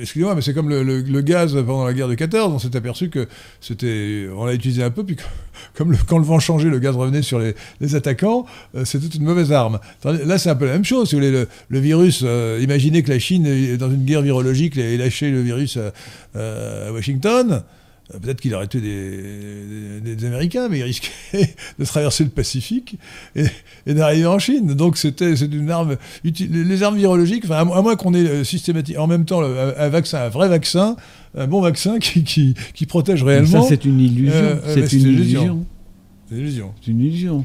[0.00, 2.52] Excusez-moi, mais c'est comme le, gaz pendant la guerre de 14.
[2.54, 3.28] On s'est aperçu que
[3.60, 5.16] c'était, on l'a utilisé un peu, puis
[5.74, 7.54] comme quand le vent changeait, le gaz revenait sur les,
[7.94, 8.46] attaquants.
[8.74, 9.78] Euh, c'était une mauvaise arme.
[10.04, 11.08] Là, c'est un peu la même chose.
[11.08, 14.96] Si vous voulez, le, virus, euh, imaginez que la Chine, dans une guerre virologique, ait
[14.96, 15.78] lâché le virus
[16.34, 17.62] à Washington.
[18.14, 21.10] Euh, peut-être qu'il aurait tué des, Américains, mais il risquait
[21.78, 22.96] de traverser le Pacifique
[23.34, 23.46] et,
[23.86, 24.74] d'arriver en Chine.
[24.74, 28.98] Donc c'était c'est une arme Les armes virologiques, enfin, à, moins qu'on ait euh, systématique,
[28.98, 30.96] en même temps un, vaccin, un vrai vaccin,
[31.36, 33.62] un bon vaccin qui, qui, protège réellement.
[33.62, 34.34] ça c'est une illusion.
[34.34, 35.66] Euh, c'est une, illusion.
[36.28, 36.74] C'est une illusion.
[36.80, 37.44] C'est une illusion.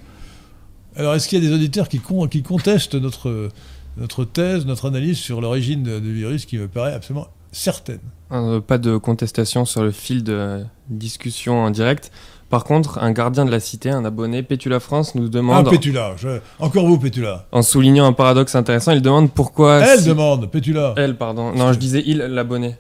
[0.96, 2.00] Alors est-ce qu'il y a des auditeurs qui,
[2.32, 3.50] qui contestent notre,
[3.98, 8.00] notre thèse, notre analyse sur l'origine du virus qui me paraît absolument certaine
[8.32, 12.12] euh, pas de contestation sur le fil de discussion en direct.
[12.50, 15.68] Par contre, un gardien de la cité, un abonné, Pétula France, nous demande.
[15.68, 16.16] Ah, Pétula,
[16.60, 17.46] encore vous, Pétula.
[17.52, 19.80] En soulignant un paradoxe intéressant, il demande pourquoi.
[19.80, 20.94] Elle demande, Pétula.
[20.96, 21.52] Elle, pardon.
[21.54, 22.76] Non, je disais il, l'abonné.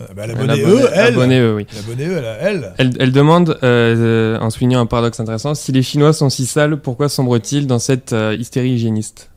[0.00, 1.14] Ah, bah, l'abonné, eux, elle.
[1.14, 1.66] L'abonné, eux, oui.
[1.74, 2.74] L'abonné, eux, elle.
[2.78, 6.76] Elle, elle demande, euh, en soulignant un paradoxe intéressant, si les Chinois sont si sales,
[6.76, 9.30] pourquoi sombrent-ils dans cette euh, hystérie hygiéniste?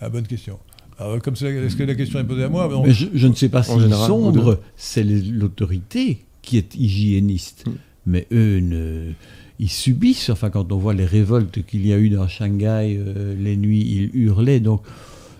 [0.00, 0.60] Ah, bonne question.
[0.98, 3.72] Alors, comme est-ce que la question est posée à moi je, ne sais pas si
[4.06, 7.66] sombre, c'est l'autorité qui est hygiéniste.
[7.66, 7.74] Hmm.
[8.06, 9.12] Mais eux, ne,
[9.58, 13.34] ils subissent, enfin, quand on voit les révoltes qu'il y a eu dans Shanghai, euh,
[13.38, 14.60] les nuits, ils hurlaient.
[14.60, 14.82] Donc,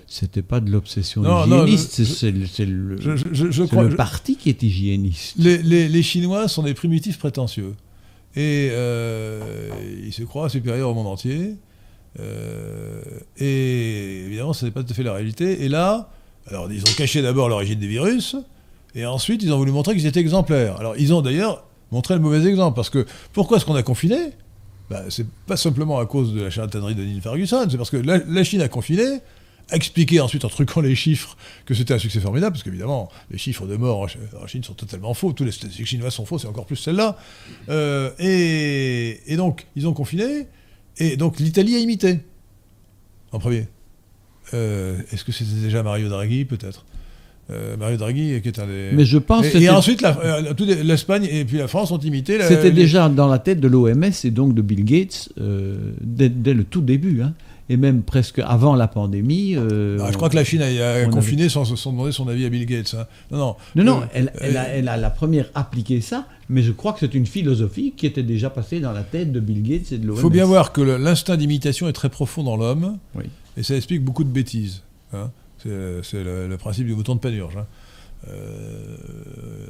[0.06, 5.34] c'était pas de l'obsession hygiéniste, c'est le, le, parti qui est hygiéniste.
[5.36, 7.74] Les, les, les, Chinois sont des primitifs prétentieux.
[8.36, 9.40] Et euh,
[10.04, 11.54] ils se croient supérieurs au monde entier.
[12.20, 13.00] Euh,
[13.38, 15.64] et évidemment, ce n'est pas tout à fait la réalité.
[15.64, 16.10] Et là,
[16.48, 18.36] alors ils ont caché d'abord l'origine des virus,
[18.94, 20.78] et ensuite ils ont voulu montrer qu'ils étaient exemplaires.
[20.78, 24.32] Alors ils ont d'ailleurs montré le mauvais exemple, parce que pourquoi est-ce qu'on a confiné?
[24.90, 27.96] Bah, C'est pas simplement à cause de la charlatanerie de Neil Ferguson, c'est parce que
[27.96, 29.20] la, Chine a confiné,
[29.70, 33.38] a expliqué ensuite en truquant les chiffres que c'était un succès formidable, parce qu'évidemment, les
[33.38, 34.08] chiffres de morts
[34.40, 37.16] en Chine sont totalement faux, tous les statistiques chinois sont faux, c'est encore plus celle-là.
[37.68, 40.46] Euh, et, et, donc, ils ont confiné,
[40.98, 42.20] et donc l'Italie a imité,
[43.32, 43.66] en premier.
[44.54, 46.84] Euh, est-ce que c'était déjà Mario Draghi, peut-être?
[47.50, 48.90] Euh, Mario Draghi, qui est un des.
[48.92, 49.46] Mais je pense.
[49.54, 52.38] Et, et ensuite, euh, l'Espagne et puis la France ont imité.
[52.42, 55.28] C'était déjà dans la tête de l'OMS et donc de Bill Gates
[56.00, 57.22] dès, le tout début.
[57.22, 57.34] Hein.
[57.68, 59.54] Et même presque avant la pandémie.
[59.56, 62.28] euh, Ah, je crois que la Chine a, a on confiné sans, sans demander son
[62.28, 62.94] avis à Bill Gates.
[62.98, 63.06] hein.
[63.30, 63.56] Non, non.
[63.74, 66.70] Non, non, Euh, elle, elle a, euh, elle a la première appliqué ça, mais je
[66.72, 69.92] crois que c'est une philosophie qui était déjà passée dans la tête de Bill Gates
[69.92, 70.16] et de Il l'OMS.
[70.18, 73.24] faut bien voir que l'instinct d'imitation est très profond dans l'homme, Oui.
[73.56, 74.82] et ça explique beaucoup de bêtises.
[75.12, 75.30] hein.
[75.58, 77.56] C'est le, le principe du mouton de Panurge.
[77.56, 77.66] hein.
[78.28, 78.96] Euh,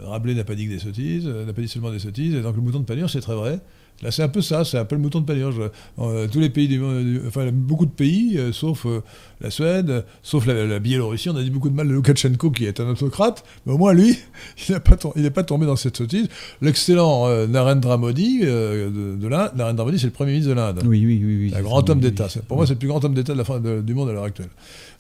[0.05, 2.57] Rabelais n'a pas dit que des sottises, n'a pas dit seulement des sottises, et donc
[2.57, 3.61] le mouton de Panurge, c'est très vrai.
[4.03, 5.57] Là, c'est un peu ça, c'est un peu le mouton de Panurge.
[5.99, 6.79] Euh, tous les pays du
[7.27, 9.01] enfin, beaucoup de pays, euh, sauf euh,
[9.41, 12.67] la Suède, sauf la, la Biélorussie, on a dit beaucoup de mal de Loukachenko, qui
[12.67, 14.19] est un autocrate, mais au moins lui,
[14.69, 16.29] il n'est pas, pas tombé dans cette sottise.
[16.61, 20.81] L'excellent Narendra Modi, de, de l'Inde, Narendra Modi, c'est le premier ministre de l'Inde.
[20.85, 21.37] Oui, oui, oui.
[21.51, 22.29] oui Un grand homme oui, d'État.
[22.37, 22.43] oui.
[22.47, 24.13] Pour moi, c'est le plus grand homme d'État de la fin de- du monde à
[24.13, 24.51] l'heure actuelle.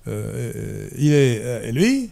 [0.07, 2.11] Il est, et lui,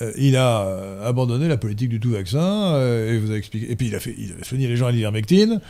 [0.00, 3.70] euh, il a euh, abandonné la politique du tout vaccin, euh, et vous avez expliqué.
[3.70, 5.60] Et puis il a fait, il a soigné les gens à l'ivermectine,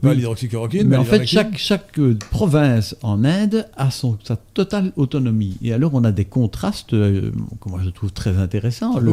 [0.00, 0.86] pas à l'hydroxychloroquine.
[0.86, 5.56] Mais en fait, chaque, chaque euh, province en Inde a son, sa totale autonomie.
[5.62, 7.32] Et alors, on a des contrastes que
[7.66, 8.98] moi je trouve très intéressants.
[8.98, 9.12] Le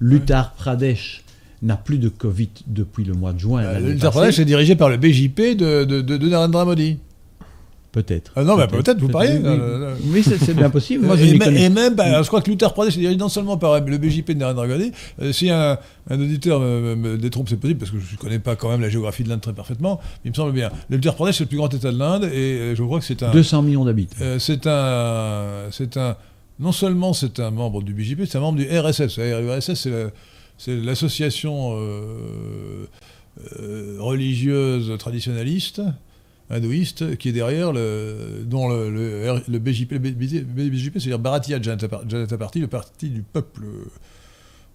[0.00, 1.22] l'Uttar Pradesh
[1.62, 3.62] n'a plus de Covid depuis le mois de juin.
[3.62, 4.12] L'année L'Uttar.
[4.12, 6.98] Pradesh est dirigé par le BJP de, de, de, de Narendra Modi.
[7.94, 8.32] Peut-être.
[8.34, 9.34] Ah non, mais peut-être, vous pariez.
[9.34, 9.56] Oui, oui.
[9.56, 11.06] Euh, Oui, c'est c'est bien possible.
[11.06, 13.56] Moi, je et, connais même, bah, je crois que l'Uttar Pradesh est dirigé non seulement
[13.56, 15.78] par le BJP de Narendra euh, si un,
[16.10, 18.80] un auditeur me, me détrompe, c'est possible, parce que je ne connais pas quand même
[18.80, 20.72] la géographie de l'Inde très parfaitement, mais il me semble bien.
[20.90, 23.22] L'Uttar Pradesh, c'est le plus grand État de l'Inde, et euh, je crois que c'est
[23.22, 23.30] un...
[23.30, 24.16] 200 millions d'habitants.
[24.22, 26.16] Euh, c'est un, c'est un,
[26.58, 29.18] non seulement c'est un membre du BJP, c'est un membre du RSS.
[29.18, 30.10] Le RSS, c'est la-
[30.58, 32.86] c'est l'association euh,
[33.60, 35.80] euh, religieuse traditionnaliste,
[36.54, 39.94] hindouiste, qui est derrière, le, dont le, BJP,
[40.98, 43.62] c'est-à-dire Bharatiya Janata Par- Janata Party, le parti du peuple,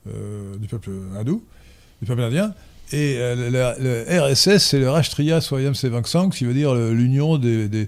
[0.07, 1.43] euh, du peuple hindou,
[2.01, 2.53] du peuple indien.
[2.91, 7.67] Et euh, le, RSS, c'est le Rashtriya Swayam Sevak Sangh, qui veut dire l'union des,
[7.69, 7.87] des-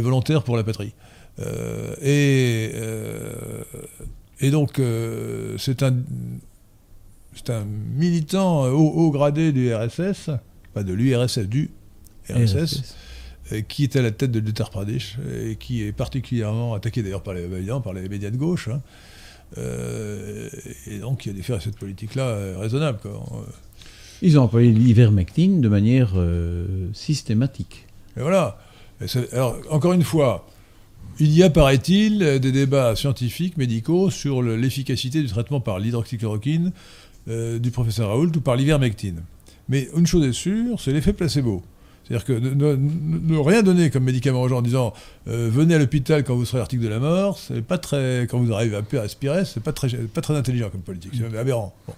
[0.00, 0.92] volontaires pour la patrie.
[1.38, 2.72] Euh, et,
[4.46, 4.80] et donc,
[5.58, 5.94] c'est un,
[7.48, 7.64] un
[7.96, 10.30] militant haut, gradé du RSS,
[10.74, 11.70] pas de l'URSS, du
[12.28, 12.94] RSS,
[13.60, 17.34] qui est à la tête de l'Uttar Pradesh et qui est particulièrement attaqué d'ailleurs par
[17.34, 18.68] les, évidemment, par les médias de gauche.
[18.68, 18.80] hein.
[19.58, 20.48] Euh,
[20.86, 22.98] et donc, il y a des faits à cette politique-là euh, raisonnables.
[23.00, 23.22] quoi.
[24.22, 27.86] Ils ont employé l'ivermectine de manière euh, systématique.
[28.16, 28.58] Et voilà.
[29.00, 30.46] Et alors, encore une fois,
[31.18, 35.78] il y a, paraît-il, euh, des débats scientifiques, médicaux, sur le- l'efficacité du traitement par
[35.78, 36.72] l'hydroxychloroquine
[37.28, 39.22] euh, du professeur Raoult ou par l'ivermectine.
[39.68, 41.62] Mais une chose est sûre, c'est l'effet placebo.
[42.04, 42.76] C'est-à-dire que ne, ne-
[43.34, 44.92] ne rien donner comme médicament aux gens en disant
[45.28, 48.38] euh, venez à l'hôpital quand vous serez article de la mort, c'est pas très quand
[48.38, 51.74] vous arrivez à peu respirer, c'est pas très pas très intelligent comme politique, c'est aberrant.
[51.86, 51.94] Bon.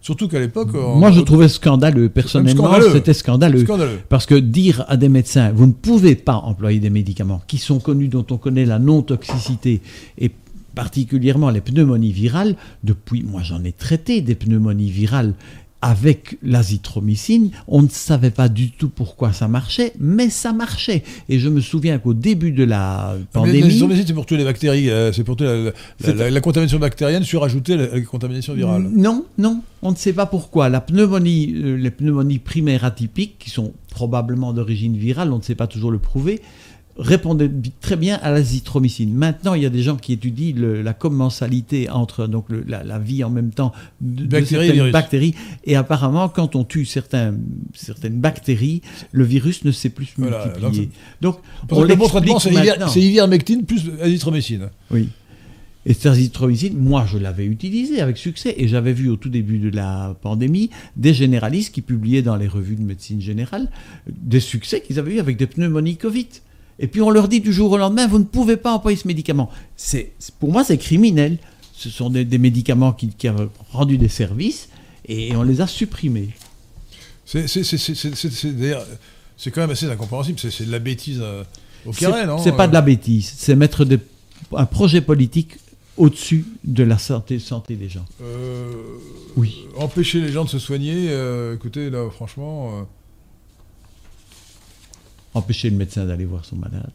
[0.00, 2.08] Surtout qu'à l'époque, Moi, je trouvais scandaleux.
[2.08, 3.64] Personnellement, c'était scandaleux.
[3.64, 3.98] scandaleux.
[4.08, 7.80] Parce que dire à des médecins, vous ne pouvez pas employer des médicaments qui sont
[7.80, 9.80] connus, dont on connaît la non-toxicité,
[10.16, 10.30] et
[10.76, 12.54] particulièrement les pneumonies virales,
[12.84, 15.34] depuis, moi j'en ai traité des pneumonies virales
[15.80, 21.02] avec l'azithromycine, on ne savait pas du tout pourquoi ça marchait, mais ça marchait.
[21.28, 23.60] Et je me souviens qu'au début de la pandémie...
[23.62, 26.40] l'azithromycine, c'est pour tuer les bactéries, euh, c'est pour tuer la, la- C'est- la- la
[26.40, 28.88] contamination bactérienne surajouter la, la contamination virale.
[28.92, 30.68] Non, non, on ne sait pas pourquoi.
[30.68, 35.54] La pneumonie, euh, les pneumonies primaires atypiques, qui sont probablement d'origine virale, on ne sait
[35.54, 36.40] pas toujours le prouver,
[36.98, 39.14] répondaient bi- très bien à l'azithromycine.
[39.14, 42.82] Maintenant, il y a des gens qui étudient le- la commensalité entre donc le- la,
[42.82, 44.92] la vie en même temps de, de Bactéries et certaines virus.
[44.92, 45.34] bactéries.
[45.64, 47.34] Et apparemment, quand on tue certains,
[47.74, 50.90] certaines bactéries, le virus ne sait plus se Voilà, multiplier.
[51.20, 51.38] Donc,
[51.70, 54.68] on le bon traitement, c'est ivermectine plus azithromycine.
[54.90, 55.08] Oui.
[55.86, 59.58] Et cette azithromycine, moi, je l'avais utilisé avec succès et j'avais vu au tout début
[59.58, 63.70] de la pandémie des généralistes qui publiaient dans les revues de médecine générale
[64.10, 66.26] des succès qu'ils avaient eu avec des pneumonies Covid.
[66.78, 69.06] Et puis on leur dit du jour au lendemain, vous ne pouvez pas employer ce
[69.08, 69.50] médicament.
[69.76, 71.38] C'est, pour moi, c'est criminel.
[71.72, 74.68] Ce sont des, des médicaments qui, qui ont rendu des services
[75.06, 76.30] et on les a supprimés.
[77.24, 78.86] C'est c'est- c'est- c'est- c'est- c'est- c'est- d'ailleurs,
[79.36, 80.38] c'est quand même assez incompréhensible.
[80.38, 81.44] C'est c'est de la bêtise euh,
[81.86, 83.98] au carré, non c'est pas de la bêtise, c'est mettre des-
[84.56, 85.56] un projet politique
[85.96, 88.04] au-dessus de la santé, santé des gens.
[88.22, 88.72] Euh,
[89.36, 89.64] Oui.
[89.76, 92.86] Empêcher les gens de se soigner, euh, écoutez, là, franchement.
[95.38, 96.90] Empêcher le médecin d'aller voir son malade.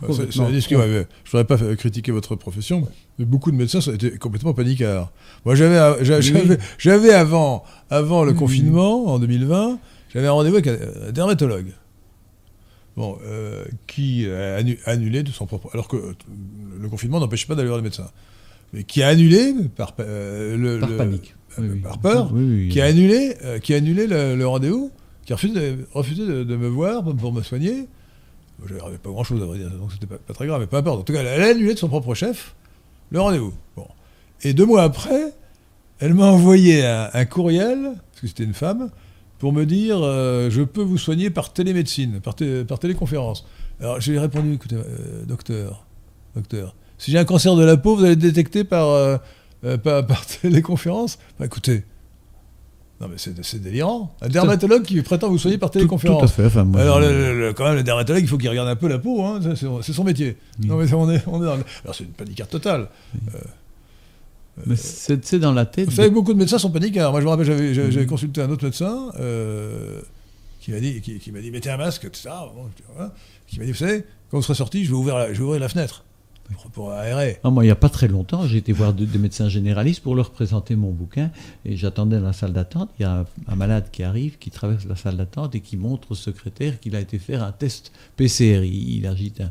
[0.00, 2.88] Bah, ça- je ne voudrais pas critiquer votre profession,
[3.20, 5.12] mais beaucoup de médecins été complètement paniquards.
[5.44, 7.10] Moi, j'avais, Oui.
[7.10, 8.36] avant, avant le Oui.
[8.38, 9.78] confinement, en 2020,
[10.12, 11.68] j'avais un rendez-vous avec un, un dermatologue.
[12.96, 15.70] Bon, euh, qui a annu- annulé de son propre.
[15.72, 16.14] Alors que euh,
[16.80, 18.10] le confinement n'empêchait pas d'aller voir le médecin.
[18.72, 21.34] Mais qui a annulé par, pa- euh, le, Par le- panique.
[21.60, 22.32] euh, Oui, par peur,
[22.70, 24.90] qui a annulé, qui a annulé le, le rendez-vous,
[25.24, 27.88] qui a refusé de, me voir pour, me soigner.
[28.64, 30.76] Je n'avais pas grand-chose à vrai dire, donc c'était pas, pas très grave, mais peu
[30.76, 31.00] importe.
[31.00, 32.54] En tout cas, elle a annulé de son propre chef
[33.12, 33.52] le rendez-vous.
[33.76, 33.86] Bon.
[34.42, 35.34] Et deux mois après,
[36.00, 38.90] elle m'a envoyé un, courriel, parce que c'était une femme,
[39.38, 43.44] pour me dire euh, je peux vous soigner par télémédecine, par, té- par téléconférence.
[43.80, 45.84] Alors j'ai répondu écoutez, euh, docteur,
[46.34, 49.18] docteur, si j'ai un cancer de la peau, vous allez le détecter par, euh,
[49.82, 51.84] par, par téléconférence Bah, Écoutez,
[53.02, 54.14] non mais c'est délirant.
[54.22, 56.20] Un dermatologue qui prétend vous soigner par Tout, téléconférence.
[56.20, 56.46] tout à fait.
[56.46, 58.98] Enfin, moi, Alors, le- quand même, le dermatologue, il faut qu'il regarde un peu la
[59.00, 59.40] peau, hein,
[59.82, 60.36] c'est son métier.
[60.64, 62.88] Non, mais on est, on est dans le- Alors, c'est une paniqueur totale.
[64.66, 65.86] mais c'est c'est dans la tête.
[65.88, 67.10] Vous savez, beaucoup de médecins sont paniqueurs.
[67.10, 70.00] Moi, je me rappelle, j'avais consulté un autre médecin euh,
[70.60, 72.30] qui m'a dit, qui, qui dit, mettez un masque, etc.
[72.54, 73.12] Bon, voilà.
[73.48, 75.44] Qui m'a dit, vous savez, quand vous serez sorti, je vais ouvrir la, je vais
[75.44, 76.04] ouvrir la fenêtre
[76.72, 77.38] pour, aérer.
[77.44, 80.02] Ah, moi, il n'y a pas très longtemps, j'ai été voir de- des médecins généralistes
[80.02, 81.30] pour leur présenter mon bouquin
[81.64, 82.90] et j'attendais dans la salle d'attente.
[82.98, 86.12] Il y a un, malade qui arrive, qui traverse la salle d'attente et qui montre
[86.12, 88.64] au secrétaire qu'il a été faire un test PCR.
[88.64, 89.50] Il, il agite, un-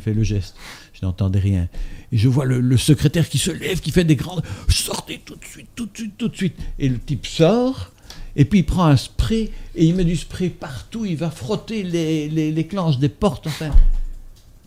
[0.00, 0.56] fait, le, geste.
[0.92, 1.68] Je n'entendais rien.
[2.10, 4.42] Et je vois le, secrétaire qui se lève, qui fait des grandes.
[4.68, 6.56] Sortez tout de suite, tout de suite, tout de suite.
[6.78, 7.92] Et le type sort.
[8.34, 11.04] Et puis il prend un spray et il met du spray partout.
[11.04, 13.46] Il va frotter les, les, des portes.
[13.46, 13.70] Enfin,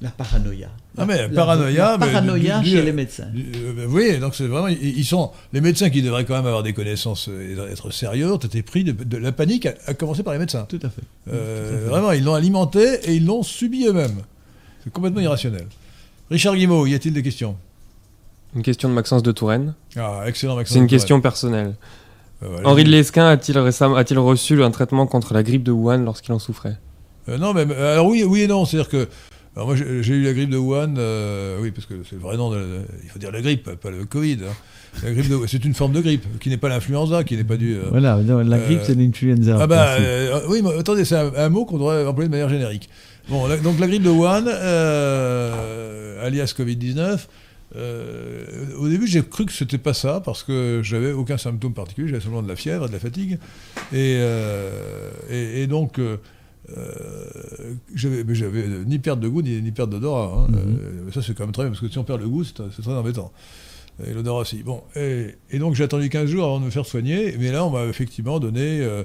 [0.02, 0.70] la paranoïa.
[0.98, 3.28] Ah, mais La- paranoïa, la mais paranoïa du- du- chez les médecins.
[3.36, 6.46] Euh, ben, voyez, donc c'est vraiment, ils, ils sont les médecins qui devraient quand même
[6.46, 9.74] avoir des connaissances euh, et être sérieux ont été pris de, de la panique, à,
[9.88, 10.66] à commencer par les médecins.
[10.70, 11.02] Tout à fait.
[11.32, 11.86] Euh, Tout à fait.
[11.90, 14.22] vraiment, ils l'ont alimenté et ils l'ont subi eux-mêmes.
[14.84, 15.66] C'est complètement irrationnel.
[16.32, 17.56] Richard Guimau, y a-t-il des questions?
[18.56, 19.74] Une question de Maxence de Touraine.
[19.98, 20.74] Ah, excellent, Maxence.
[20.74, 21.76] C'est une question personnelle.
[22.44, 22.60] Euh.
[22.64, 26.32] Henri de Lesquin a-t-il récemment a-t-il reçu un traitement contre la grippe de Wuhan lorsqu'il
[26.34, 26.78] en souffrait?
[27.28, 28.66] Euh, non, mais alors oui, oui et non.
[28.66, 29.08] C'est-à-dire que
[29.56, 32.36] alors moi j'ai eu la grippe de Wuhan, euh, oui, parce que c'est le vrai
[32.38, 32.50] nom.
[32.52, 34.40] De, de- il faut dire la grippe, pas le Covid.
[34.44, 34.54] hein.
[35.04, 37.58] La grippe de- c'est une forme de grippe qui n'est pas l'influenza, qui n'est pas
[37.58, 37.76] due.
[37.76, 39.58] euh, Voilà, non, la grippe, Euh, c'est l'influenza.
[39.60, 39.96] Ah bah
[40.50, 42.90] oui, mais attendez, c'est un, un mot qu'on devrait employer de manière générique.
[43.30, 44.46] Bon, la- donc la grippe de Wuhan,
[46.22, 47.28] alias Covid-19,
[47.76, 48.46] euh,
[48.80, 52.22] au début j'ai cru que c'était pas ça parce que j'avais aucun symptôme particulier, j'avais
[52.22, 53.38] seulement de la fièvre, et de la fatigue,
[53.94, 54.18] et,
[55.30, 56.00] et, et donc
[56.70, 56.76] euh,
[57.60, 60.34] euh, j'avais mais j'avais ni perte de goût ni, ni perte d'odorat.
[60.36, 60.48] hein.
[60.50, 60.58] Mhm.
[61.08, 62.54] Euh, ça c'est quand même très bien parce que si on perd le goût, c'est
[62.54, 63.32] très embêtant.
[64.06, 64.62] Et l'odorat aussi.
[64.64, 67.66] Bon, et, et donc j'ai attendu 15 jours avant de me faire soigner, mais là
[67.66, 68.82] on m'a effectivement donné.
[68.82, 69.04] euh,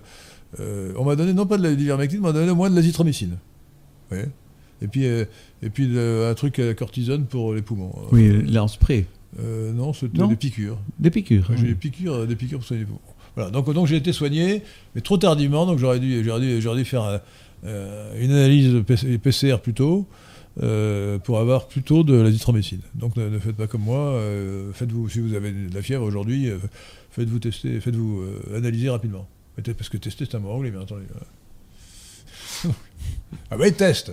[0.59, 3.31] euh, on m'a donné non pas de d'ivermectine, on m'a donné au moins de l'azithromycine.
[4.11, 4.27] Vous voyez?
[4.82, 5.27] Et puis, euh,
[5.62, 7.93] et puis un truc à la cortisone pour les poumons.
[8.12, 9.07] Oui, là en spray.
[9.39, 10.78] Euh, non, c'était des piqûres.
[10.99, 11.47] Des piqûres.
[11.55, 11.69] J'ai oui.
[11.69, 13.01] des piqûres, des piqûres pour soigner les poumons.
[13.37, 14.65] Voilà, donc, donc j'ai été soigné,
[14.97, 17.19] mais trop tardivement, donc j'aurais dû, dû, dû faire euh, euh,
[17.65, 18.82] une analyse
[19.23, 20.09] PCR plus tôt,
[20.62, 22.81] euh, pour avoir plutôt de l'azithromycine.
[22.95, 26.51] Donc ne, faites pas comme moi, euh, faites-vous, si vous avez de la fièvre aujourd'hui,
[26.51, 26.59] euh,
[27.12, 29.28] faites-vous tester, faites-vous euh, analyser rapidement.
[29.55, 31.05] Peut-être parce que tester c'est un mot anglais, bien entendu.
[33.51, 34.11] ah oui, test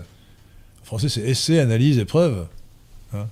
[0.82, 2.48] En français c'est essai, analyse, épreuve.
[3.14, 3.28] Hein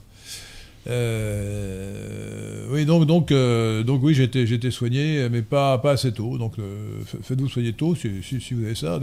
[0.87, 6.37] euh, oui, donc, donc, euh, donc oui, j'ai été soigné, mais pas, pas assez tôt.
[6.37, 8.99] Donc euh, fa- faites-vous soigner tôt si, si, vous avez ça.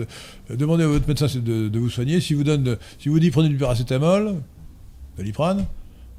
[0.51, 2.21] Euh, demandez à votre médecin de, vous soigner.
[2.21, 4.35] Si vous, donne, si vous dit prenez du paracétamol,
[5.19, 5.65] de l'iprane,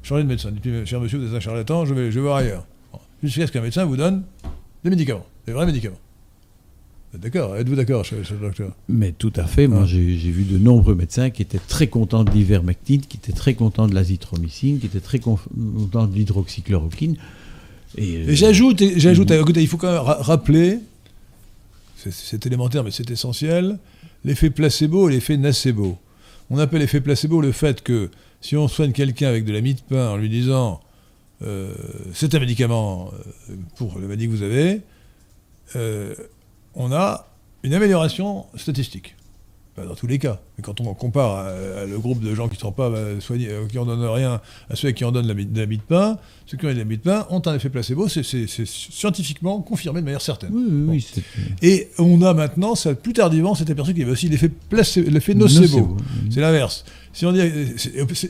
[0.02, 0.52] changez de médecin.
[0.84, 2.66] Cher monsieur, vous êtes un charlatan, je vais, je vais voir ailleurs.
[3.22, 4.22] Jusqu'à ce qu'un médecin vous donne
[4.82, 5.96] des médicaments, des vrais médicaments.
[7.18, 9.66] D'accord Êtes-vous d'accord, cher, docteur Mais tout à fait.
[9.68, 9.86] Moi, Ah.
[9.86, 13.86] j'ai vu de nombreux médecins qui étaient très contents de l'ivermectine, qui étaient très contents
[13.86, 17.16] de l'azithromycine, qui étaient très contents de l'hydroxychloroquine.
[17.96, 20.78] Et, euh, j'ajoute, j'ajoute, écoutez, il faut quand même ra- rappeler,
[21.96, 23.78] c'est- élémentaire mais c'est essentiel,
[24.24, 25.96] l'effet placebo et l'effet nacebo.
[26.50, 28.10] On appelle l'effet placebo le fait que
[28.40, 30.80] si on soigne quelqu'un avec de la mie de pain en lui disant
[31.42, 31.72] euh,
[32.12, 33.10] c'est un médicament
[33.50, 34.80] euh, pour le maladie que vous avez,
[35.76, 36.14] euh,
[36.76, 37.26] on a
[37.62, 39.16] une amélioration statistique.
[39.76, 40.38] Dans tous les cas.
[40.56, 41.48] Mais quand on compare à,
[41.80, 44.04] à le groupe de gens qui ne sont pas euh, soignés, euh, qui en donnent
[44.04, 44.40] rien,
[44.70, 46.94] à ceux qui en donnent de la de pain, ceux qui ont de la de
[46.94, 48.06] pain ont un effet placebo.
[48.06, 48.22] C'est
[48.66, 50.50] scientifiquement confirmé de manière certaine.
[50.52, 50.92] Oui, oui, Bon.
[50.92, 51.00] oui.
[51.12, 51.22] c'est-
[51.66, 55.34] Et on a maintenant, ça, plus tardivement, s'est aperçu qu'il y avait aussi l'effet nocebo.
[55.34, 55.96] Nocebo.
[56.30, 56.84] C'est l'inverse.
[57.12, 57.40] Si on dit,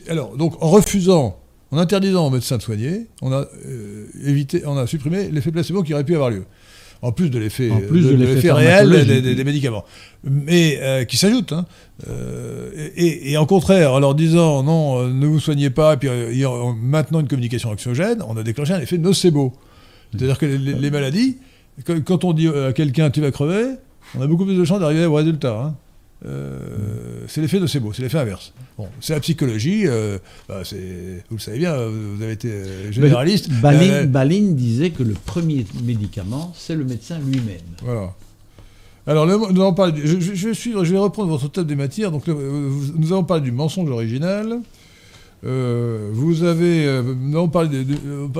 [0.09, 1.37] alors, donc, en refusant,
[1.69, 5.83] en interdisant aux médecins de soigner, on a euh, évité, on a supprimé l'effet placebo
[5.83, 6.45] qui aurait pu avoir lieu.
[7.01, 9.23] En plus de l'effet, de, de réel des, pharmacologique.
[9.23, 9.85] des- des médicaments,
[10.23, 11.51] mais euh, qui s'ajoute.
[11.53, 11.65] hein.
[12.09, 15.97] Euh, et, et en contraire, en leur disant non, euh, ne vous soignez pas, et
[15.97, 16.09] puis
[16.81, 19.53] maintenant une communication anxiogène, on a déclenché un effet nocebo.
[20.11, 21.37] C'est-à-dire que les, maladies,
[21.85, 23.65] quand, quand on dit à quelqu'un tu vas crever,
[24.17, 25.59] on a beaucoup plus de chances d'arriver au résultat.
[25.59, 25.75] hein.
[26.25, 28.53] Euh, c'est l'effet nocebo, c'est l'effet inverse.
[28.77, 30.17] Bon, c'est la psychologie, euh,
[30.47, 30.61] bah,
[31.29, 33.49] vous le savez bien, vous avez été euh, généraliste.
[33.61, 37.59] Baline, Euh, Baline disait que le premier médicament, c'est le médecin lui-même.
[37.83, 38.13] Voilà.
[39.07, 42.11] Alors, nous avons parlé je, vais suivre, je vais reprendre votre table des matières.
[42.11, 44.61] Donc, nous avons parlé du mensonge original.
[45.43, 47.83] Vous avez, nous avons parlé, de,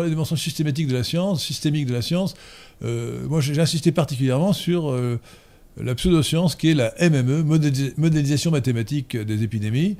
[0.10, 2.34] des mensonges systématiques de la science, systémiques de la science.
[2.82, 4.92] Moi, j'ai insisté particulièrement sur
[5.78, 7.44] la pseudoscience qui est la MME,
[7.98, 9.98] modélisation mathématique des épidémies.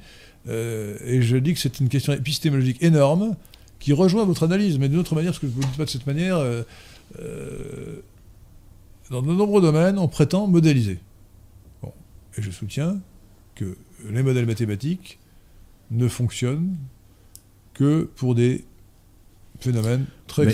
[0.48, 3.36] et je dis que c'est une question épistémologique énorme
[3.80, 5.86] qui rejoint votre analyse, mais d'une autre manière, parce que je ne vous dis pas
[5.86, 6.38] de cette manière.
[9.10, 11.00] dans de nombreux domaines, on prétend modéliser.
[12.38, 13.00] Et je soutiens
[13.56, 13.78] que
[14.10, 15.20] les modèles mathématiques
[15.92, 16.76] ne fonctionnent
[17.74, 18.66] que pour des
[20.28, 20.50] très,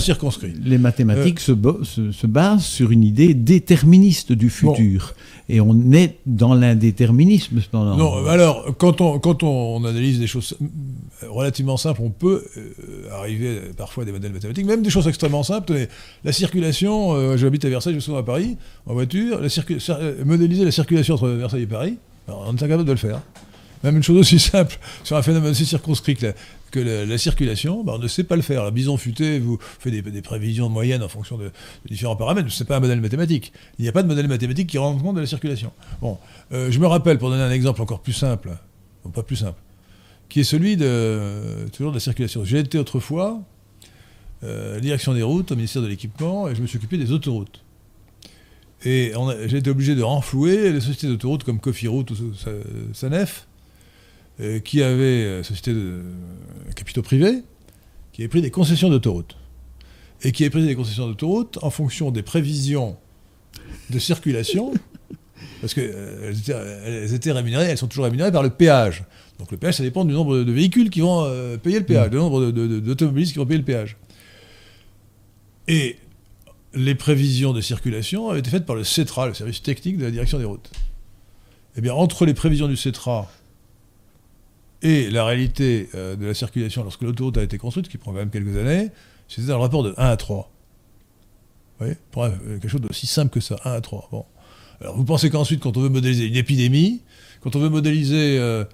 [0.00, 0.52] circonscrits.
[0.64, 5.14] Les mathématiques euh, se, basent sur une idée déterministe du futur.
[5.48, 7.96] Et on est dans l'indéterminisme cependant.
[7.96, 10.56] Non, alors, quand on, quand on analyse des choses
[11.22, 15.44] relativement simples, on peut euh, arriver parfois à des modèles mathématiques, même des choses extrêmement
[15.44, 15.86] simples.
[16.24, 18.56] La circulation, euh, j'habite à Versailles, je suis souvent à Paris,
[18.86, 21.96] en voiture, la modéliser la circulation entre Versailles et Paris,
[22.28, 23.20] on est incapable de le faire.
[23.84, 26.32] Même une chose aussi simple sur un phénomène aussi circonscrit que la,
[27.18, 28.64] circulation, bah, on ne sait pas le faire.
[28.64, 31.50] La bison futé vous fait des, prévisions de moyenne en fonction de,
[31.88, 32.50] différents paramètres.
[32.50, 33.52] Ce n'est pas un modèle mathématique.
[33.78, 35.72] Il n'y a pas de modèle mathématique qui rend compte de la circulation.
[36.00, 36.18] Bon,
[36.52, 38.56] euh, je me rappelle, pour donner un exemple encore plus simple,
[39.14, 39.60] pas plus simple,
[40.28, 42.44] qui est celui de, toujours de la circulation.
[42.44, 43.40] J'ai été autrefois
[44.44, 47.62] euh, direction des routes au ministère de l'équipement et je me suis occupé des autoroutes.
[48.84, 49.12] Et
[49.46, 52.16] j'ai été obligé de renflouer les sociétés d'autoroutes comme Coffee Route ou
[52.92, 53.46] Sanef
[54.64, 57.42] qui avait, euh, société de euh, capitaux privés,
[58.12, 59.36] qui avait pris des concessions d'autoroute.
[60.22, 62.96] Et qui avait pris des concessions d'autoroute en fonction des prévisions
[63.90, 64.72] de circulation,
[65.60, 69.04] parce qu'elles étaient, étaient, rémunérées, elles sont toujours rémunérées par le péage.
[69.38, 71.28] Donc le péage, ça dépend du nombre de véhicules qui vont
[71.62, 73.98] payer le péage, du nombre d'automobilistes qui vont payer le péage.
[75.68, 75.96] Et
[76.72, 80.10] les prévisions de circulation avaient été faites par le CETRA, le service technique de la
[80.10, 80.70] direction des routes.
[81.76, 83.30] Eh bien, entre les prévisions du CETRA
[84.86, 88.18] et la réalité euh, de la circulation lorsque l'autoroute a été construite, qui prend quand
[88.18, 88.90] même quelques années,
[89.26, 90.52] c'était un rapport de 1 à 3.
[91.78, 94.08] Vous voyez Pour quelque chose d'aussi simple que ça, 1 à 3.
[94.12, 94.24] Bon.
[94.80, 97.02] Alors vous pensez qu'ensuite, quand on veut modéliser une épidémie,
[97.40, 98.64] quand on veut modéliser euh,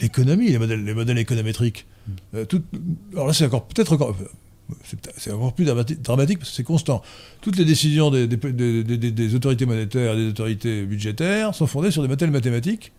[0.00, 1.86] l'économie, les modèles, les modèles économétriques,
[2.34, 2.62] euh, tout,
[3.12, 4.16] alors là c'est encore peut-être encore,
[5.18, 7.02] c'est encore plus dramatique parce que c'est constant.
[7.42, 12.08] Toutes les décisions des, des, autorités monétaires et des autorités budgétaires sont fondées sur des
[12.08, 12.92] modèles mathématiques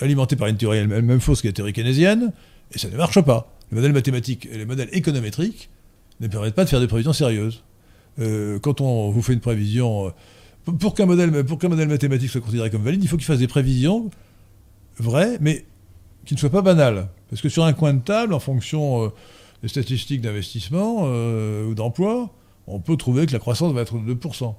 [0.00, 2.32] alimenté par une théorie elle-même fausse qui est la théorie keynésienne,
[2.72, 3.54] et ça ne marche pas.
[3.70, 5.70] Les modèles mathématiques et les modèles économétriques
[6.20, 7.62] ne permettent pas de faire des prévisions sérieuses.
[8.18, 12.70] Euh, quand on vous fait une prévision, euh, pour qu'un modèle, modèle mathématique soit considéré
[12.70, 14.10] comme valide, il faut qu'il fasse des prévisions
[14.98, 15.64] vraies, mais
[16.24, 17.08] qui ne soient pas banales.
[17.30, 19.08] Parce que sur un coin de table, en fonction euh,
[19.62, 22.30] des statistiques d'investissement ou d'emploi,
[22.66, 24.54] on peut trouver que la croissance va être de 2%.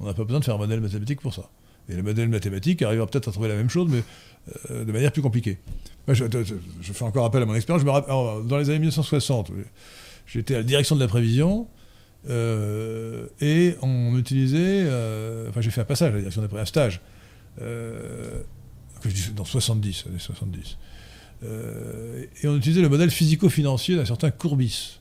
[0.00, 1.50] On n'a pas besoin de faire un modèle mathématique pour ça.
[1.88, 4.02] Et le modèle mathématique arrivera peut-être à trouver la même chose, mais
[4.70, 5.58] euh, de manière plus compliquée.
[6.08, 6.24] je,
[6.82, 7.84] fais encore appel à mon expérience.
[7.84, 9.52] dans les années 1960,
[10.26, 11.66] j'étais à la direction de la prévision.
[12.28, 16.48] Euh, et on utilisait, euh, enfin j'ai fait un passage à la direction de la
[16.48, 17.00] prévision, un stage,
[19.34, 20.76] dans 70, années 70.
[21.42, 25.00] et on utilisait le modèle physico-financier d'un certain Courbis.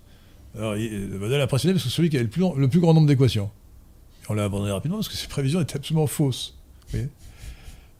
[0.55, 2.93] Alors, le modèle impressionné parce que c'est celui qui avait le plus, le plus grand
[2.93, 3.51] nombre d'équations.
[4.29, 6.56] On l'a abandonné rapidement parce que ses prévisions étaient absolument fausses.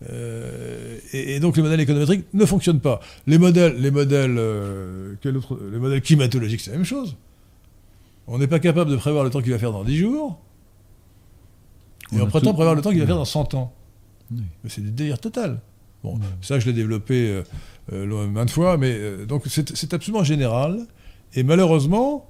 [0.09, 2.99] Euh, et, donc les modèles économétriques ne fonctionnent pas.
[3.25, 7.15] Les modèles, les modèles, euh, les modèles climatologiques, c'est la même chose.
[8.27, 10.39] On n'est pas capable de prévoir le temps qu'il va faire dans 10 jours.
[12.13, 13.73] Et on, prétend prévoir le temps qu'il va faire dans 100 ans.
[14.31, 15.61] Mais c'est du délire total.
[16.03, 17.41] Bon, ça, je l'ai développé
[17.91, 20.85] euh, maintes fois, mais donc c'est absolument général.
[21.33, 22.29] Et malheureusement,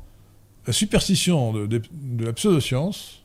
[0.65, 3.23] la superstition de, de la pseudoscience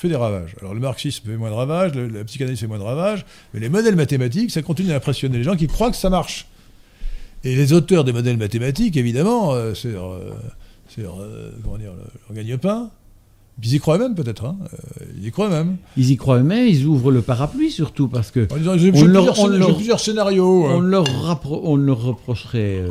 [0.00, 0.54] fait des ravages.
[0.60, 3.68] Alors le marxisme fait moins de ravages, la psychanalyse fait moins de ravages, mais les
[3.68, 6.46] modèles mathématiques, ça continue à impressionner les gens qui croient que ça marche.
[7.44, 10.32] Et les auteurs des modèles mathématiques, évidemment, euh, c'est euh,
[10.98, 11.92] euh, comment dire,
[12.28, 12.90] leur gagne-pain.
[13.62, 14.56] Ils y croient même peut-être, hein.
[15.18, 15.76] ils y croient même.
[15.98, 18.48] Ils y croient même, ils ouvrent le parapluie surtout parce que.
[18.78, 19.34] J'ai plusieurs,
[19.74, 20.64] plusieurs, scénarios.
[20.64, 21.04] On, leur,
[21.52, 22.82] on leur reprocherait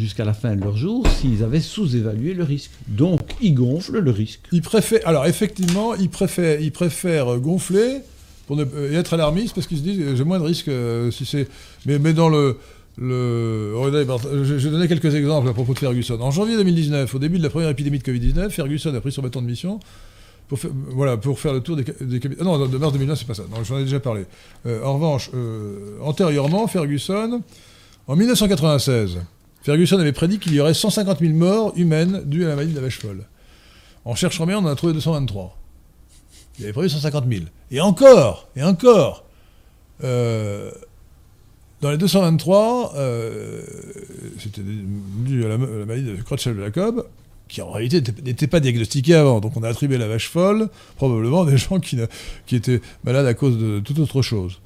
[0.00, 2.70] jusqu'à la fin de leur jour s'ils avaient sous-évalué le risque.
[2.88, 4.40] Donc, ils gonflent le risque.
[4.52, 8.00] Ils préfèrent, alors effectivement, ils préfèrent, ils préfèrent gonfler
[8.46, 11.24] pour ne, et être alarmistes parce qu'ils se disent j'ai moins de risques euh, si
[11.24, 11.46] c'est.
[11.86, 12.56] Mais, dans le.
[12.98, 13.72] le
[14.42, 16.18] je, vais donner quelques exemples à propos de Ferguson.
[16.20, 19.22] En janvier 2019, au début de la première épidémie de Covid-19, Ferguson a pris son
[19.22, 19.78] bâton de mission
[20.50, 21.84] pour faire, voilà, pour faire le tour des,
[22.42, 23.44] non, de mars 2009, c'est pas ça.
[23.62, 24.24] J'en ai déjà parlé.
[24.66, 27.40] Euh, en revanche, euh, antérieurement, Ferguson,
[28.08, 29.20] en 1996,
[29.62, 32.76] Ferguson avait prédit qu'il y aurait 150 000 morts humaines dues à la maladie de
[32.76, 33.24] la vache folle.
[34.04, 35.56] En cherchant bien, on en a trouvé 223.
[36.58, 37.44] Il avait prévu 150 000.
[37.70, 39.24] Et encore, et encore,
[40.02, 40.70] euh,
[41.80, 43.62] dans les 223, euh,
[44.38, 47.04] c'était dû à la, maladie de Creutzfeldt-Jacob,
[47.48, 49.40] qui en réalité n'était pas diagnostiquée avant.
[49.40, 51.98] Donc on a attribué la vache folle, probablement des gens qui,
[52.46, 54.60] qui étaient malades à cause de toute autre chose.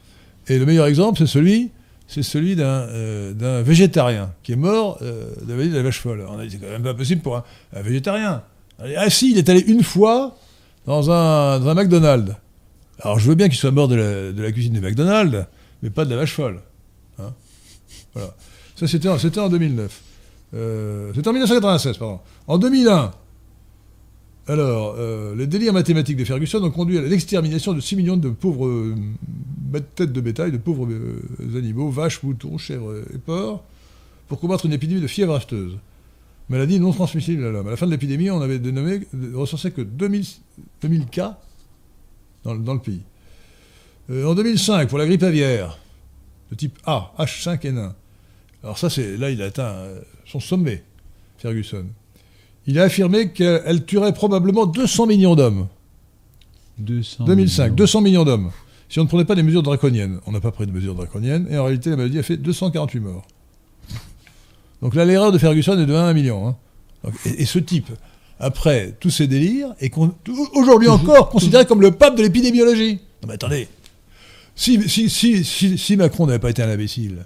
[0.49, 1.71] Et le meilleur exemple, c'est celui,
[2.07, 6.25] c'est celui d'un euh, végétarien qui est mort euh, de la de la vache folle.
[6.29, 7.45] On a dit c'est quand même pas possible pour un,
[7.83, 8.43] végétarien.
[8.97, 10.37] Ah si, il est allé une fois
[10.87, 12.35] dans un, McDonald's.
[13.01, 15.47] Alors je veux bien qu'il soit mort de la, cuisine de McDonald's,
[15.83, 16.61] mais pas de la vache folle.
[17.19, 17.33] Hein.
[18.13, 18.35] voilà.
[18.77, 20.03] Ça c'était en 2009.
[20.55, 22.21] Euh, c'était en 1996, pardon.
[22.47, 23.13] En 2001,
[24.47, 28.29] alors, euh, les délires mathématiques de Ferguson ont conduit à l'extermination de 6 millions de
[28.29, 28.95] pauvres euh,
[29.95, 30.87] têtes de bétail, de pauvres
[31.57, 33.65] animaux, vaches, moutons, chèvres et porcs,
[34.29, 35.79] pour combattre une épidémie de fièvre afteuse.
[36.51, 37.69] Maladie non transmissible à l'homme.
[37.69, 39.01] À la fin de l'épidémie, on avait dénommé,
[39.33, 40.27] recensé que 2000,
[40.83, 41.39] 2000 cas
[42.45, 43.01] dans, dans, le pays.
[44.11, 45.79] en 2005, pour la grippe aviaire,
[46.51, 47.93] de type A, H5N1,
[48.63, 49.75] alors ça, c'est là, il a atteint
[50.27, 50.83] son sommet,
[51.39, 51.87] Ferguson.
[52.67, 55.69] Il a affirmé qu'elle tuerait probablement 200 millions d'hommes.
[56.79, 58.51] 2005, 200 millions d'hommes.
[58.89, 60.21] Si on ne prenait pas des mesures draconiennes.
[60.27, 63.01] On n'a pas pris de mesures draconiennes, et en réalité, la maladie a fait 248
[63.01, 63.27] morts.
[64.83, 66.49] Donc là, l'erreur de Ferguson est de 1 million.
[66.49, 67.11] Hein.
[67.25, 67.91] et, ce type,
[68.39, 69.93] après tous ces délires, est
[70.55, 73.01] aujourd'hui encore considéré comme le pape de l'épidémiologie.
[73.23, 73.69] Non mais attendez,
[74.55, 77.25] si, si Macron n'avait pas été un imbécile,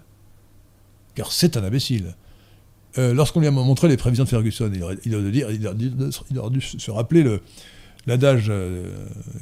[1.15, 2.15] car c'est un imbécile,
[2.97, 4.97] euh, lorsqu'on lui a montré les prévisions de Ferguson, il, aurait,
[6.51, 7.39] dû, se rappeler
[8.07, 8.91] l'adage euh,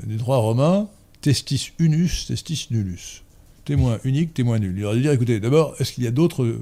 [0.05, 0.89] du droit romain
[1.21, 3.23] testis unus, testis nullus.
[3.65, 4.75] Témoin unique, témoin nul.
[4.77, 6.59] Il aurait dû dire écoutez, d'abord, est-ce qu'il y a d'autres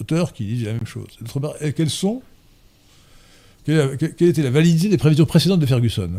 [0.00, 1.08] auteurs qui disent la même chose?
[1.20, 1.54] D'autre part,
[1.88, 2.22] sont
[3.64, 6.10] quelle, était la validité des prévisions précédentes de Ferguson?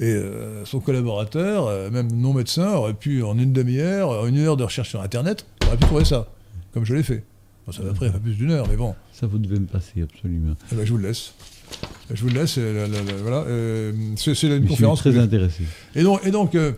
[0.00, 4.64] Et euh, son collaborateur, même non médecin, aurait pu, en une demi-heure, une heure de
[4.64, 6.28] recherche sur Internet, aurait pu trouver ça,
[6.72, 7.24] comme je l'ai fait
[7.70, 8.94] ça va pris un peu plus d'une heure, mais bon.
[9.12, 10.54] Ça, vous devez me passer, absolument.
[10.72, 11.34] Eh ben, je vous le laisse.
[12.10, 12.56] Je vous le laisse.
[12.58, 12.88] Euh,
[13.22, 13.42] voilà.
[13.42, 14.98] Euh, c'est une conférence.
[14.98, 15.62] Je suis très intéressé.
[15.94, 16.72] Et donc, et donc, euh,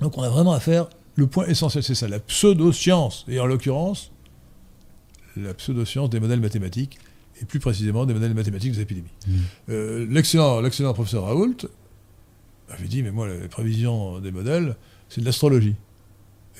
[0.00, 0.88] donc, on a vraiment à faire.
[1.14, 3.24] Le point essentiel, c'est ça, la pseudo-science.
[3.28, 4.12] Et en l'occurrence,
[5.36, 6.98] la pseudo-science des modèles mathématiques,
[7.40, 9.08] et plus précisément des modèles mathématiques des épidémies.
[9.26, 10.12] Mmh.
[10.12, 11.56] L'excellent professeur Raoult
[12.68, 14.76] avait dit Mais moi, les prévisions des modèles,
[15.08, 15.76] c'est de l'astrologie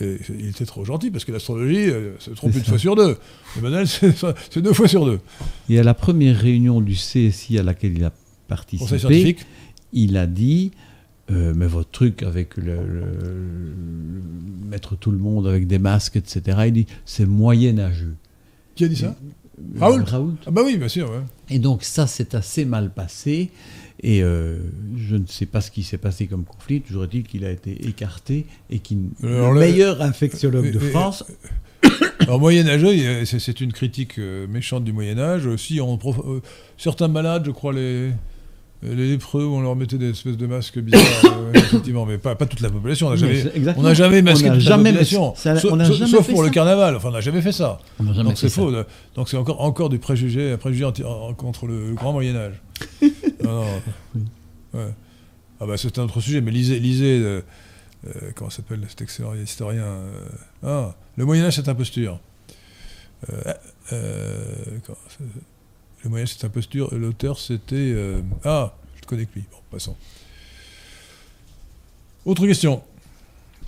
[0.01, 3.17] il était trop gentil parce que l'astrologie euh, se trompe une fois sur deux.
[3.61, 5.21] Modèle, c'est deux fois sur deux.
[5.69, 8.13] Et à la première réunion du CSI à laquelle il a
[8.49, 9.37] participé,
[9.93, 10.73] il a dit
[11.31, 12.79] euh, Mais votre truc avec le,
[14.69, 18.17] mettre tout le monde avec des masques, etc., il dit C'est moyenâgeux.
[18.75, 19.17] Qui a dit ça
[19.79, 20.05] Raoult.
[20.05, 20.37] Raoult.
[20.47, 21.11] Ah, bah oui, bien sûr.
[21.49, 23.51] Et donc, ça, c'est assez mal passé.
[24.03, 24.59] Et euh,
[24.97, 26.81] je ne sais pas ce qui s'est passé comme conflit.
[26.81, 31.25] Toujours est-il qu'il a été écarté et qu'il le meilleur infectiologue de France.
[32.21, 32.85] Alors, Moyen-Âge,
[33.25, 35.47] c'est une critique euh, méchante du Moyen-Âge.
[35.47, 36.41] Aussi, on, euh,
[36.77, 38.11] certains malades, je crois, les,
[38.83, 41.05] les lépreux, on leur mettait des espèces de masques bizarres,
[41.55, 43.07] effectivement, mais pas, pas, toute la population.
[43.07, 43.45] On n'a jamais,
[43.77, 45.35] on jamais masqué toute la population.
[45.35, 46.97] sauf, pour le carnaval.
[46.97, 47.79] Enfin, on n'a jamais fait ça.
[48.01, 48.73] Donc c'est faux.
[49.15, 50.87] Donc c'est encore, encore du préjugé, un préjugé
[51.37, 52.55] contre le grand Moyen-Âge.
[53.47, 53.83] non,
[54.75, 54.95] non.
[55.59, 57.41] Ah bah c'est un autre sujet, mais lisez, lisez euh,
[58.07, 60.29] euh, comment s'appelle cet excellent historien euh,
[60.63, 62.21] ah, Le Moyen Âge, c'est imposture.
[63.29, 63.55] le
[66.05, 66.95] Moyen Âge, c'est imposture.
[66.95, 67.95] L'auteur, c'était
[68.45, 69.45] ah, je te connais que lui.
[69.51, 69.97] Bon, passons.
[72.27, 72.83] Autre question.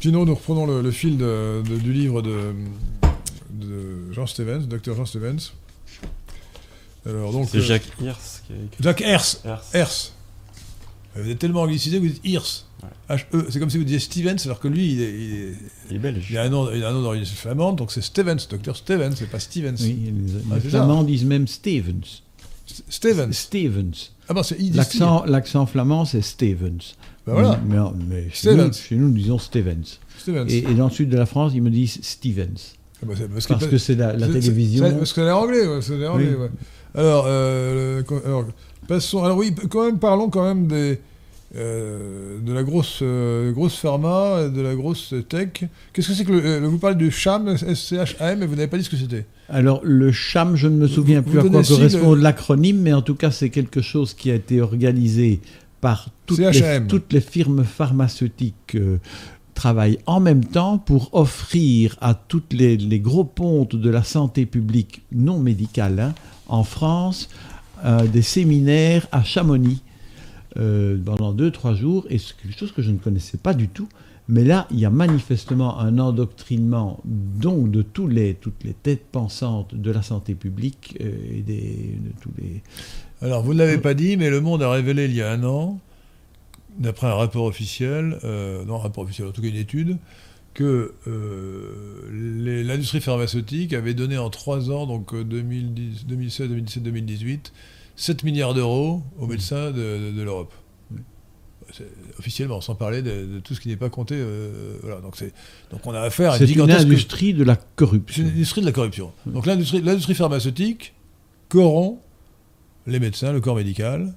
[0.01, 2.55] Sinon, nous reprenons le, fil du livre de,
[3.51, 5.53] de Jean Stevens, docteur Jean Stevens.
[7.09, 7.48] Alors donc.
[7.51, 8.18] C'est Jacques Hirs.
[8.80, 9.36] Jacques Hers.
[9.72, 10.12] Hers.
[11.16, 12.64] Vous êtes tellement anglicisé que vous dites Hirs.
[13.09, 13.47] H-E.
[13.51, 15.55] C'est comme si vous disiez Stevens, alors que lui, il est, il est,
[15.90, 16.26] il est belge.
[16.30, 19.14] Il a un nom, il a un nom d'origine flamande, donc c'est Stevens, docteur Stevens,
[19.16, 19.74] c'est pas Stevens.
[19.80, 22.22] Oui, les, ah, Flamands disent même Stevens.
[22.89, 23.32] Stevens.
[23.32, 24.10] Stevens.
[24.28, 26.94] Ah bon, c'est L'accent, l'accent flamand, c'est Stevens.
[27.26, 27.60] Ben voilà.
[27.66, 29.98] Mais, mais chez, nous, chez, nous, nous, disons Stevens.
[30.18, 30.47] Stevens.
[30.48, 32.74] Et, et, dans le sud de la France, ils me disent Stevens.
[33.02, 34.90] Ah parce, parce, que, c'est la, la télévision.
[34.98, 36.35] Parce que c'est anglais, ouais, c'est anglais, oui.
[36.35, 36.51] ouais.
[36.94, 38.44] Alors, euh, alors,
[38.86, 39.23] passons.
[39.23, 40.98] Alors oui, quand même, parlons quand même des,
[41.56, 45.65] euh, de la grosse, euh, grosse pharma, de la grosse tech.
[45.93, 48.85] Qu'est-ce que c'est que le, vous parlez du SHAM, S-C-H-A-M, mais vous n'avez pas dit
[48.85, 49.27] ce que c'était.
[49.48, 53.15] Alors le SHAM, je ne me souviens plus à quoi correspond l'acronyme, mais en tout
[53.15, 55.40] cas c'est quelque chose qui a été organisé
[55.81, 58.77] par toutes, les, toutes les, firmes pharmaceutiques.
[59.55, 64.44] travaillent en même temps pour offrir à toutes les, les gros pontes de la santé
[64.44, 66.15] publique non médicale hein,
[66.49, 67.29] en France
[67.85, 69.83] euh, des séminaires à Chamonix
[70.57, 73.69] euh, pendant deux, trois jours, et c'est quelque chose que je ne connaissais pas du
[73.69, 73.89] tout.
[74.31, 78.35] Mais là, il y a manifestement un endoctrinement donc de toutes les
[78.83, 82.62] têtes pensantes de la santé publique euh, et des, de tous les.
[83.23, 85.45] Alors, vous ne l'avez pas dit, mais Le Monde a révélé il y a un
[85.45, 85.79] an,
[86.79, 89.97] d'après un rapport officiel, non, un rapport officiel, en tout cas une étude,
[90.59, 97.52] que euh, l'industrie pharmaceutique avait donné en trois ans, donc 2010, 2016, 2017, 2018,
[97.94, 100.52] 7 milliards d'euros aux médecins de, de l'Europe
[102.18, 104.16] officiellement, sans parler de, tout ce qui n'est pas compté.
[104.18, 105.22] Euh, voilà, donc,
[105.70, 106.80] donc on a affaire à une gigantesque...
[106.80, 108.24] industrie de la corruption.
[108.24, 109.12] C'est une industrie de la corruption.
[109.26, 110.94] Donc l'industrie pharmaceutique
[111.48, 112.01] corrompt
[112.86, 114.12] les médecins, le corps médical.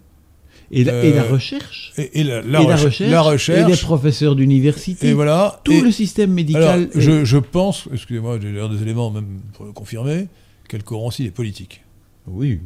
[0.73, 1.91] Et la, et la euh, recherche.
[1.97, 5.09] Et, la, recherche, la, recherche, Et les professeurs d'université.
[5.09, 5.59] Et voilà.
[5.65, 6.89] Tout le système médical.
[6.95, 10.27] je, je, pense, excusez-moi, j'ai l'air des éléments même pour le confirmer,
[10.69, 11.81] qu'elle corrompt aussi les politiques.
[12.27, 12.59] Oui,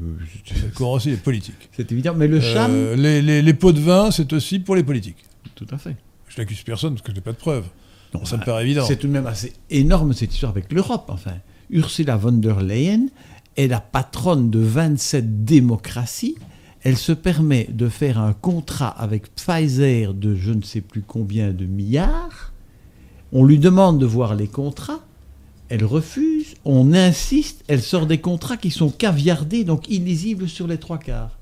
[0.64, 1.69] le courant aussi est politique.
[1.72, 2.72] C'est évident, mais le cham.
[2.72, 5.23] Euh, les, pots de vin, c'est aussi pour les politiques.
[5.56, 5.95] Tout à fait.
[6.27, 7.65] Je n'accuse personne parce que je n'ai pas de preuves.
[8.14, 8.86] Non, ça me paraît évident.
[8.86, 11.06] C'est tout de même assez énorme cette histoire avec l'Europe.
[11.07, 11.36] Enfin,
[11.69, 13.07] Ursula von der Leyen
[13.56, 16.36] est la patronne de 27 démocraties.
[16.86, 21.52] Elle se permet de faire un contrat avec Pfizer de je ne sais plus combien
[21.52, 22.53] de milliards.
[23.34, 25.02] On lui demande de voir les contrats
[25.70, 30.78] elle refuse, on insiste, elle sort des contrats qui sont caviardés, donc illisibles sur les
[30.78, 31.38] trois quarts.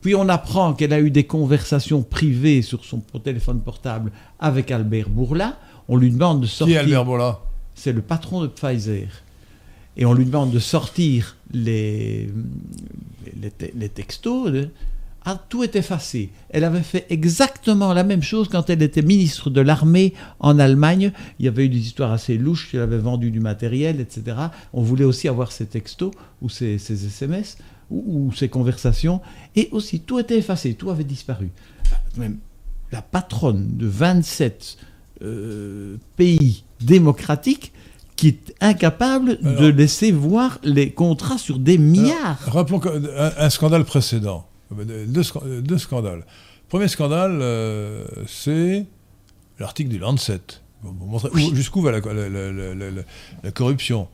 [0.00, 5.10] Puis on apprend qu'elle a eu des conversations privées sur son téléphone portable avec Albert
[5.10, 5.58] Bourla.
[5.88, 6.66] On lui demande de sortir.
[6.66, 7.40] Qui est Albert Bourla?
[7.74, 9.08] C'est le patron de Pfizer.
[9.98, 12.30] Et on lui demande de sortir les,
[13.74, 14.68] les, textos.
[15.24, 16.30] Ah, tout est effacé.
[16.50, 21.12] Elle avait fait exactement la même chose quand elle était ministre de l'armée en Allemagne.
[21.38, 24.36] Il y avait eu des histoires assez louches, elle avait vendu du matériel, etc.
[24.72, 27.58] On voulait aussi avoir ses textos ou ses, SMS
[27.90, 29.20] ou, ses conversations.
[29.56, 31.50] Et aussi, tout était effacé, tout avait disparu.
[32.16, 32.38] Même
[32.92, 34.78] la patronne de 27
[35.22, 37.72] euh, pays démocratiques
[38.18, 42.38] qui est incapable de laisser voir les contrats sur des milliards.
[42.46, 42.80] rappelons
[43.38, 46.24] un scandale précédent deux, scandales.
[46.68, 48.84] Premier scandale, euh, c'est
[49.58, 50.40] l'article du Lancet.
[51.54, 54.08] jusqu'où va la, corruption.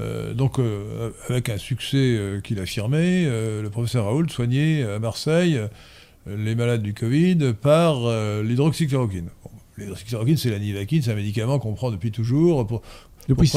[0.00, 5.60] Euh, donc, euh, avec un succès qu'il affirmait, le professeur Raoult soignait à Marseille
[6.26, 8.00] les malades du Covid par
[8.42, 9.28] l'hydroxychloroquine.
[9.76, 12.82] l'hydroxychloroquine, c'est la nivaquine, c'est un médicament qu'on prend depuis toujours pour,
[13.28, 13.50] depuis,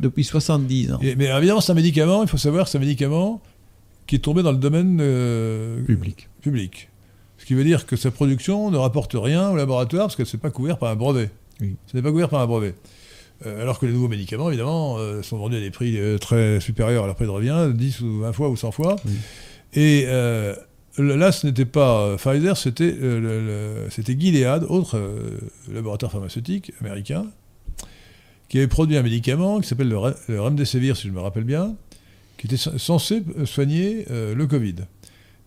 [0.00, 0.98] depuis 70 ans.
[1.02, 3.42] mais évidemment, c'est un médicament, il faut savoir, c'est un médicament
[4.06, 6.28] qui est tombé dans le domaine euh, public.
[6.40, 6.88] public.
[7.38, 10.36] Ce qui veut dire que sa production ne rapporte rien au laboratoire parce que ce
[10.36, 11.30] n'est pas couvert par un brevet.
[11.60, 11.74] Oui.
[11.86, 12.74] Ce n'est pas couvert par un brevet.
[13.44, 17.02] Euh, alors que les nouveaux médicaments, évidemment, euh, sont vendus à des prix très supérieurs
[17.04, 18.96] à leur prix de revient, 10 ou 20 fois ou 100 fois.
[19.74, 22.94] Et là, ce n'était pas Pfizer, c'était
[24.18, 24.98] Gilead, autre
[25.70, 27.26] laboratoire pharmaceutique américain,
[28.48, 29.98] qui avait produit un médicament qui s'appelle le,
[30.28, 31.74] le Remdesivir, si je me rappelle bien,
[32.38, 34.76] qui était censé soigner euh, le Covid.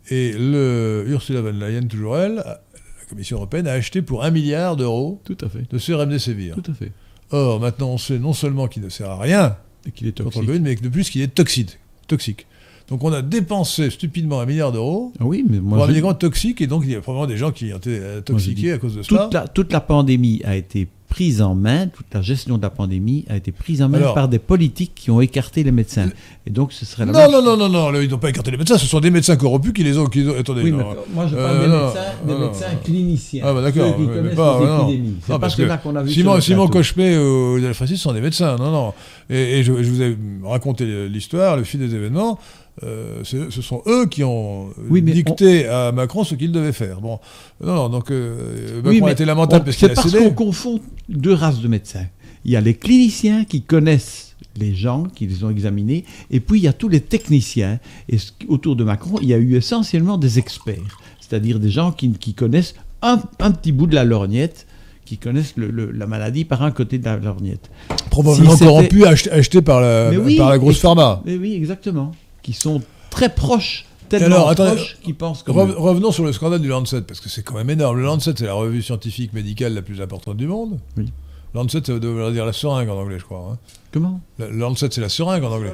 [0.10, 2.62] Et le Ursula von Leyen, toujours elle, la
[3.10, 5.70] Commission européenne, a acheté pour un milliard d'euros Tout à fait.
[5.70, 6.56] de ce remdesivir.
[6.56, 6.92] Tout à fait.
[7.32, 9.56] Or, maintenant, on sait non seulement qu'il ne sert à rien
[9.86, 10.46] et qu'il est toxique.
[10.46, 11.78] Covid, mais de plus qu'il est toxique.
[12.08, 12.48] toxique.
[12.88, 16.16] Donc on a dépensé stupidement un milliard d'euros ah oui, mais moi pour un médicament
[16.16, 18.96] toxique, et donc il y a probablement des gens qui ont été intoxiqués à cause
[18.96, 19.30] de ça.
[19.54, 23.36] toute la pandémie a été prise en main, toute la gestion de la pandémie a
[23.36, 26.10] été prise en main par des politiques qui ont écarté les médecins.
[26.46, 28.58] Et donc ce serait la non, non, non, non, non, ils n'ont pas écarté les
[28.58, 30.06] médecins, ce sont des médecins corrompus qui les ont.
[30.06, 33.44] Qui attendez, oui, moi je parle des, euh, médecins, des médecins cliniciens.
[33.46, 33.96] Ah, bah d'accord.
[33.98, 35.16] Qui connaissent l'épidémie.
[35.26, 38.56] C'est parce que là qu'on a vu Simon, Simon Cochemet ou Delphracis sont des médecins,
[38.58, 38.94] non, non.
[39.30, 42.40] Et, je, je, vous ai raconté l'histoire, le fil des événements.
[42.84, 47.02] Euh, ce sont eux qui ont dicté à Macron ce qu'il devait faire.
[47.02, 47.20] Bon,
[47.62, 51.34] non, non donc euh, Macron a été lamentable parce qu'il a parce qu'on confond deux
[51.34, 52.06] races de médecins.
[52.46, 56.60] Il y a les cliniciens qui connaissent les gens, qui les ont examinés, et puis
[56.60, 57.80] il y a tous les techniciens.
[58.08, 58.18] Et
[58.48, 62.76] autour de Macron, il y a eu essentiellement des experts, c'est-à-dire des gens qui, connaissent
[63.02, 64.68] un, petit bout de la lorgnette
[65.06, 67.70] qui connaissent la maladie par un côté de la lorgnette.
[68.10, 71.22] Probablement corrompus, achetés, par la, par la grosse pharma.
[71.26, 76.34] Mais oui, exactement qui sont très proches tellement Alors, qu'ils pensent comme Revenons sur le
[76.34, 77.98] scandale du Lancet, parce que c'est quand même énorme.
[77.98, 80.80] Le Lancet, c'est la revue scientifique médicale la plus importante du monde.
[80.98, 81.12] Oui.
[81.54, 83.52] Lancet, ça veut dire la seringue en anglais, je crois.
[83.54, 83.58] Hein.
[83.92, 84.22] Comment?
[84.38, 85.74] Le Lancet, c'est la seringue en anglais.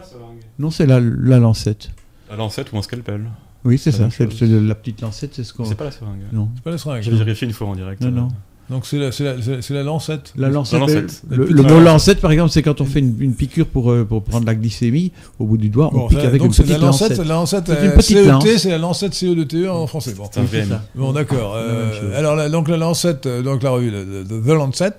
[0.59, 1.89] Non, c'est la, la lancette.
[2.29, 3.25] La lancette ou un scalpel
[3.63, 4.09] Oui, c'est ça.
[4.09, 5.65] C'est la petite lancette, c'est ce qu'on.
[5.65, 6.23] C'est pas la seringue.
[6.31, 6.49] Non.
[6.55, 7.01] C'est pas la seringue.
[7.01, 8.01] J'ai vérifié une fois en direct.
[8.01, 8.27] Non, non.
[8.69, 10.33] Donc c'est la, c'est la, c'est la lancette.
[10.35, 10.73] La lancette.
[10.79, 11.21] La lancette.
[11.29, 11.83] Le, mot lancette.
[11.85, 14.55] lancette, par exemple, c'est quand on fait une, une piqûre pour, euh, pour prendre la
[14.55, 17.09] glycémie au bout du doigt, on Bon, pique ça- avec une petite la lancette.
[17.11, 17.27] lancette.
[17.27, 18.43] La lancette, C'est une euh, petite lance.
[18.43, 20.13] CET, c'est la lancette CE2TE en français.
[20.15, 20.27] Bon.
[20.31, 20.69] C'est un Oui, c'est VM.
[20.69, 20.83] ça.
[20.95, 21.53] Bon, d'accord.
[21.55, 24.95] Euh, alors, la- donc la Lancet, euh, donc la revue The Lancet,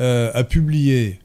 [0.00, 1.18] euh, a publié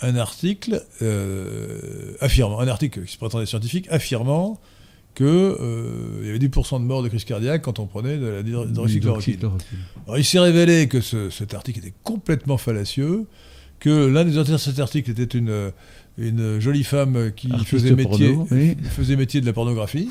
[0.00, 4.58] un article euh, affirmant, un article qui se prétendait scientifique, affirmant
[5.14, 5.24] que
[5.60, 9.38] euh, y avait 10% de morts de crise cardiaque quand on prenait de la hydroxychloroquine.
[10.06, 13.24] Alors, il s'est révélé que ce- cet article était complètement fallacieux,
[13.80, 15.70] que l'un des auteurs de cet article était une,
[16.18, 18.76] une jolie femme qui faisait métier, porno, oui.
[18.90, 20.08] faisait métier de la pornographie.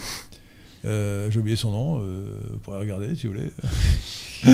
[0.86, 3.52] Euh, J'ai oublié son nom, euh, vous pourrez regarder si vous voulez.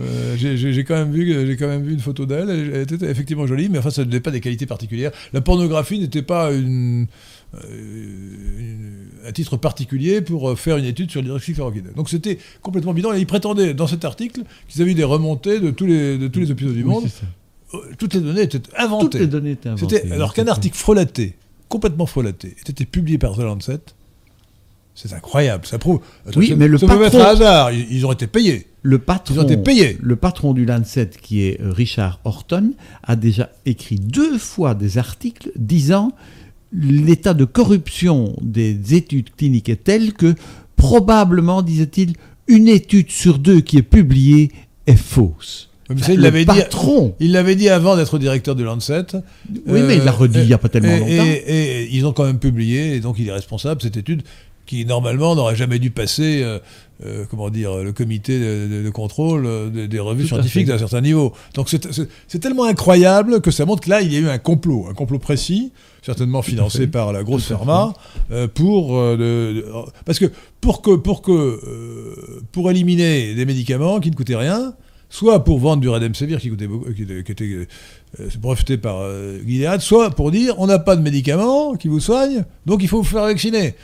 [0.00, 3.08] Euh, j'ai- quand, même vu- j'ai quand même vu une photo d'elle, elle, elle était
[3.08, 5.12] effectivement jolie, mais enfin ça n'avait pas des qualités particulières.
[5.32, 7.06] La pornographie n'était pas une,
[7.64, 11.90] euh, une- un titre particulier pour euh, faire une étude sur l'hydroxychloroquine.
[11.96, 15.60] Donc c'était complètement bidon, et ils prétendaient dans cet article qu'ils avaient eu des remontées
[15.60, 17.04] de tous les, de tous les hôpitaux du Oui, monde.
[17.74, 19.18] Euh, Toutes les données étaient Toutes inventées.
[19.18, 19.96] les données étaient inventées.
[20.02, 21.34] C'était alors qu'un à article frelaté,
[21.68, 23.80] complètement frelaté, ait été publié par The Lancet.
[24.94, 26.00] C'est incroyable, ça prouve.
[26.36, 27.72] Oui, mais le ça peut être patron- un hasard.
[27.72, 28.66] Ils, ils ont été payés.
[28.82, 29.98] Le patron, Ils ont été payés.
[30.00, 34.98] le patron du Lancet, qui est euh, Richard Horton, a déjà écrit deux fois des
[34.98, 36.12] articles disant
[36.74, 40.34] l'état de corruption des études cliniques est tel que
[40.76, 42.14] probablement, disait-il,
[42.48, 44.50] une étude sur deux qui est publiée
[44.86, 45.70] est fausse.
[45.90, 46.52] Mais ça, il l'avait dit.
[47.20, 49.06] Il l'avait dit avant d'être directeur de Lancet.
[49.66, 51.24] Oui, mais il l'a redit il n'y a pas tellement et, longtemps.
[51.26, 54.22] Et, et ils ont quand même publié, et donc il est responsable, cette étude
[54.66, 56.58] qui normalement n'aurait jamais dû passer, euh,
[57.04, 60.66] euh, comment dire, le comité de, de- de contrôle euh, des, des revues Tout scientifiques
[60.66, 61.32] d'un certain niveau.
[61.54, 64.86] Donc c'est- tellement incroyable que ça montre que là, il y a eu un complot,
[64.90, 65.72] un complot précis,
[66.02, 67.92] certainement financé par la grosse pharma,
[68.30, 69.64] euh, pour de-
[70.06, 70.26] parce que
[70.60, 71.60] pour que pour que
[72.52, 74.74] pour éliminer des médicaments qui ne coûtaient rien,
[75.10, 77.44] soit pour vendre du Redemsevir qui coûtait beaucoup, qui était, qui était,
[78.20, 82.00] euh, breveté par euh, Gilead, soit pour dire on n'a pas de médicaments qui vous
[82.00, 83.74] soignent, donc il faut vous faire vacciner.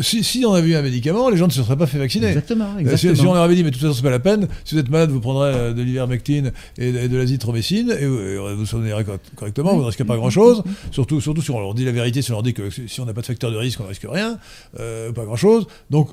[0.00, 2.26] Si, si on avait eu un médicament, les gens ne se seraient pas fait vacciner.
[2.28, 3.14] Exactement, Euh, Si, exactement.
[3.14, 4.80] si on leur avait dit, mais de toute façon, c'est pas la peine, si vous
[4.80, 8.54] êtes malade, vous prendrez euh, de l'ivermectine et de, et de l'azithromycine, et, vous- et
[8.54, 10.64] vous soignerez cor- correctement, vous ne risquez pas grand-chose.
[10.90, 13.00] Surtout, surtout si on leur dit la vérité, si on leur dit que si si
[13.00, 14.38] on n'a pas de facteur de risque, on ne risque rien,
[14.80, 15.66] euh, pas grand-chose.
[15.90, 16.08] Donc,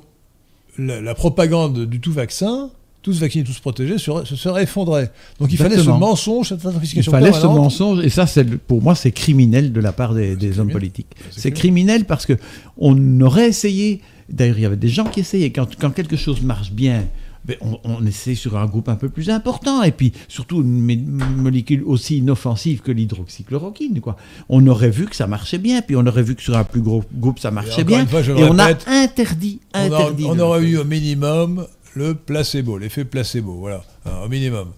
[0.78, 2.70] la, la propagande du tout vaccin,
[3.02, 5.08] tous vaccinés, tous protégés, serait, se serait effondrée.
[5.38, 8.26] Donc, il fallait ce mensonge, cette Il intoxication fallait ce mensonge, et ça,
[8.66, 11.08] pour moi, c'est criminel de la part des, des hommes politiques.
[11.30, 12.34] C'est criminel parce que
[12.76, 14.00] on aurait essayé.
[14.28, 15.50] D'ailleurs, il y avait des gens qui essayaient.
[15.50, 17.04] Quand, quand quelque chose marche bien,
[17.44, 21.22] ben, on, on essaie sur un groupe un peu plus important, et puis surtout une
[21.36, 24.00] molécule aussi inoffensive que l'hydroxychloroquine.
[24.00, 24.16] Quoi.
[24.48, 26.82] On aurait vu que ça marchait bien, puis on aurait vu que sur un plus
[26.82, 30.24] gros groupe ça marchait bien, fois, et on a répète, interdit, On, a- interdit.
[30.26, 31.66] on de aurait eu au minimum
[32.00, 34.68] le placebo, l'effet placebo, voilà, hein, au minimum.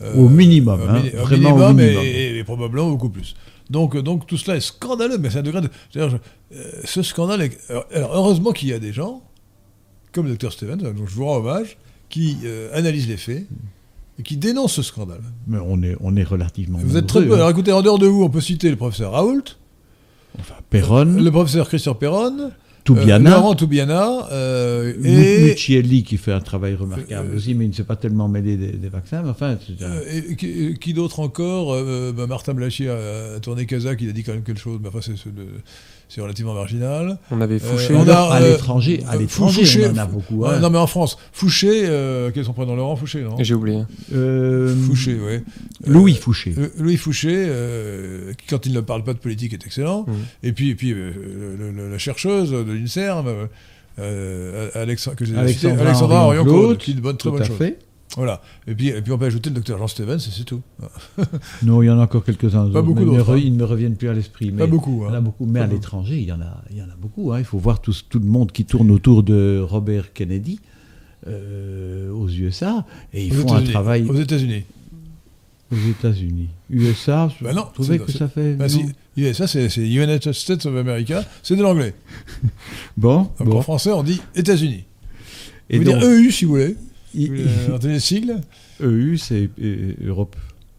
[0.00, 2.04] Euh, Au minimum, hein, au vraiment au minimum, et- minimum.
[2.04, 3.34] Et, et probablement beaucoup plus.
[3.68, 5.68] Donc, euh, donc tout cela est scandaleux, mais c'est un degré de...
[5.94, 6.16] je- euh,
[6.84, 7.58] ce scandale est...
[7.92, 9.22] Alors, heureusement qu'il y a des gens,
[10.12, 11.76] comme le docteur Stevens, dont je vous rends hommage,
[12.08, 13.44] qui euh, analysent les faits
[14.18, 15.20] et qui dénoncent ce scandale.
[15.48, 16.78] Mais on est, on est relativement.
[16.80, 17.32] Vous êtes très peu.
[17.32, 17.36] hein.
[17.36, 19.42] Alors écoutez, en dehors de vous, on peut citer le professeur Raoult,
[20.38, 22.52] Enfin, Perron, le professeur Christian Perron,
[22.94, 23.30] Toubiana.
[23.30, 25.44] euh, Laurent Toubiana, euh, et...
[25.44, 28.56] Muccielli qui fait un travail remarquable Euh, aussi, mais il ne s'est pas tellement mêlé
[28.56, 29.22] des, des vaccins.
[29.22, 31.76] Mais enfin, Euh, et qui, qui d'autre encore?
[32.14, 34.88] Bah, Martin Blachier a, a tourné Kazakh, il a dit quand même quelque chose, mais
[34.88, 35.42] enfin c'est, de-
[36.08, 37.18] c'est relativement marginal.
[37.30, 37.94] On avait Fouché.
[37.94, 40.36] on a, a, à euh, l'étranger, à euh, l'étranger, Fouché- on en a beaucoup.
[40.36, 40.58] Ouais, hein.
[40.60, 43.36] non mais en France, Fouché, euh, quel est son prénom Laurent Fouché, non?
[43.40, 43.82] J'ai oublié.
[44.14, 45.40] Euh, Fouché, oui.
[45.86, 46.54] Louis Fouché.
[46.78, 50.04] Louis Fouché, euh, qui quand il ne parle pas de politique est excellent.
[50.08, 50.14] Mhm.
[50.42, 51.12] Et puis, et puis euh,
[51.58, 53.46] le- le- la chercheuse de l'INSERM, euh,
[53.98, 57.32] euh, Alexa- que j'ai cité, Alexandra, Alexandra Orion-Claude, Orion-Claude, qui est de bonne, très tout
[57.34, 57.56] bonne à chose.
[57.58, 57.78] fait.
[58.16, 58.40] Voilà.
[58.66, 60.62] Et puis, et puis on peut ajouter le docteur Jean Stevens, et c'est tout.
[61.62, 62.64] Non, il y en a encore quelques-uns.
[62.66, 63.42] d'autres, beaucoup d'autres, re- hein.
[63.44, 64.50] ils ne me reviennent plus à l'esprit.
[64.50, 65.02] Pas beaucoup.
[65.02, 65.18] Il y en hein.
[65.18, 67.32] a beaucoup, mais Pas à l'étranger, il y en a, il y en a beaucoup.
[67.32, 67.38] hein.
[67.38, 70.58] Il faut voir tout, tout le monde qui tourne autour de Robert Kennedy
[71.26, 74.64] euh, aux USA, et ils Aux font un travail Aux États-Unis.
[75.70, 76.48] aux États-Unis.
[76.70, 78.86] USA, Bah non, vous trouvez que ça fait Bah si,
[79.34, 81.94] ça c'est United States of America, c'est de l'anglais.
[82.96, 84.84] Bon, en français on dit États-Unis.
[85.70, 86.76] Et Vous donc, dire EU si vous voulez.
[87.68, 88.40] Entendre les sigles
[88.80, 89.48] EU, c'est
[90.04, 90.36] Europe.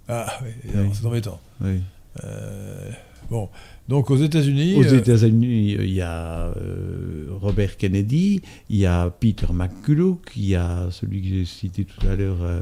[0.08, 1.40] Ah oui, c'est embêtant.
[1.62, 1.80] Oui.
[2.24, 2.90] Euh,
[3.30, 3.48] bon,
[3.88, 4.74] donc aux États-Unis.
[4.76, 10.48] Aux euh, États-Unis, il y a euh, Robert Kennedy, il y a Peter McCulloch, il
[10.48, 12.62] y a celui que j'ai cité tout à l'heure, euh,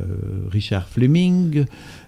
[0.52, 1.65] Richard Fleming.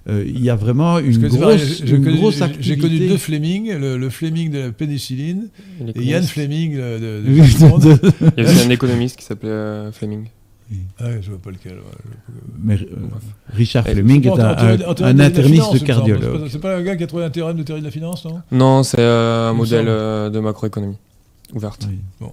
[0.09, 2.69] Euh, il y a vraiment une grosse, vrai, j'ai- une connu- grosse j'ai- activité.
[2.75, 5.47] J'ai connu deux Fleming, le, le Fleming de la pénicilline
[5.79, 7.31] Il et Yann Fleming de, de- de
[8.35, 10.25] de- y a aussi un économiste qui s'appelait euh, Fleming.
[10.99, 11.73] Ah, je vois pas lequel.
[11.73, 11.79] ouais,
[12.27, 12.33] je-
[12.63, 12.95] Mais euh,
[13.53, 16.47] Richard Et- Fleming est un, théorie- un- un interniste finance, cardiologue.
[16.49, 18.25] C'est pas- pas un gars qui a trouvé un théorème de théorie de la finance,
[18.25, 18.41] non?
[18.51, 20.97] Non, c'est euh, un me modèle euh, de macroéconomie
[21.53, 21.87] ouverte.
[22.21, 22.27] Oui.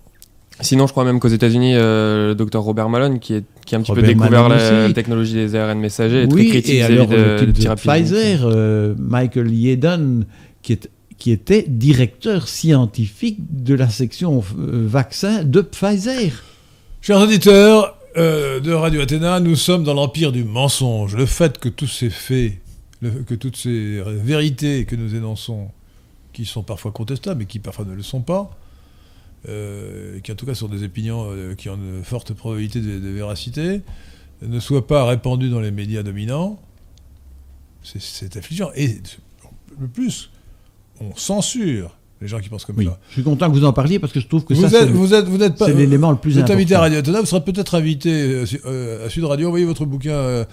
[0.60, 3.78] Sinon, je crois même qu'aux États-Unis, euh, le docteur Robert Malone, qui, est, qui a
[3.78, 6.76] un petit Robert peu découvert la, technologie des ARN messagers, est Oui, très critique et
[6.78, 7.74] vis-à-vis alors de, de de.
[7.74, 10.24] Pfizer, euh, Michael Yeadon,
[10.62, 16.42] qui, est, qui était directeur scientifique de la section euh, vaccin de Pfizer.
[17.02, 21.16] Chers auditeurs euh, de Radio Athéna, nous sommes dans l'empire du mensonge.
[21.16, 22.54] Le fait que tous ces faits,
[23.00, 25.70] que toutes ces vérités que nous énonçons,
[26.32, 28.50] qui sont parfois contestables, mais qui parfois ne le sont pas,
[29.48, 32.98] euh, qui en tout cas sont des opinions euh, qui ont une forte probabilité de,
[32.98, 33.82] de véracité,
[34.42, 36.60] ne soient pas répandues dans les médias dominants,
[37.82, 38.70] c'est affligeant.
[38.74, 38.96] Et
[39.78, 40.30] le plus,
[41.00, 42.86] on censure les gens qui pensent comme Oui.
[42.86, 42.98] ça.
[43.08, 44.86] Je suis content que vous en parliez parce que je trouve que Vous ça, êtes,
[44.86, 45.66] c'est vous êtes, vous n'êtes pas.
[45.66, 46.94] c'est l'élément le plus Vous êtes invité à important.
[46.94, 49.48] Radio Athéna, vous serez peut-être invité euh, euh, à Sud Radio.
[49.48, 50.44] Envoyez votre bouquin euh,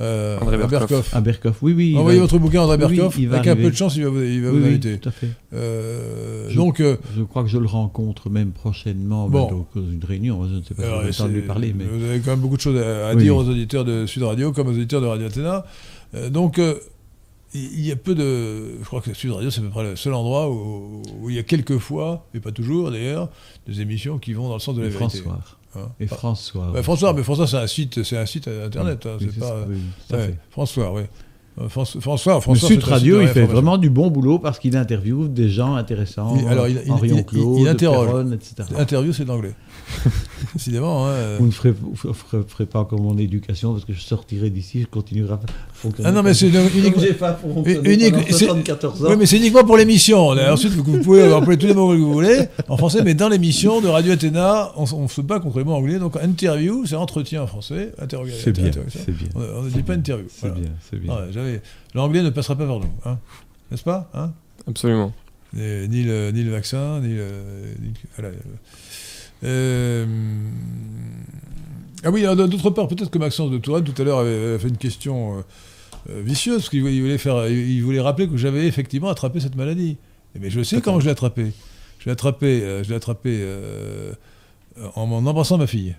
[0.00, 0.88] euh, André à Berkoff.
[0.88, 1.14] Berkoff.
[1.14, 1.94] À Berkoff, oui, oui.
[1.98, 3.18] Envoyez va- votre bouquin à André oui, Berkoff.
[3.18, 4.68] il va Avec un peu de chance, il va vous, il va oui, vous oui,
[4.70, 4.98] inviter.
[4.98, 5.28] tout à fait.
[5.52, 9.48] Euh, Je- donc, euh, Je crois que je le rencontre même prochainement Bon.
[9.74, 10.42] ben, dans une réunion.
[10.48, 12.40] Je ne sais pas si vous avez entendu c'est- parler, mais vous avez quand même
[12.40, 15.00] beaucoup de choses à, à Oui, dire aux auditeurs de Sud Radio comme aux auditeurs
[15.02, 15.66] de Radio Athéna.
[16.14, 16.74] Euh, donc, euh,
[17.54, 18.78] il y a peu de.
[18.80, 21.36] Je crois que Sud Radio, c'est à peu près le seul endroit où, où il
[21.36, 23.28] y a quelques fois, et pas toujours d'ailleurs,
[23.66, 25.18] des émissions qui vont dans le sens de la et vérité.
[25.18, 25.40] François.
[25.76, 25.88] Hein.
[26.00, 26.70] Et François.
[26.72, 29.06] bah, François, mais François, c'est un site, c'est un site internet.
[29.06, 29.46] hein, Oui, c'est c'est pas.
[29.48, 29.76] ça, oui,
[30.16, 30.34] Ouais.
[30.50, 31.02] François, oui.
[31.60, 34.76] Euh, François, François, Le François, Sud Radio, il fait vraiment du bon boulot parce qu'il
[34.76, 36.36] interviewe des gens intéressants.
[36.48, 38.32] Alors, il- Henri il- Onclos, il interroge.
[38.32, 38.54] Etc.
[38.78, 39.54] Interview, c'est de l'anglais.
[40.54, 41.06] Décidément.
[41.06, 41.36] Hein, euh.
[41.40, 44.82] Vous ne ferez, vous ferez- ferez pas comme mon éducation parce que je sortirai d'ici,
[44.82, 45.40] je continuerai à
[45.72, 46.08] fonctionner.
[46.08, 46.90] Ah non, mais c'est uniquement.
[46.92, 49.08] comme j'ai pas fonctionné unique- pendant c'est- 74 ans.
[49.10, 50.28] Oui, mais c'est uniquement pour l'émission.
[50.28, 52.38] Ensuite, vous vous pouvez employer tous les mots que vous voulez
[52.68, 55.74] en français, mais dans l'émission de Radio Athéna, on, on se bat contre les mots
[55.74, 55.98] anglais.
[55.98, 57.92] Donc, interview, c'est entretien en français.
[58.00, 58.40] Interrogation.
[58.44, 59.28] C'est bien, bien.
[59.34, 60.26] On on ne dit pas interview.
[60.30, 60.60] C'est Voilà.
[60.60, 61.12] bien, c'est bien.
[61.14, 61.60] Ouais, j'avais-
[61.94, 62.86] L'anglais ne passera pas par nous.
[63.04, 63.18] Hein.
[63.70, 64.32] N'est-ce pas hein?
[64.68, 65.12] Absolument.
[65.58, 67.26] Et ni, le, ni le vaccin, ni le.
[67.82, 68.32] ni- voilà.
[69.44, 70.06] Euh,
[72.04, 74.76] ah oui, d'autre part, peut-être que Maxence de Touraine, tout à l'heure, avait, fait une
[74.76, 75.42] question euh,
[76.10, 79.98] euh, vicieuse, parce qu'il voulait- faire, il voulait rappeler que j'avais effectivement attrapé cette maladie.
[80.34, 81.52] Eh bien, je sais comment je l'ai attrapé.
[81.98, 83.46] Je l'ai attrapé, euh, je l'ai attrapé
[84.94, 85.94] en embrassant ma fille.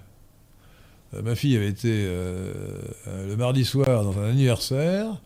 [1.24, 5.22] Ma fille avait été le mardi soir dans un anniversaire,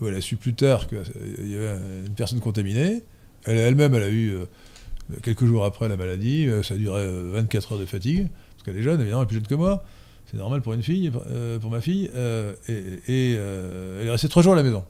[0.00, 1.76] où elle a su plus tard qu'il y avait
[2.06, 3.02] une personne contaminée.
[3.46, 4.36] Elle elle-même, elle a eu,
[5.22, 8.62] quelques jours après la maladie, euh, ça a duré euh, 24 heures de fatigue, parce
[8.64, 9.84] qu'elle est jeune, évidemment, elle est plus jeune que moi.
[10.30, 12.10] C'est normal pour une fille, euh, pour ma fille.
[12.14, 12.72] euh, et
[13.32, 14.84] et, euh, elle est restée trois jours à la maison.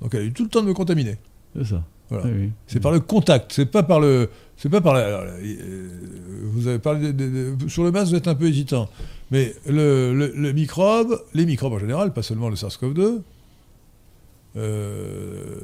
[0.00, 1.16] Donc elle a eu tout le temps de me contaminer.
[1.56, 1.84] C'est ça.
[2.08, 2.24] Voilà.
[2.26, 2.50] Oui, oui.
[2.66, 4.28] C'est par le contact, c'est pas par le.
[4.56, 5.06] C'est pas par la.
[5.06, 5.88] alors, euh,
[6.52, 8.88] vous avez parlé de- sur le masque, vous êtes un peu hésitant.
[9.30, 13.20] Mais le, le- le microbe, les microbes en général, pas seulement le SARS-CoV-2,
[14.56, 15.60] euh,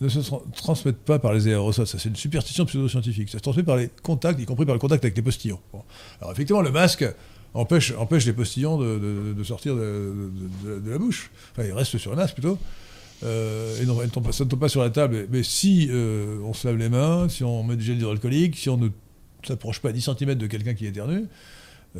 [0.00, 1.86] ne se tra- transmettent pas par les aérosols.
[1.86, 3.28] Ça, c'est une superstition pseudo-scientifique.
[3.28, 5.60] Ça se transmet par les contacts, y compris par le contact avec les postillons.
[6.20, 7.04] Alors, effectivement, le masque
[7.54, 7.92] empêche,
[8.26, 10.30] les postillons de, sortir de,
[10.86, 11.30] la bouche.
[11.52, 12.58] Enfin, ils restent sur le masque plutôt.
[13.22, 13.84] Euh, et
[14.32, 15.26] ça ne tombe pas sur la table.
[15.30, 18.70] Mais si euh, on se lave les mains, si on met du gel hydroalcoolique, si
[18.70, 18.88] on ne
[19.46, 21.26] s'approche pas à 10 cm de quelqu'un qui éternue,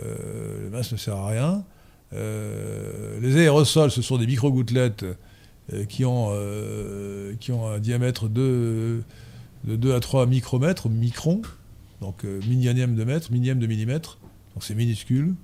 [0.03, 1.65] euh, le masque ne sert à rien.
[2.13, 5.05] Euh, les aérosols, ce sont des micro-gouttelettes
[5.89, 9.03] qui, ont, euh, qui ont un diamètre de,
[9.65, 11.43] de 2 à 3 micromètres, microns,
[12.01, 14.19] donc euh, millionième de mètre, millième de millimètre,
[14.55, 15.35] donc c'est minuscule.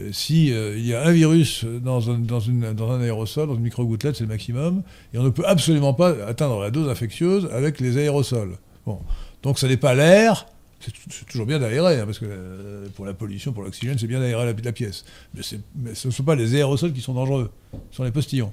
[0.00, 3.54] Euh, si euh, y a un virus dans un, dans, une- dans un aérosol, dans
[3.54, 4.82] une micro-gouttelette, c'est le maximum,
[5.12, 8.56] et on ne peut absolument pas atteindre la dose infectieuse avec les aérosols.
[8.86, 8.98] Bon.
[9.42, 10.46] Donc ça n'est pas l'air,
[10.80, 14.20] c'est toujours bien d'aérer, hein, parce que euh, pour la pollution, pour l'oxygène, c'est bien
[14.20, 15.04] d'aérer la, pièce.
[15.34, 15.42] Mais,
[15.76, 17.50] mais ce ne sont pas les aérosols qui sont dangereux,
[17.90, 18.52] ce sont les postillons.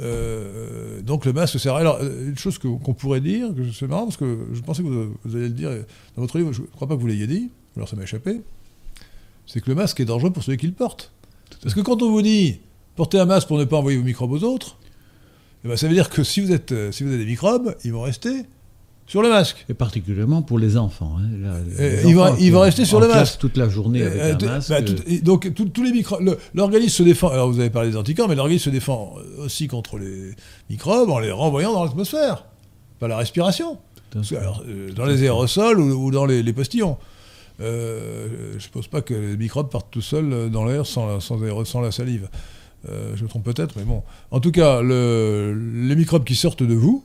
[0.00, 1.80] Euh, donc le masque sert à...
[1.80, 4.82] Alors, euh, une chose que- qu'on pourrait dire, que c'est marrant, parce que je pensais
[4.82, 5.70] que vous, vous alliez le dire
[6.16, 8.40] dans votre livre, je ne crois pas que vous l'ayez dit, alors ça m'a échappé,
[9.46, 11.12] c'est que le masque est dangereux pour celui qui le porte.
[11.62, 12.60] Parce que quand on vous dit
[12.96, 14.76] portez un masque pour ne pas envoyer vos microbes aux autres,
[15.64, 17.74] eh ben, ça veut dire que si vous, êtes, euh, si vous avez des microbes,
[17.84, 18.42] ils vont rester
[19.08, 19.64] sur le masque.
[19.68, 21.16] Et particulièrement pour les enfants.
[21.18, 21.28] hein.
[21.42, 23.38] Là, Euh, les il va- enfants il qui va sont rester sur en le masque.
[23.40, 24.68] toute la journée avec Euh, un masque.
[24.68, 27.28] bah, tout- et donc tout- tous les microbes, le- l'organisme se défend.
[27.30, 30.30] Alors vous avez parlé des anticorps, mais l'organisme se défend aussi contre les
[30.70, 32.44] microbes en les renvoyant dans l'atmosphère,
[33.00, 33.78] par la respiration.
[34.12, 36.96] Parce que, alors, euh, dans les aérosols ou, ou dans les, les postillons.
[37.60, 41.06] Euh, je ne suppose pas que les microbes partent tout seuls euh, dans l'air sans,
[41.06, 41.20] la-
[41.64, 42.28] sans, la salive.
[42.88, 44.02] Euh, je me trompe peut-être, mais bon.
[44.30, 45.52] En tout cas, le-
[45.88, 47.04] les microbes qui sortent de vous,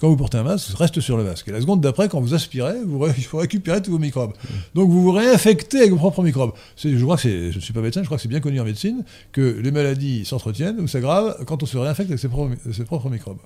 [0.00, 1.48] quand vous portez un masque, reste sur le masque.
[1.48, 4.32] Et la seconde d'après, quand vous aspirez, vous il faut récupérer tous vos microbes.
[4.74, 6.52] Donc vous vous réinfectez avec vos propres microbes.
[6.76, 8.60] Je crois que c'est, je ne suis pas médecin, je crois que c'est bien connu
[8.60, 13.10] en médecine que les maladies s'entretiennent ou s'aggravent quand on se réinfecte avec ses propres
[13.10, 13.38] microbes.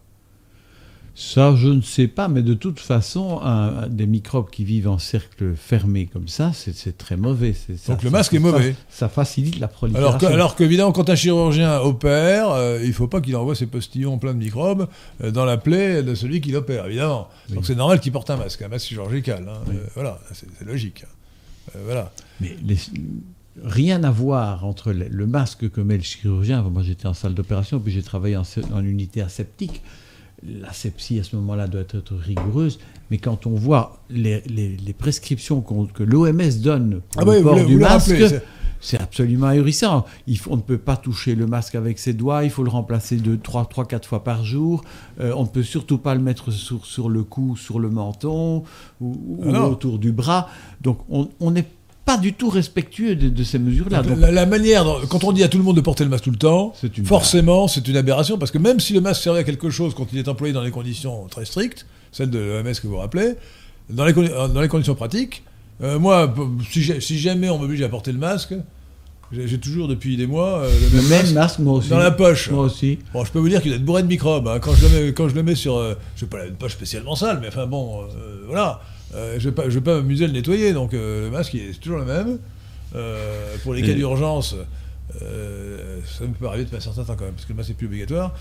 [1.17, 3.41] Ça, je ne sais pas, mais de toute façon,
[3.89, 7.55] des microbes qui vivent en cercle fermé comme ça, c'est très mauvais.
[7.87, 8.75] Donc le masque est mauvais.
[8.89, 10.29] Ça, facilite la prolifération.
[10.29, 14.19] Alors, qu'évidemment, quand un chirurgien opère, euh, il ne faut pas qu'il envoie ses postillons
[14.19, 14.89] pleins de microbes
[15.23, 17.29] euh, dans la plaie de celui qui l'opère, évidemment.
[17.49, 19.47] Donc c'est normal qu'il porte un masque, un masque chirurgical.
[19.49, 19.61] Hein.
[19.71, 21.05] Euh, voilà, c'est logique.
[21.85, 22.13] voilà.
[22.41, 22.57] Mais
[23.63, 26.63] rien à voir entre le, masque que met le chirurgien.
[26.63, 29.83] Moi, j'étais en salle d'opération, puis j'ai travaillé en, en unité aseptique
[30.47, 32.79] la sepsie à ce moment-là doit être rigoureuse,
[33.11, 34.43] mais quand on voit les,
[34.99, 38.23] prescriptions que l'OMS donne pour ah le port du masque,
[38.81, 40.05] c'est absolument ahurissant.
[40.27, 43.17] Il on ne peut pas toucher le masque avec ses doigts, il faut le remplacer
[43.17, 44.85] de 3, 3 4 fois par jour.
[45.21, 48.65] Euh, on ne peut surtout pas le mettre sur, sur le cou, sur le menton
[49.01, 50.49] ou, ah autour du bras.
[50.83, 51.67] Donc on, on est
[52.05, 54.03] pas du tout respectueux de, ces mesures-là.
[54.31, 56.37] La, manière, quand on dit à tout le monde de porter le masque tout le
[56.37, 56.75] temps,
[57.05, 60.07] forcément, c'est une aberration, parce que même si le masque servait à quelque chose quand
[60.13, 63.35] il est employé dans des conditions très strictes, celles de l'OMS que vous rappelez,
[63.89, 65.43] dans les, dans les conditions pratiques,
[65.83, 66.33] euh, moi,
[66.71, 68.55] si, jamais on m'oblige à porter le masque,
[69.33, 71.89] j'ai toujours depuis des mois euh, le, même, masque, moi aussi.
[71.89, 72.51] Dans la poche.
[72.51, 72.99] Moi aussi.
[73.13, 74.47] Bon, je peux vous dire qu'il doit être bourré de microbes.
[74.47, 74.61] Hein.
[74.61, 75.77] Quand, je le mets, quand je le mets sur.
[75.77, 78.07] Euh, je sais pas, une poche spécialement sale, mais enfin bon,
[78.47, 78.81] voilà.
[79.15, 81.99] Euh, je ne vais, pas m'amuser à le nettoyer, donc euh, le masque est toujours
[81.99, 82.39] le même.
[82.95, 84.57] Euh, pour les cas d'urgence,
[85.19, 87.71] ça me peut arriver de passer un certain temps quand même, parce que le masque
[87.71, 88.35] n'est plus obligatoire.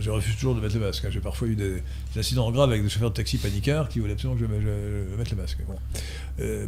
[0.00, 1.04] je refuse toujours de mettre le masque.
[1.04, 1.10] Hein.
[1.10, 1.82] J'ai parfois eu des,
[2.16, 5.36] incidents graves avec des chauffeurs de taxi paniquards qui voulaient absolument que je, mette le
[5.36, 5.58] masque.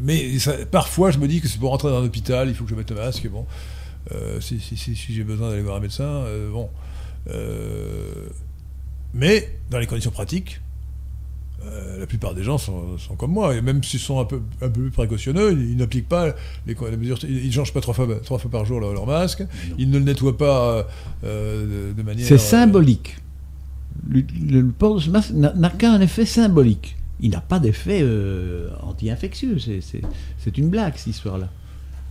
[0.02, 0.36] mais
[0.70, 2.76] parfois, je me dis que c'est pour rentrer dans un hôpital, il faut que je
[2.76, 3.28] mette le masque.
[3.28, 3.46] Bon,
[4.40, 6.70] si, si j'ai besoin d'aller voir un médecin, bon.
[9.14, 10.60] mais dans les conditions pratiques,
[11.98, 14.82] la plupart des gens sont, comme moi, et même s'ils sont un peu, un peu
[14.82, 16.34] plus précautionneux, ils, n'appliquent pas
[16.66, 19.44] les, mesures, ils ne changent pas trois fois, trois fois par jour leur, masque,
[19.78, 20.86] ils ne le nettoient pas
[21.24, 22.26] euh, de manière...
[22.26, 23.16] C'est symbolique.
[24.08, 26.96] Le, port de ce masque n'a qu'un effet symbolique.
[27.20, 29.58] Il n'a pas d'effet euh, anti-infectieux.
[29.58, 31.48] C'est une blague, cette histoire-là.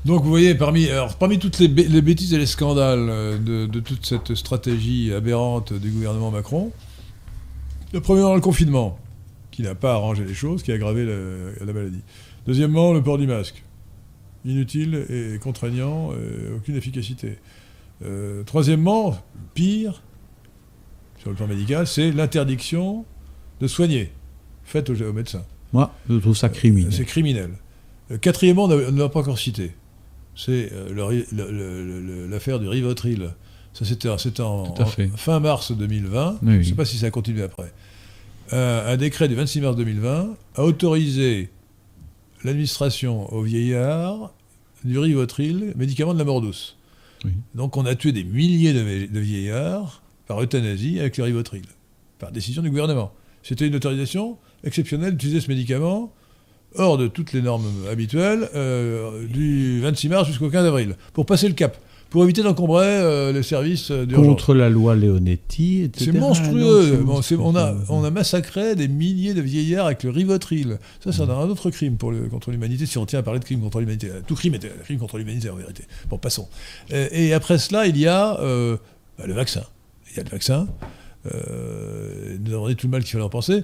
[0.05, 0.87] Donc vous voyez, parmi,
[1.19, 3.07] parmi toutes les, bêtises et les scandales
[3.43, 6.71] de, de, toute cette stratégie aberrante du gouvernement Macron,
[7.93, 8.99] le premier dans le confinement
[9.57, 12.03] qui n'a pas arrangé les choses, qui a aggravé la, maladie.
[12.45, 13.63] Deuxièmement, le port du masque.
[14.45, 16.11] Inutile et contraignant,
[16.55, 17.39] aucune efficacité.
[18.05, 19.17] Euh, troisièmement,
[19.55, 20.03] pire,
[21.17, 23.05] sur le plan médical, c'est l'interdiction
[23.59, 24.11] de soigner,
[24.63, 25.43] faite aux, médecins.
[25.73, 26.93] Moi, je trouve ça criminel.
[26.93, 27.51] C'est criminel.
[28.11, 29.71] Euh, quatrièmement, on ne l'a pas encore cité.
[30.35, 33.31] C'est euh, l'affaire du Rivotril.
[33.73, 34.09] Ça, c'était
[34.41, 34.75] en,
[35.15, 36.39] fin mars 2020.
[36.43, 37.73] Je ne sais pas si ça a continué après.
[38.53, 41.49] Euh, un, décret du 26 mars 2020 a autorisé
[42.43, 44.33] l'administration aux vieillards
[44.83, 46.77] du rivotril, médicament de la mort douce.
[47.55, 51.63] Donc on a tué des milliers de, vieillards par euthanasie avec le rivotril,
[52.19, 53.11] par décision du gouvernement.
[53.43, 56.13] C'était une autorisation exceptionnelle d'utiliser ce médicament
[56.75, 61.47] hors de toutes les normes habituelles euh, du 26 mars jusqu'au 15 avril, pour passer
[61.47, 61.77] le cap
[62.09, 64.27] pour éviter d'encombrer euh, les services euh, d'urgence.
[64.27, 66.11] Contre la loi Leonetti, etc.
[66.11, 67.03] C'est monstrueux.
[67.39, 70.79] on, a, on a massacré des milliers de vieillards avec le Rivotril.
[71.03, 73.45] Ça, c'est un autre crime pour le, contre l'humanité, si on tient à parler de
[73.45, 74.09] crime contre l'humanité.
[74.25, 75.83] Tout crime est un crime contre l'humanité, en vérité.
[76.09, 76.47] Bon, passons.
[76.91, 78.77] Et, après cela, il y a euh,
[79.17, 79.63] bah, le vaccin.
[80.11, 80.67] Il y a le vaccin.
[81.25, 83.63] nous avons dit tout le mal qu'il fallait en penser.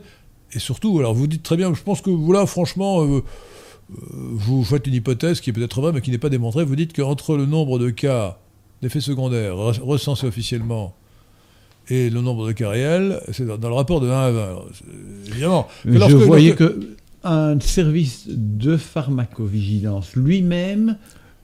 [0.51, 3.03] Et surtout, alors vous dites très bien, je pense que vous là, franchement
[3.89, 6.63] vous faites une hypothèse qui est peut-être vraie, mais qui n'est pas démontrée.
[6.63, 8.39] Vous dites qu'entre le nombre de cas
[8.81, 10.95] d'effets secondaires recensés officiellement
[11.89, 14.55] et le nombre de cas réels, c'est dans le rapport de 1 à 20.
[15.27, 15.67] évidemment.
[15.85, 20.97] je voyais que un service de pharmacovigilance lui-même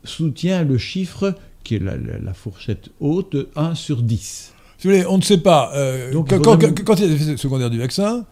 [0.03, 4.53] soutient le chiffre qui est la, fourchette haute de 1 sur 10.
[4.77, 5.71] Si vous voulez, on ne sait pas.
[5.75, 8.25] Euh, Donc, quand, il y a des effets secondaires du vaccin,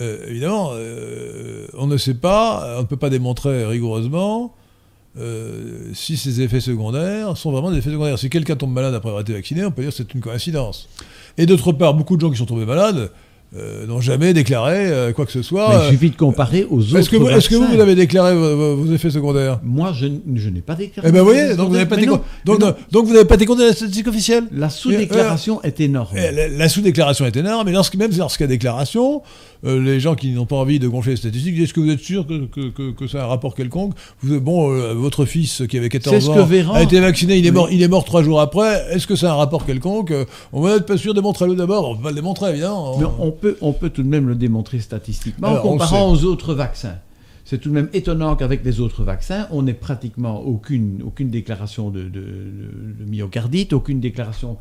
[0.00, 4.54] euh, évidemment, euh, on ne sait pas, on ne peut pas démontrer rigoureusement
[5.18, 8.18] euh, si ces effets secondaires sont vraiment des effets secondaires.
[8.18, 10.88] Si quelqu'un tombe malade après avoir été vacciné, on peut dire que c'est une coïncidence.
[11.38, 13.10] Et d'autre part, beaucoup de gens qui sont tombés malades
[13.88, 15.84] n'ont jamais déclaré quoi que ce soit.
[15.86, 16.98] il suffit de comparer aux autres.
[16.98, 19.60] Est-ce que, vous, que vous, avez déclaré vos, effets secondaires?
[19.62, 21.08] Moi, je, je, n'ai pas déclaré.
[21.08, 21.96] Eh ben, vous voyez, donc vous n'avez pas,
[22.44, 22.60] donc,
[22.90, 24.44] donc, vous n'avez pas de la statistique officielle?
[24.52, 26.14] La sous-déclaration est énorme.
[26.18, 29.22] Eh, la, sous-déclaration est énorme, mais lorsque, même lorsqu'il y a déclaration,
[29.64, 31.90] euh, les gens qui n'ont pas envie de gonfler les statistiques disent Est-ce que vous
[31.90, 35.88] êtes sûr que, que, que, c'est un rapport quelconque vous, Bon, votre fils qui avait
[35.88, 36.34] 14 ans
[36.74, 38.86] a été vacciné, il est, mort, il est mort trois jours après.
[38.92, 40.12] Est-ce que c'est un rapport quelconque
[40.52, 41.90] On va être pas sûr, démontrez-le d'abord.
[41.90, 42.98] On va pas le démontrer, évidemment.
[42.98, 46.10] Mais on, peut, on peut tout de même le démontrer statistiquement Alors, en on comparant
[46.12, 46.96] aux autres vaccins.
[47.48, 51.90] C'est tout de même étonnant qu'avec les autres vaccins, on n'ait pratiquement aucune, aucune déclaration
[51.90, 54.56] de, de- de- de myocardite, aucune déclaration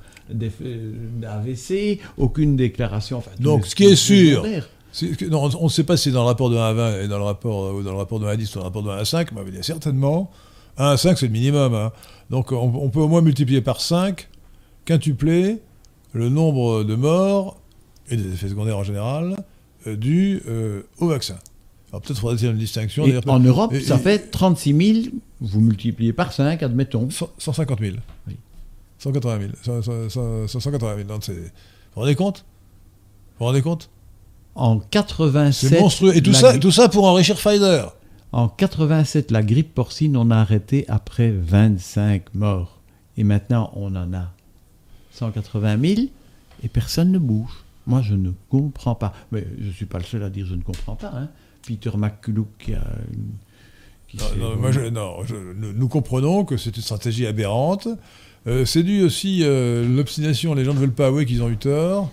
[1.19, 3.17] d'AVC, aucune déclaration.
[3.17, 4.45] enfin, Donc, les- ce qui est sûr,
[5.29, 7.07] non, on ne sait pas si c'est dans le rapport de 1 à 20 et
[7.07, 8.83] dans le rapport, ou dans le rapport de 1 à 10 ou dans le rapport
[8.83, 10.31] de 1 à 5, mais il y a certainement
[10.77, 11.73] 1 à 5, c'est le minimum.
[11.73, 11.91] hein.
[12.29, 14.27] Donc on, on peut au moins multiplier par 5,
[14.85, 15.59] quintupler
[16.13, 17.57] le nombre de morts
[18.09, 19.35] et des effets secondaires en général
[19.87, 21.37] euh, dus euh, au vaccin.
[21.91, 23.05] Alors peut-être faudrait-il une distinction.
[23.05, 27.09] Et en Europe, et- ça et- fait 36 000, vous multipliez par 5, admettons.
[27.09, 27.95] 100 150 000.
[28.27, 28.35] Oui.
[28.99, 29.81] 180 000.
[29.83, 30.09] 100,
[30.47, 31.07] 100, 180 000.
[31.07, 31.39] Donc, c'est- vous
[31.95, 32.39] vous rendez compte?
[32.39, 33.89] Vous vous rendez compte?
[34.55, 36.15] En 87, C'est monstrueux.
[36.15, 37.93] Et tout la ça, gri- tout ça pour enrichir Pfizer.
[38.31, 42.79] en 87, la grippe porcine, on a arrêté après 25 morts.
[43.17, 44.31] Et maintenant, on en a
[45.11, 46.01] 180 000
[46.63, 47.63] et personne ne bouge.
[47.87, 49.13] Moi, je ne comprends pas.
[49.31, 51.11] Mais je ne suis pas le seul à dire je ne comprends pas.
[51.15, 51.29] hein.
[51.67, 52.83] Peter McCulloch qui a
[53.13, 53.25] une...
[54.07, 55.35] qui Non, non, moi, je- non, je-
[55.73, 57.87] nous, comprenons que c'est une stratégie aberrante.
[58.47, 60.53] Euh, c'est dû aussi euh, l'obstination.
[60.53, 62.09] Les gens ne veulent pas avouer qu'ils ont eu tort.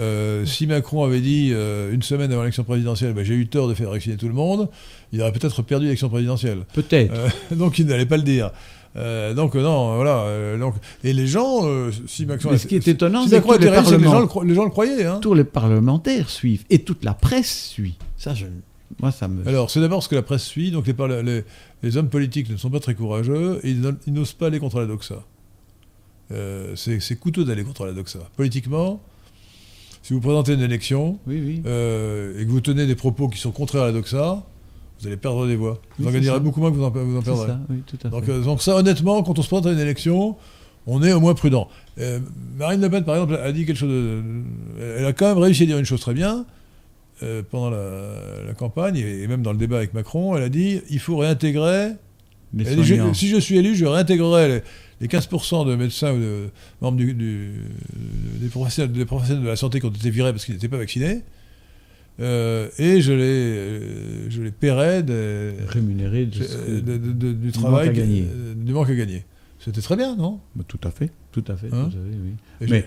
[0.00, 3.68] Euh, si Macron avait dit euh, une semaine avant l'élection présidentielle, bah, j'ai eu tort
[3.68, 4.68] de faire vacciner tout le monde,
[5.12, 6.60] il aurait peut-être perdu l'élection présidentielle.
[6.72, 7.12] Peut-être.
[7.14, 8.50] Euh, donc il n'allait pas le dire.
[8.94, 10.56] Donc non, voilà.
[10.58, 11.62] donc, et les gens,
[12.06, 13.66] si Macron, Mais ce qui est étonnant, si c'est que les,
[14.04, 15.06] gens le, cro- les gens le croyaient.
[15.06, 15.18] Hein.
[15.22, 17.94] tous les parlementaires suivent et toute la presse suit.
[18.18, 18.44] Ça, je...
[19.00, 19.48] moi, ça me...
[19.48, 20.70] Alors, c'est d'abord ce que la presse suit.
[20.70, 21.42] Donc, les, parle- les-
[21.82, 24.78] les hommes politiques ne sont pas très courageux et ils ils n'osent pas aller contre
[24.80, 25.22] la doxa.
[26.74, 28.20] C'est c'est coûteux d'aller contre la doxa.
[28.36, 29.02] Politiquement,
[30.02, 31.62] si vous présentez une élection Oui, oui.
[31.66, 34.42] euh, et que vous tenez des propos qui sont contraires à la doxa,
[35.00, 35.80] vous allez perdre des voix.
[35.98, 36.38] Vous Oui, en gagnerez ça.
[36.40, 37.46] beaucoup moins que vous en, vous en perdrez.
[37.46, 38.32] ça, oui, tout à Donc, fait.
[38.32, 40.36] euh, donc ça, honnêtement, quand on se présente à une élection,
[40.86, 41.68] on est au moins prudent.
[41.98, 42.18] Euh,
[42.56, 44.22] Marine Le Pen, par exemple, a dit quelque chose de...
[44.98, 46.44] Elle a quand même réussi à dire une chose très bien
[47.52, 48.02] pendant la,
[48.48, 51.16] la campagne, et, et même dans le débat avec Macron, elle a dit, il faut
[51.18, 51.90] réintégrer...
[52.54, 52.64] Les
[53.14, 54.62] si je suis élu, je réintégrerai les,
[55.02, 56.48] les 15% de médecins ou de
[56.80, 57.50] membres du- du-
[58.40, 60.78] des, professionnels, des professionnels de la santé qui ont été virés parce qu'ils n'étaient pas
[60.78, 61.22] vaccinés,
[62.20, 67.52] euh, et je les, euh, je les paierai de- rémunérés de de- de- du manque
[67.54, 68.24] travail, gagner.
[68.30, 69.24] euh, du manque à gagner.
[69.58, 70.40] C'était très bien, non?
[70.56, 71.68] Bah, Tout à fait, tout à fait.
[71.68, 71.88] Hein?
[71.90, 72.32] tout à fait, oui.
[72.60, 72.84] Et Mais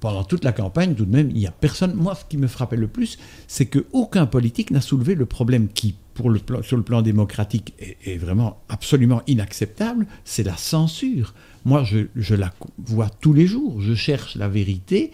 [0.00, 1.94] pendant toute la campagne, tout de même, il n'y a personne.
[1.94, 3.18] Moi, ce qui me frappait le plus,
[3.48, 7.74] c'est qu'aucun politique n'a soulevé le problème qui, pour le plan- sur le plan démocratique,
[7.80, 11.34] est, est vraiment absolument inacceptable, c'est la censure.
[11.64, 13.80] Moi, je, je la vois tous les jours.
[13.80, 15.12] Je cherche la vérité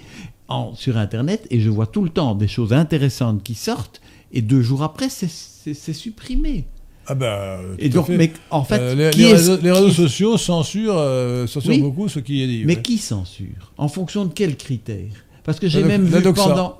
[0.48, 4.00] en- sur Internet et je vois tout le temps des choses intéressantes qui sortent
[4.32, 5.28] et deux jours après, c'est-
[5.92, 6.64] supprimé.
[7.06, 10.96] Ah bah, Et donc, mais en fait, Euh, les, réseaux, les réseaux qui- sociaux censurent,
[10.98, 11.80] euh, censurent Oui.
[11.80, 12.62] beaucoup ce qui est dit.
[12.66, 12.82] Mais ouais.
[12.82, 13.72] qui censure?
[13.78, 15.12] En fonction de quels critères?
[15.44, 16.78] Parce que j'ai même vu pendant.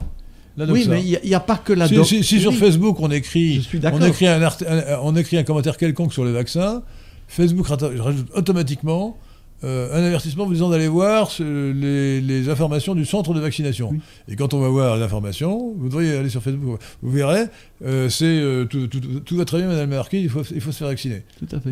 [0.59, 2.53] Oui, mais il n'y a, pas que la si, si- sur.
[2.53, 6.33] Facebook on écrit, on écrit un, art- un- on écrit un commentaire quelconque sur les
[6.33, 6.83] vaccins,
[7.29, 9.17] Facebook rajoute automatiquement
[9.65, 13.91] euh, un avertissement vous disant d'aller voir ce- les, les informations du centre de vaccination.
[13.91, 14.01] Oui.
[14.29, 17.45] Et quand on va voir les informations, vous devriez aller sur Facebook, vous verrez,
[17.85, 20.61] euh, c'est euh, tout, tout- tout- tout va très bien, Madame Marquis, il faut, il
[20.61, 21.23] faut se faire vacciner.
[21.39, 21.71] Tout à fait.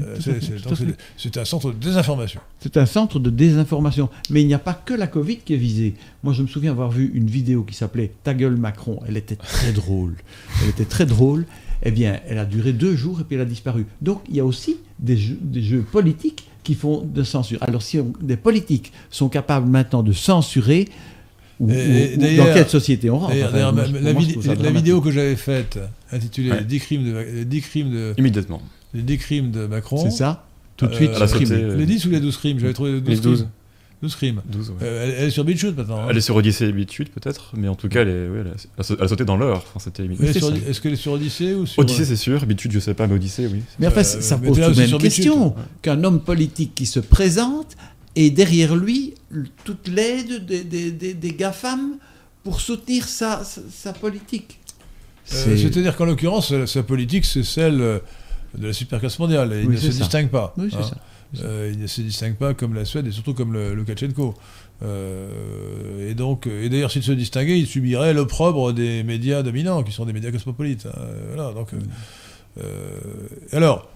[1.16, 2.40] C'est- un centre de désinformation.
[2.60, 4.08] C'est un centre de désinformation.
[4.30, 5.94] Mais il n'y a pas que la Covid qui est visée.
[6.24, 9.00] Moi, je me souviens avoir vu une vidéo qui s'appelait Ta gueule Macron.
[9.06, 10.14] Elle était très drôle.
[10.62, 11.44] Elle était très drôle.
[11.82, 13.84] Eh bien, elle a duré deux jours et puis elle a disparu.
[14.00, 17.58] Donc, il y a aussi des jeux, des jeux politiques qui font de censure.
[17.62, 20.88] Alors, si on- des politiques sont capables maintenant de censurer,
[21.60, 24.70] ou, Et- et ou dans quelle société on rentre Enfin, moi, la, moi, vid- la
[24.70, 25.78] vidéo que j'avais faite,
[26.12, 26.58] intitulée Ouais.
[26.58, 28.60] les, 10 crimes de, les 10 crimes de, Immédiatement.
[28.92, 29.96] les 10 crimes de Macron.
[29.96, 30.44] C'est ça?
[30.76, 33.08] Tout de Euh, suite, euh, Les 10 ou les 12 crimes J'avais trouvé les 12
[33.14, 33.36] Les 12.
[33.38, 33.50] crimes.
[34.02, 34.42] 12 crimes.
[34.46, 34.76] 12, ouais.
[34.82, 36.00] Euh, elle, elle est sur BitChute maintenant.
[36.00, 36.06] hein.
[36.10, 38.48] Elle est sur Odyssée et Bitude peut-être, mais en tout cas, elle, est, ouais, elle,
[38.48, 39.64] a, elle sauté dans l'heure.
[39.74, 40.06] Enfin, c'était
[40.38, 40.48] ça.
[40.68, 41.80] Est-ce qu'elle est sur Odyssey ou sur.
[41.80, 42.44] Odyssée, c'est sûr.
[42.44, 43.62] Bitude, je sais pas, mais Odyssée, oui.
[43.78, 47.00] Mais enfin, Euh, ça pose tout de aussi même question qu'un homme politique qui se
[47.00, 47.74] présente
[48.14, 49.14] et derrière lui
[49.64, 51.96] toute l'aide des, des, des, des GAFAM
[52.44, 54.58] pour soutenir sa, sa, sa politique.
[55.32, 57.98] Euh, C'est- C'est-à-dire qu'en l'occurrence, sa- politique, c'est celle euh,
[58.56, 59.52] de la supercasse mondiale.
[59.54, 59.98] Et il ne se ça.
[59.98, 60.54] distingue pas.
[60.56, 60.82] Oui, c'est hein.
[60.82, 60.96] ça.
[61.42, 64.34] Euh, il ne se distingue pas comme la Suède et surtout comme Lukashenko.
[64.82, 69.92] Euh, et donc, et d'ailleurs, s'il se distinguait, il subirait l'opprobre des médias dominants, qui
[69.92, 70.86] sont des médias cosmopolites.
[70.86, 70.98] hein.
[71.34, 71.78] Voilà, donc, euh,
[72.62, 72.92] euh,
[73.52, 73.88] alors,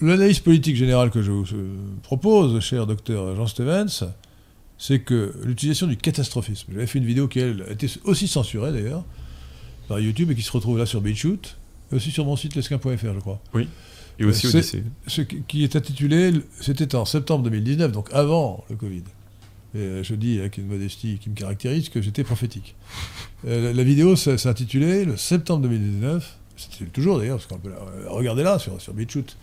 [0.00, 4.04] l'analyse politique générale que je vous euh, propose, cher docteur Jean Stevens,
[4.78, 6.72] c'est que l'utilisation du catastrophisme.
[6.72, 9.04] J'avais fait une vidéo qui, elle, a été aussi censurée d'ailleurs
[9.88, 11.56] par YouTube et qui se retrouve là sur BitChute,
[11.92, 13.40] et aussi sur mon site lesquin.fr, je crois
[14.20, 14.82] Et aussi Euh, c'est- Odyssée.
[15.06, 19.02] ce qui est intitulé, c'était en septembre 2019, donc avant le Covid.
[19.74, 22.74] Et je dis avec une modestie qui me caractérise que j'étais prophétique.
[23.44, 28.42] la, la, vidéo s'intitulait le septembre 2019, c'est toujours d'ailleurs, parce qu'on peut la regarder
[28.42, 29.36] là sur, sur BitChute.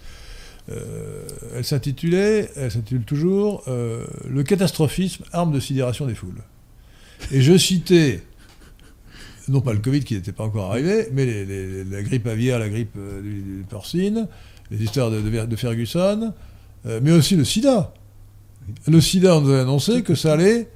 [0.67, 6.43] elle s'intitulait, elle s'intitule toujours Le catastrophisme, arme de sidération des foules.
[7.31, 8.21] Et je citais
[9.47, 11.45] non pas le Covid qui n'était pas encore arrivé, mais
[11.89, 14.27] la grippe aviaire, la grippe euh, porcine,
[14.72, 16.34] les histoires de, Ferguson,
[16.85, 17.94] euh, mais aussi le sida.
[18.88, 20.68] Le sida, on nous a annoncé que ça allait,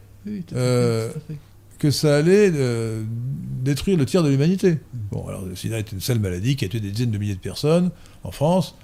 [0.53, 1.11] euh,
[1.77, 2.51] que ça allait
[3.63, 4.77] détruire le tiers de l'humanité.
[5.11, 7.35] Bon, alors le sida est une seule maladie qui a tué des dizaines de milliers
[7.35, 7.91] de personnes
[8.23, 8.75] en France,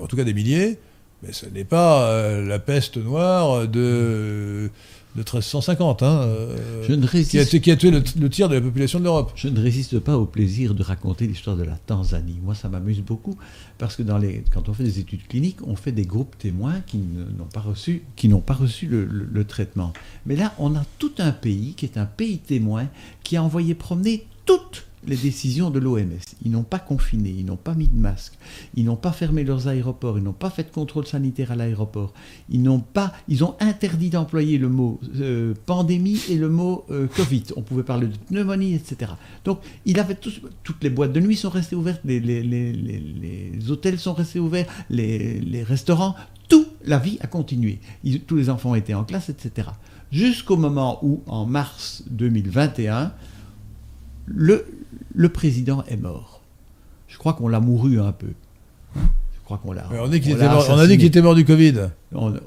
[0.00, 0.78] en tout cas des milliers,
[1.22, 4.70] mais ce n'est pas la peste noire de
[5.16, 7.60] de 1350, hein, euh, je ne résiste...
[7.60, 9.32] qui, a, tué le, tiers de la population de l'Europe.
[9.34, 12.38] Je ne résiste pas au plaisir de raconter l'histoire de la Tanzanie.
[12.44, 13.36] Moi, ça m'amuse beaucoup,
[13.78, 16.80] parce que dans les, quand on fait des études cliniques, on fait des groupes témoins
[16.86, 19.94] qui n'ont pas reçu, qui n'ont pas reçu le, le traitement.
[20.26, 22.86] Mais là, on a tout un pays qui est un pays témoin
[23.24, 26.18] qui a envoyé promener toutes les décisions de l'OMS.
[26.44, 28.34] Ils n'ont pas confiné, ils n'ont pas mis de masque,
[28.74, 32.12] ils n'ont pas fermé leurs aéroports, ils n'ont pas fait de contrôle sanitaire à l'aéroport,
[32.50, 37.06] ils n'ont pas, ils ont interdit d'employer le mot euh, pandémie et le mot euh,
[37.06, 37.44] Covid.
[37.56, 39.12] On pouvait parler de pneumonie, etc.
[39.44, 44.40] Donc, il avait toutes les boîtes de nuit sont restées ouvertes, les, hôtels sont restés
[44.40, 46.14] ouverts, les, restaurants,
[46.48, 47.80] tout, la vie a continué.
[48.26, 49.68] tous les enfants étaient en classe, etc.
[50.12, 53.12] Jusqu'au moment où, en mars 2021,
[54.26, 54.66] le,
[55.16, 56.42] le président est mort.
[57.08, 58.32] Je crois qu'on l'a mouru un peu.
[58.94, 59.88] Je crois qu'on l'a.
[59.90, 61.88] On, dit on, a dit qu'il était mort du Covid.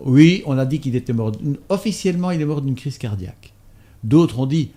[0.06, 1.32] oui, on a dit qu'il était mort.
[1.70, 3.54] Officiellement, il est mort d'une crise cardiaque.
[4.04, 4.72] D'autres ont dit,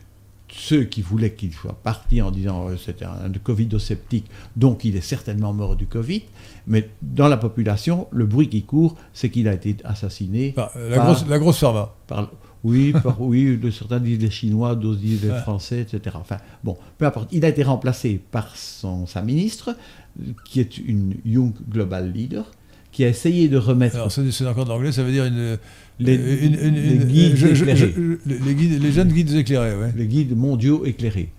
[0.50, 5.02] ceux qui voulaient qu'il soit parti en disant euh, c'était un Covid-sceptique, donc il est
[5.02, 6.22] certainement mort du Covid.
[6.66, 10.54] Mais dans la population, le bruit qui court, c'est qu'il a été assassiné.
[10.56, 11.94] la, grosse, la grosse pharma.
[12.06, 12.30] Par,
[12.64, 16.16] oui, oui, de certains disent les Chinois, d'autres disent les Français, etc.
[16.18, 17.28] Enfin, bon, peu importe.
[17.32, 19.76] Il a été remplacé par son, sa ministre,
[20.44, 22.50] qui est une Young Global Leader,
[22.92, 23.96] qui a essayé de remettre.
[23.96, 25.58] Alors, c'est encore d'anglais, ça veut dire une.
[25.98, 27.94] Les, guides éclairés.
[28.26, 29.92] les, jeunes guides éclairés, ouais.
[29.96, 31.30] Les guides mondiaux éclairés.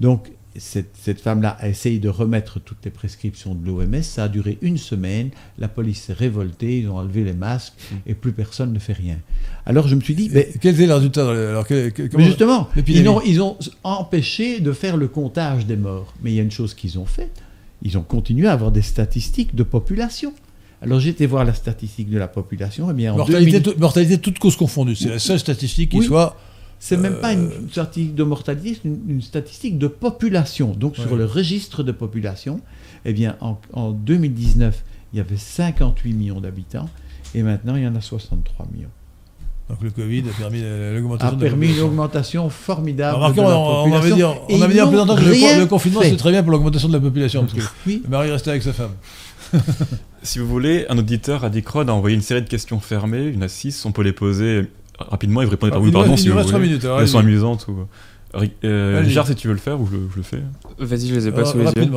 [0.00, 4.02] Donc, cette, femme-là a essayé de remettre toutes les prescriptions de l'OMS.
[4.02, 5.30] Ça a duré une semaine.
[5.58, 6.80] La police s'est révoltée.
[6.80, 7.74] Ils ont enlevé les masques
[8.06, 9.18] et plus personne ne fait rien.
[9.64, 10.30] Alors je me suis dit.
[10.32, 11.66] Mais, quel était le résultat alors,
[12.18, 16.14] Justement, ils ont, ils ont empêché de faire le comptage des morts.
[16.22, 17.30] Mais il y a une chose qu'ils ont fait.
[17.82, 20.32] Ils ont continué à avoir des statistiques de population.
[20.82, 22.88] Alors j'ai été voir la statistique de la population.
[22.88, 24.94] Et eh bien, en mortalité, mortalité toute cause confondue.
[24.94, 26.36] C'est la seule statistique qui soit
[26.86, 30.72] c'est même pas une euh, statistique de mortalité, c'est une, statistique de population.
[30.72, 32.60] Donc sur le registre de population,
[33.04, 36.88] eh bien en, 2019, il y avait 58 millions d'habitants
[37.34, 38.88] et maintenant il y en a 63 millions.
[39.68, 40.62] Donc le Covid a permis
[40.94, 41.36] l'augmentation.
[41.36, 43.34] A permis une augmentation formidable.
[43.34, 46.30] de la on, avait dit, on avait dit en plaisantant que le, confinement c'est très
[46.30, 48.00] bien pour l'augmentation de la population parce que oui.
[48.08, 48.92] Marie restait avec sa femme.
[50.22, 53.26] si vous voulez, un auditeur a dit Crod a envoyé une série de questions fermées,
[53.26, 56.28] une à 6, on peut les poser rapidement et vous répondez par oui, pardon si
[56.28, 56.78] vous voulez.
[56.98, 57.66] Elles sont amusantes.
[57.68, 57.86] Ou...
[58.64, 60.42] Euh, Richard, si tu veux le faire ou je, je le fais
[60.78, 61.90] Vas-y, je les ai pas sous les yeux.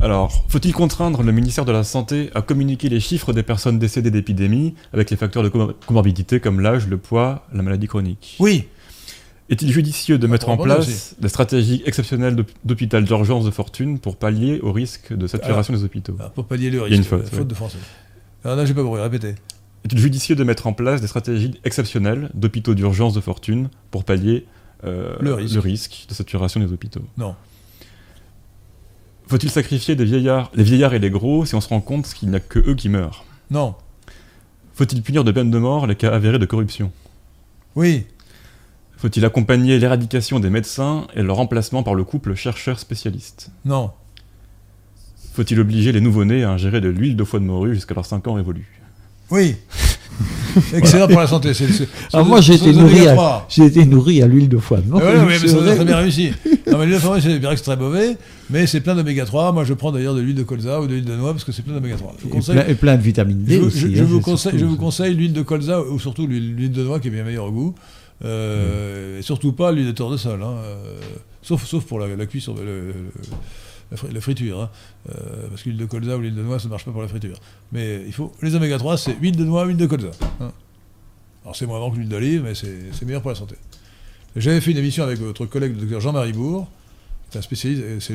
[0.00, 4.10] Alors, faut-il contraindre le ministère de la Santé à communiquer les chiffres des personnes décédées
[4.10, 8.36] d'épidémie avec les facteurs de comorbidité comme l'âge, le poids, la maladie chronique?
[8.38, 8.68] Oui.
[9.50, 14.60] Est-il judicieux de mettre en place des stratégies exceptionnelles d'hôpital d'urgence de fortune pour pallier
[14.62, 16.16] au risque de saturation des hôpitaux?
[16.34, 16.90] Pour pallier le risque.
[16.90, 17.78] Il y a une faute, faute de français.
[18.44, 19.34] Alors là, j'ai pas compris, répétez.
[19.84, 24.46] Est-il judicieux de mettre en place des stratégies exceptionnelles d'hôpitaux d'urgence de fortune pour pallier
[24.84, 26.06] euh, le, risque.
[26.08, 27.34] de saturation des hôpitaux Non.
[29.26, 32.30] Faut-il sacrifier des vieillards, les vieillards et les gros si on se rend compte qu'il
[32.30, 33.24] n'y a que eux qui meurent?
[33.50, 33.74] Non.
[34.74, 36.90] Faut-il punir de peine de mort les cas avérés de corruption?
[37.76, 38.06] Oui.
[38.96, 43.50] Faut-il accompagner l'éradication des médecins et leur remplacement par le couple chercheur-spécialiste?
[43.64, 43.90] Non.
[45.34, 48.26] Faut-il obliger les nouveau-nés à ingérer de l'huile de foie de morue jusqu'à leurs 5
[48.28, 48.83] ans révolus?
[49.30, 49.56] Oui.
[50.74, 51.52] Excellent pour la santé.
[52.12, 54.78] Alors moi, j'ai été, nourri à, j'ai été nourri à l'huile de foie.
[54.86, 56.30] Non, ah ouais, mais ça a très bien réussi.
[56.70, 58.16] Non, mais l'huile de foie, c'est bien que c'est très mauvais,
[58.50, 59.52] mais c'est plein d'oméga 3.
[59.52, 61.52] Moi, je prends d'ailleurs de l'huile de colza ou de l'huile de noix parce que
[61.52, 62.14] c'est plein d'oméga 3.
[62.68, 63.94] et, plein, de vitamine D je, aussi.
[63.94, 67.00] Je, hein, vous, conseille, je vous conseille l'huile de colza ou surtout l'huile de noix
[67.00, 67.74] qui est bien meilleur au goût.
[68.24, 69.18] Euh.
[69.18, 70.42] Et surtout pas l'huile de tournesol.
[70.42, 71.00] Hein, euh,
[71.42, 72.54] sauf, sauf pour la, la cuisson.
[72.54, 72.92] Le,
[73.90, 74.60] la, friture.
[74.60, 74.70] Hein.
[75.10, 77.02] Euh, parce que l'huile de colza ou l'huile de noix, ça ne marche pas pour
[77.02, 77.38] la friture.
[77.72, 78.32] Mais il faut.
[78.42, 80.10] Les oméga 3, c'est huile de noix, huile de colza.
[80.40, 80.52] Hein.
[81.44, 83.56] Alors c'est moins bon que l'huile d'olive, mais c'est meilleur pour la santé.
[84.36, 86.68] J'avais fait une émission avec votre collègue, le docteur Jean-Marie Bourg,
[87.30, 88.14] qui est un spécialiste, c'est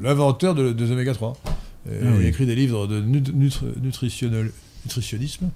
[0.00, 1.36] l'inventeur de, des oméga 3.
[1.44, 1.50] Ah
[1.90, 5.50] il a écrit des livres de nutritionnisme.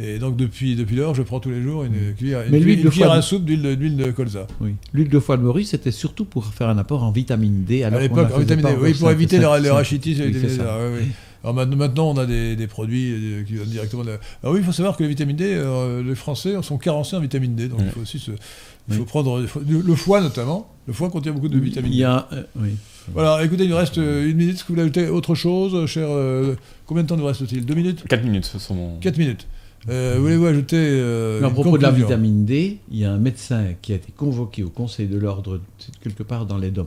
[0.00, 2.78] Et donc depuis, depuis lors, je prends tous les jours une cuillère, une Mais l'huile
[2.78, 4.46] de une cuillère foie à de- soupe d'huile de, d'huile de colza.
[4.60, 4.74] Oui.
[4.92, 7.82] L'huile de foie de Maurice, c'était surtout pour faire un apport en vitamine D.
[7.82, 10.12] Alors à l'époque, la en vitamine D, oui, pour éviter cinq- les, les cinq- rachitis
[10.12, 10.62] et les Oui, c'est vitamines D.
[10.64, 10.78] ça.
[10.80, 11.08] oui, oui.
[11.42, 14.18] Alors maintenant, maintenant, on a des, des produits euh, qui donnent directement de la...
[14.42, 17.20] Alors oui, il faut savoir que les vitamines D, euh, les Français sont carencés en
[17.20, 18.30] vitamine D, donc il faut aussi se...
[18.30, 18.96] Il Oui.
[18.98, 20.72] faut prendre le foie notamment.
[20.86, 22.00] Le foie contient beaucoup de vitamine Il D.
[22.00, 22.70] y a, euh, oui.
[23.12, 24.54] Voilà, écoutez, il nous reste une minute.
[24.54, 26.54] Est-ce que vous voulez ajouter autre chose, cher euh,
[26.86, 27.64] Combien de temps nous reste-t-il?
[27.66, 28.04] Deux minutes?
[28.08, 28.98] 4 minutes, ce sont mon...
[28.98, 29.46] Quatre minutes.
[29.88, 33.18] Euh, Voulez-vous ajouter euh, Mais à propos de la vitamine D, il y a un
[33.18, 35.60] médecin qui a été convoqué au Conseil de l'ordre,
[36.02, 36.86] quelque part dans les dom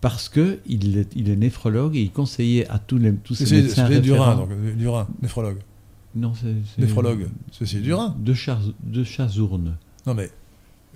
[0.00, 3.46] parce que il est, il est néphrologue et il conseillait à tous, les, tous ces
[3.62, 5.58] médecins c'est du rein, référents- donc, euh, du rein, néphrologue.
[6.14, 8.14] Non, c'est Néphrologue, c'est c'est du rein.
[8.20, 9.76] De, Chaz- de Chazourne.
[10.06, 10.30] Non mais,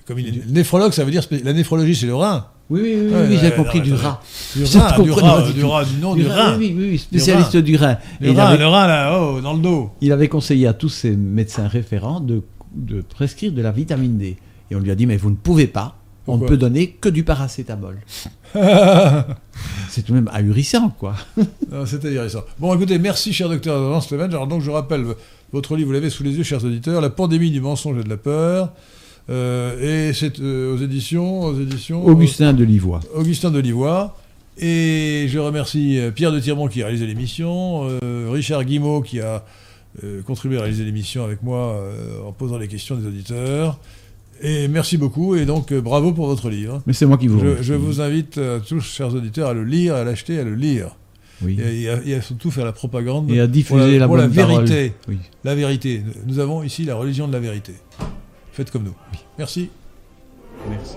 [0.07, 2.47] comme il est néphrologue, ça veut dire la néphrologie, c'est le rein.
[2.71, 4.21] Oui, oui, oui, oui, j'ai compris du rat.
[4.55, 6.59] Du rein, du pas du rein, du nom, du, rein.
[6.59, 7.97] Oui, oui, oui, spécialiste du rein.
[8.21, 9.91] Le il, rein, avait, le rein là, oh, dans le dos.
[10.03, 12.43] il avait conseillé à tous ses médecins référents de,
[12.75, 14.37] de prescrire de la vitamine D.
[14.71, 15.97] Et on lui a dit, mais vous ne pouvez pas.
[16.27, 17.97] On ne peut donner que du paracétamol.
[19.89, 21.15] C'est tout de même ahurissant, quoi.
[21.87, 22.43] C'est ahurissant.
[22.59, 24.35] Bon, écoutez, merci, cher docteur Laurence Levenge.
[24.35, 25.07] Alors, donc, je rappelle,
[25.53, 28.11] votre livre, vous l'avez sous les yeux, chers auditeurs, La pandémie du mensonge et de
[28.11, 28.75] la peur.
[29.31, 33.01] Euh, et c'est euh, aux éditions, aux éditions Augustin de Livois.
[33.15, 34.17] Augustin Delivois.
[34.59, 37.87] Et je remercie euh, Pierre de Tirmont qui a réalisé l'émission,
[38.31, 39.45] Richard Guimau qui a
[40.27, 41.83] contribué à réaliser l'émission avec moi
[42.27, 43.79] en posant les questions des auditeurs.
[44.41, 46.81] Et merci beaucoup, et donc euh, bravo pour votre livre.
[46.87, 49.65] Mais c'est moi qui vous Je, je vous invite euh, tous, chers auditeurs, à le
[49.65, 50.91] lire, à l'acheter, à le lire.
[51.43, 51.59] Oui.
[51.61, 54.17] Et, et à, et à surtout faire la propagande Et à pour diffuser la, pour
[54.17, 54.93] bonne vérité.
[55.09, 55.19] Oui.
[55.45, 56.03] La vérité.
[56.27, 57.73] Nous avons ici la religion de la vérité.
[58.59, 58.95] Faites comme nous.
[59.39, 59.71] Merci.
[60.69, 60.97] Merci.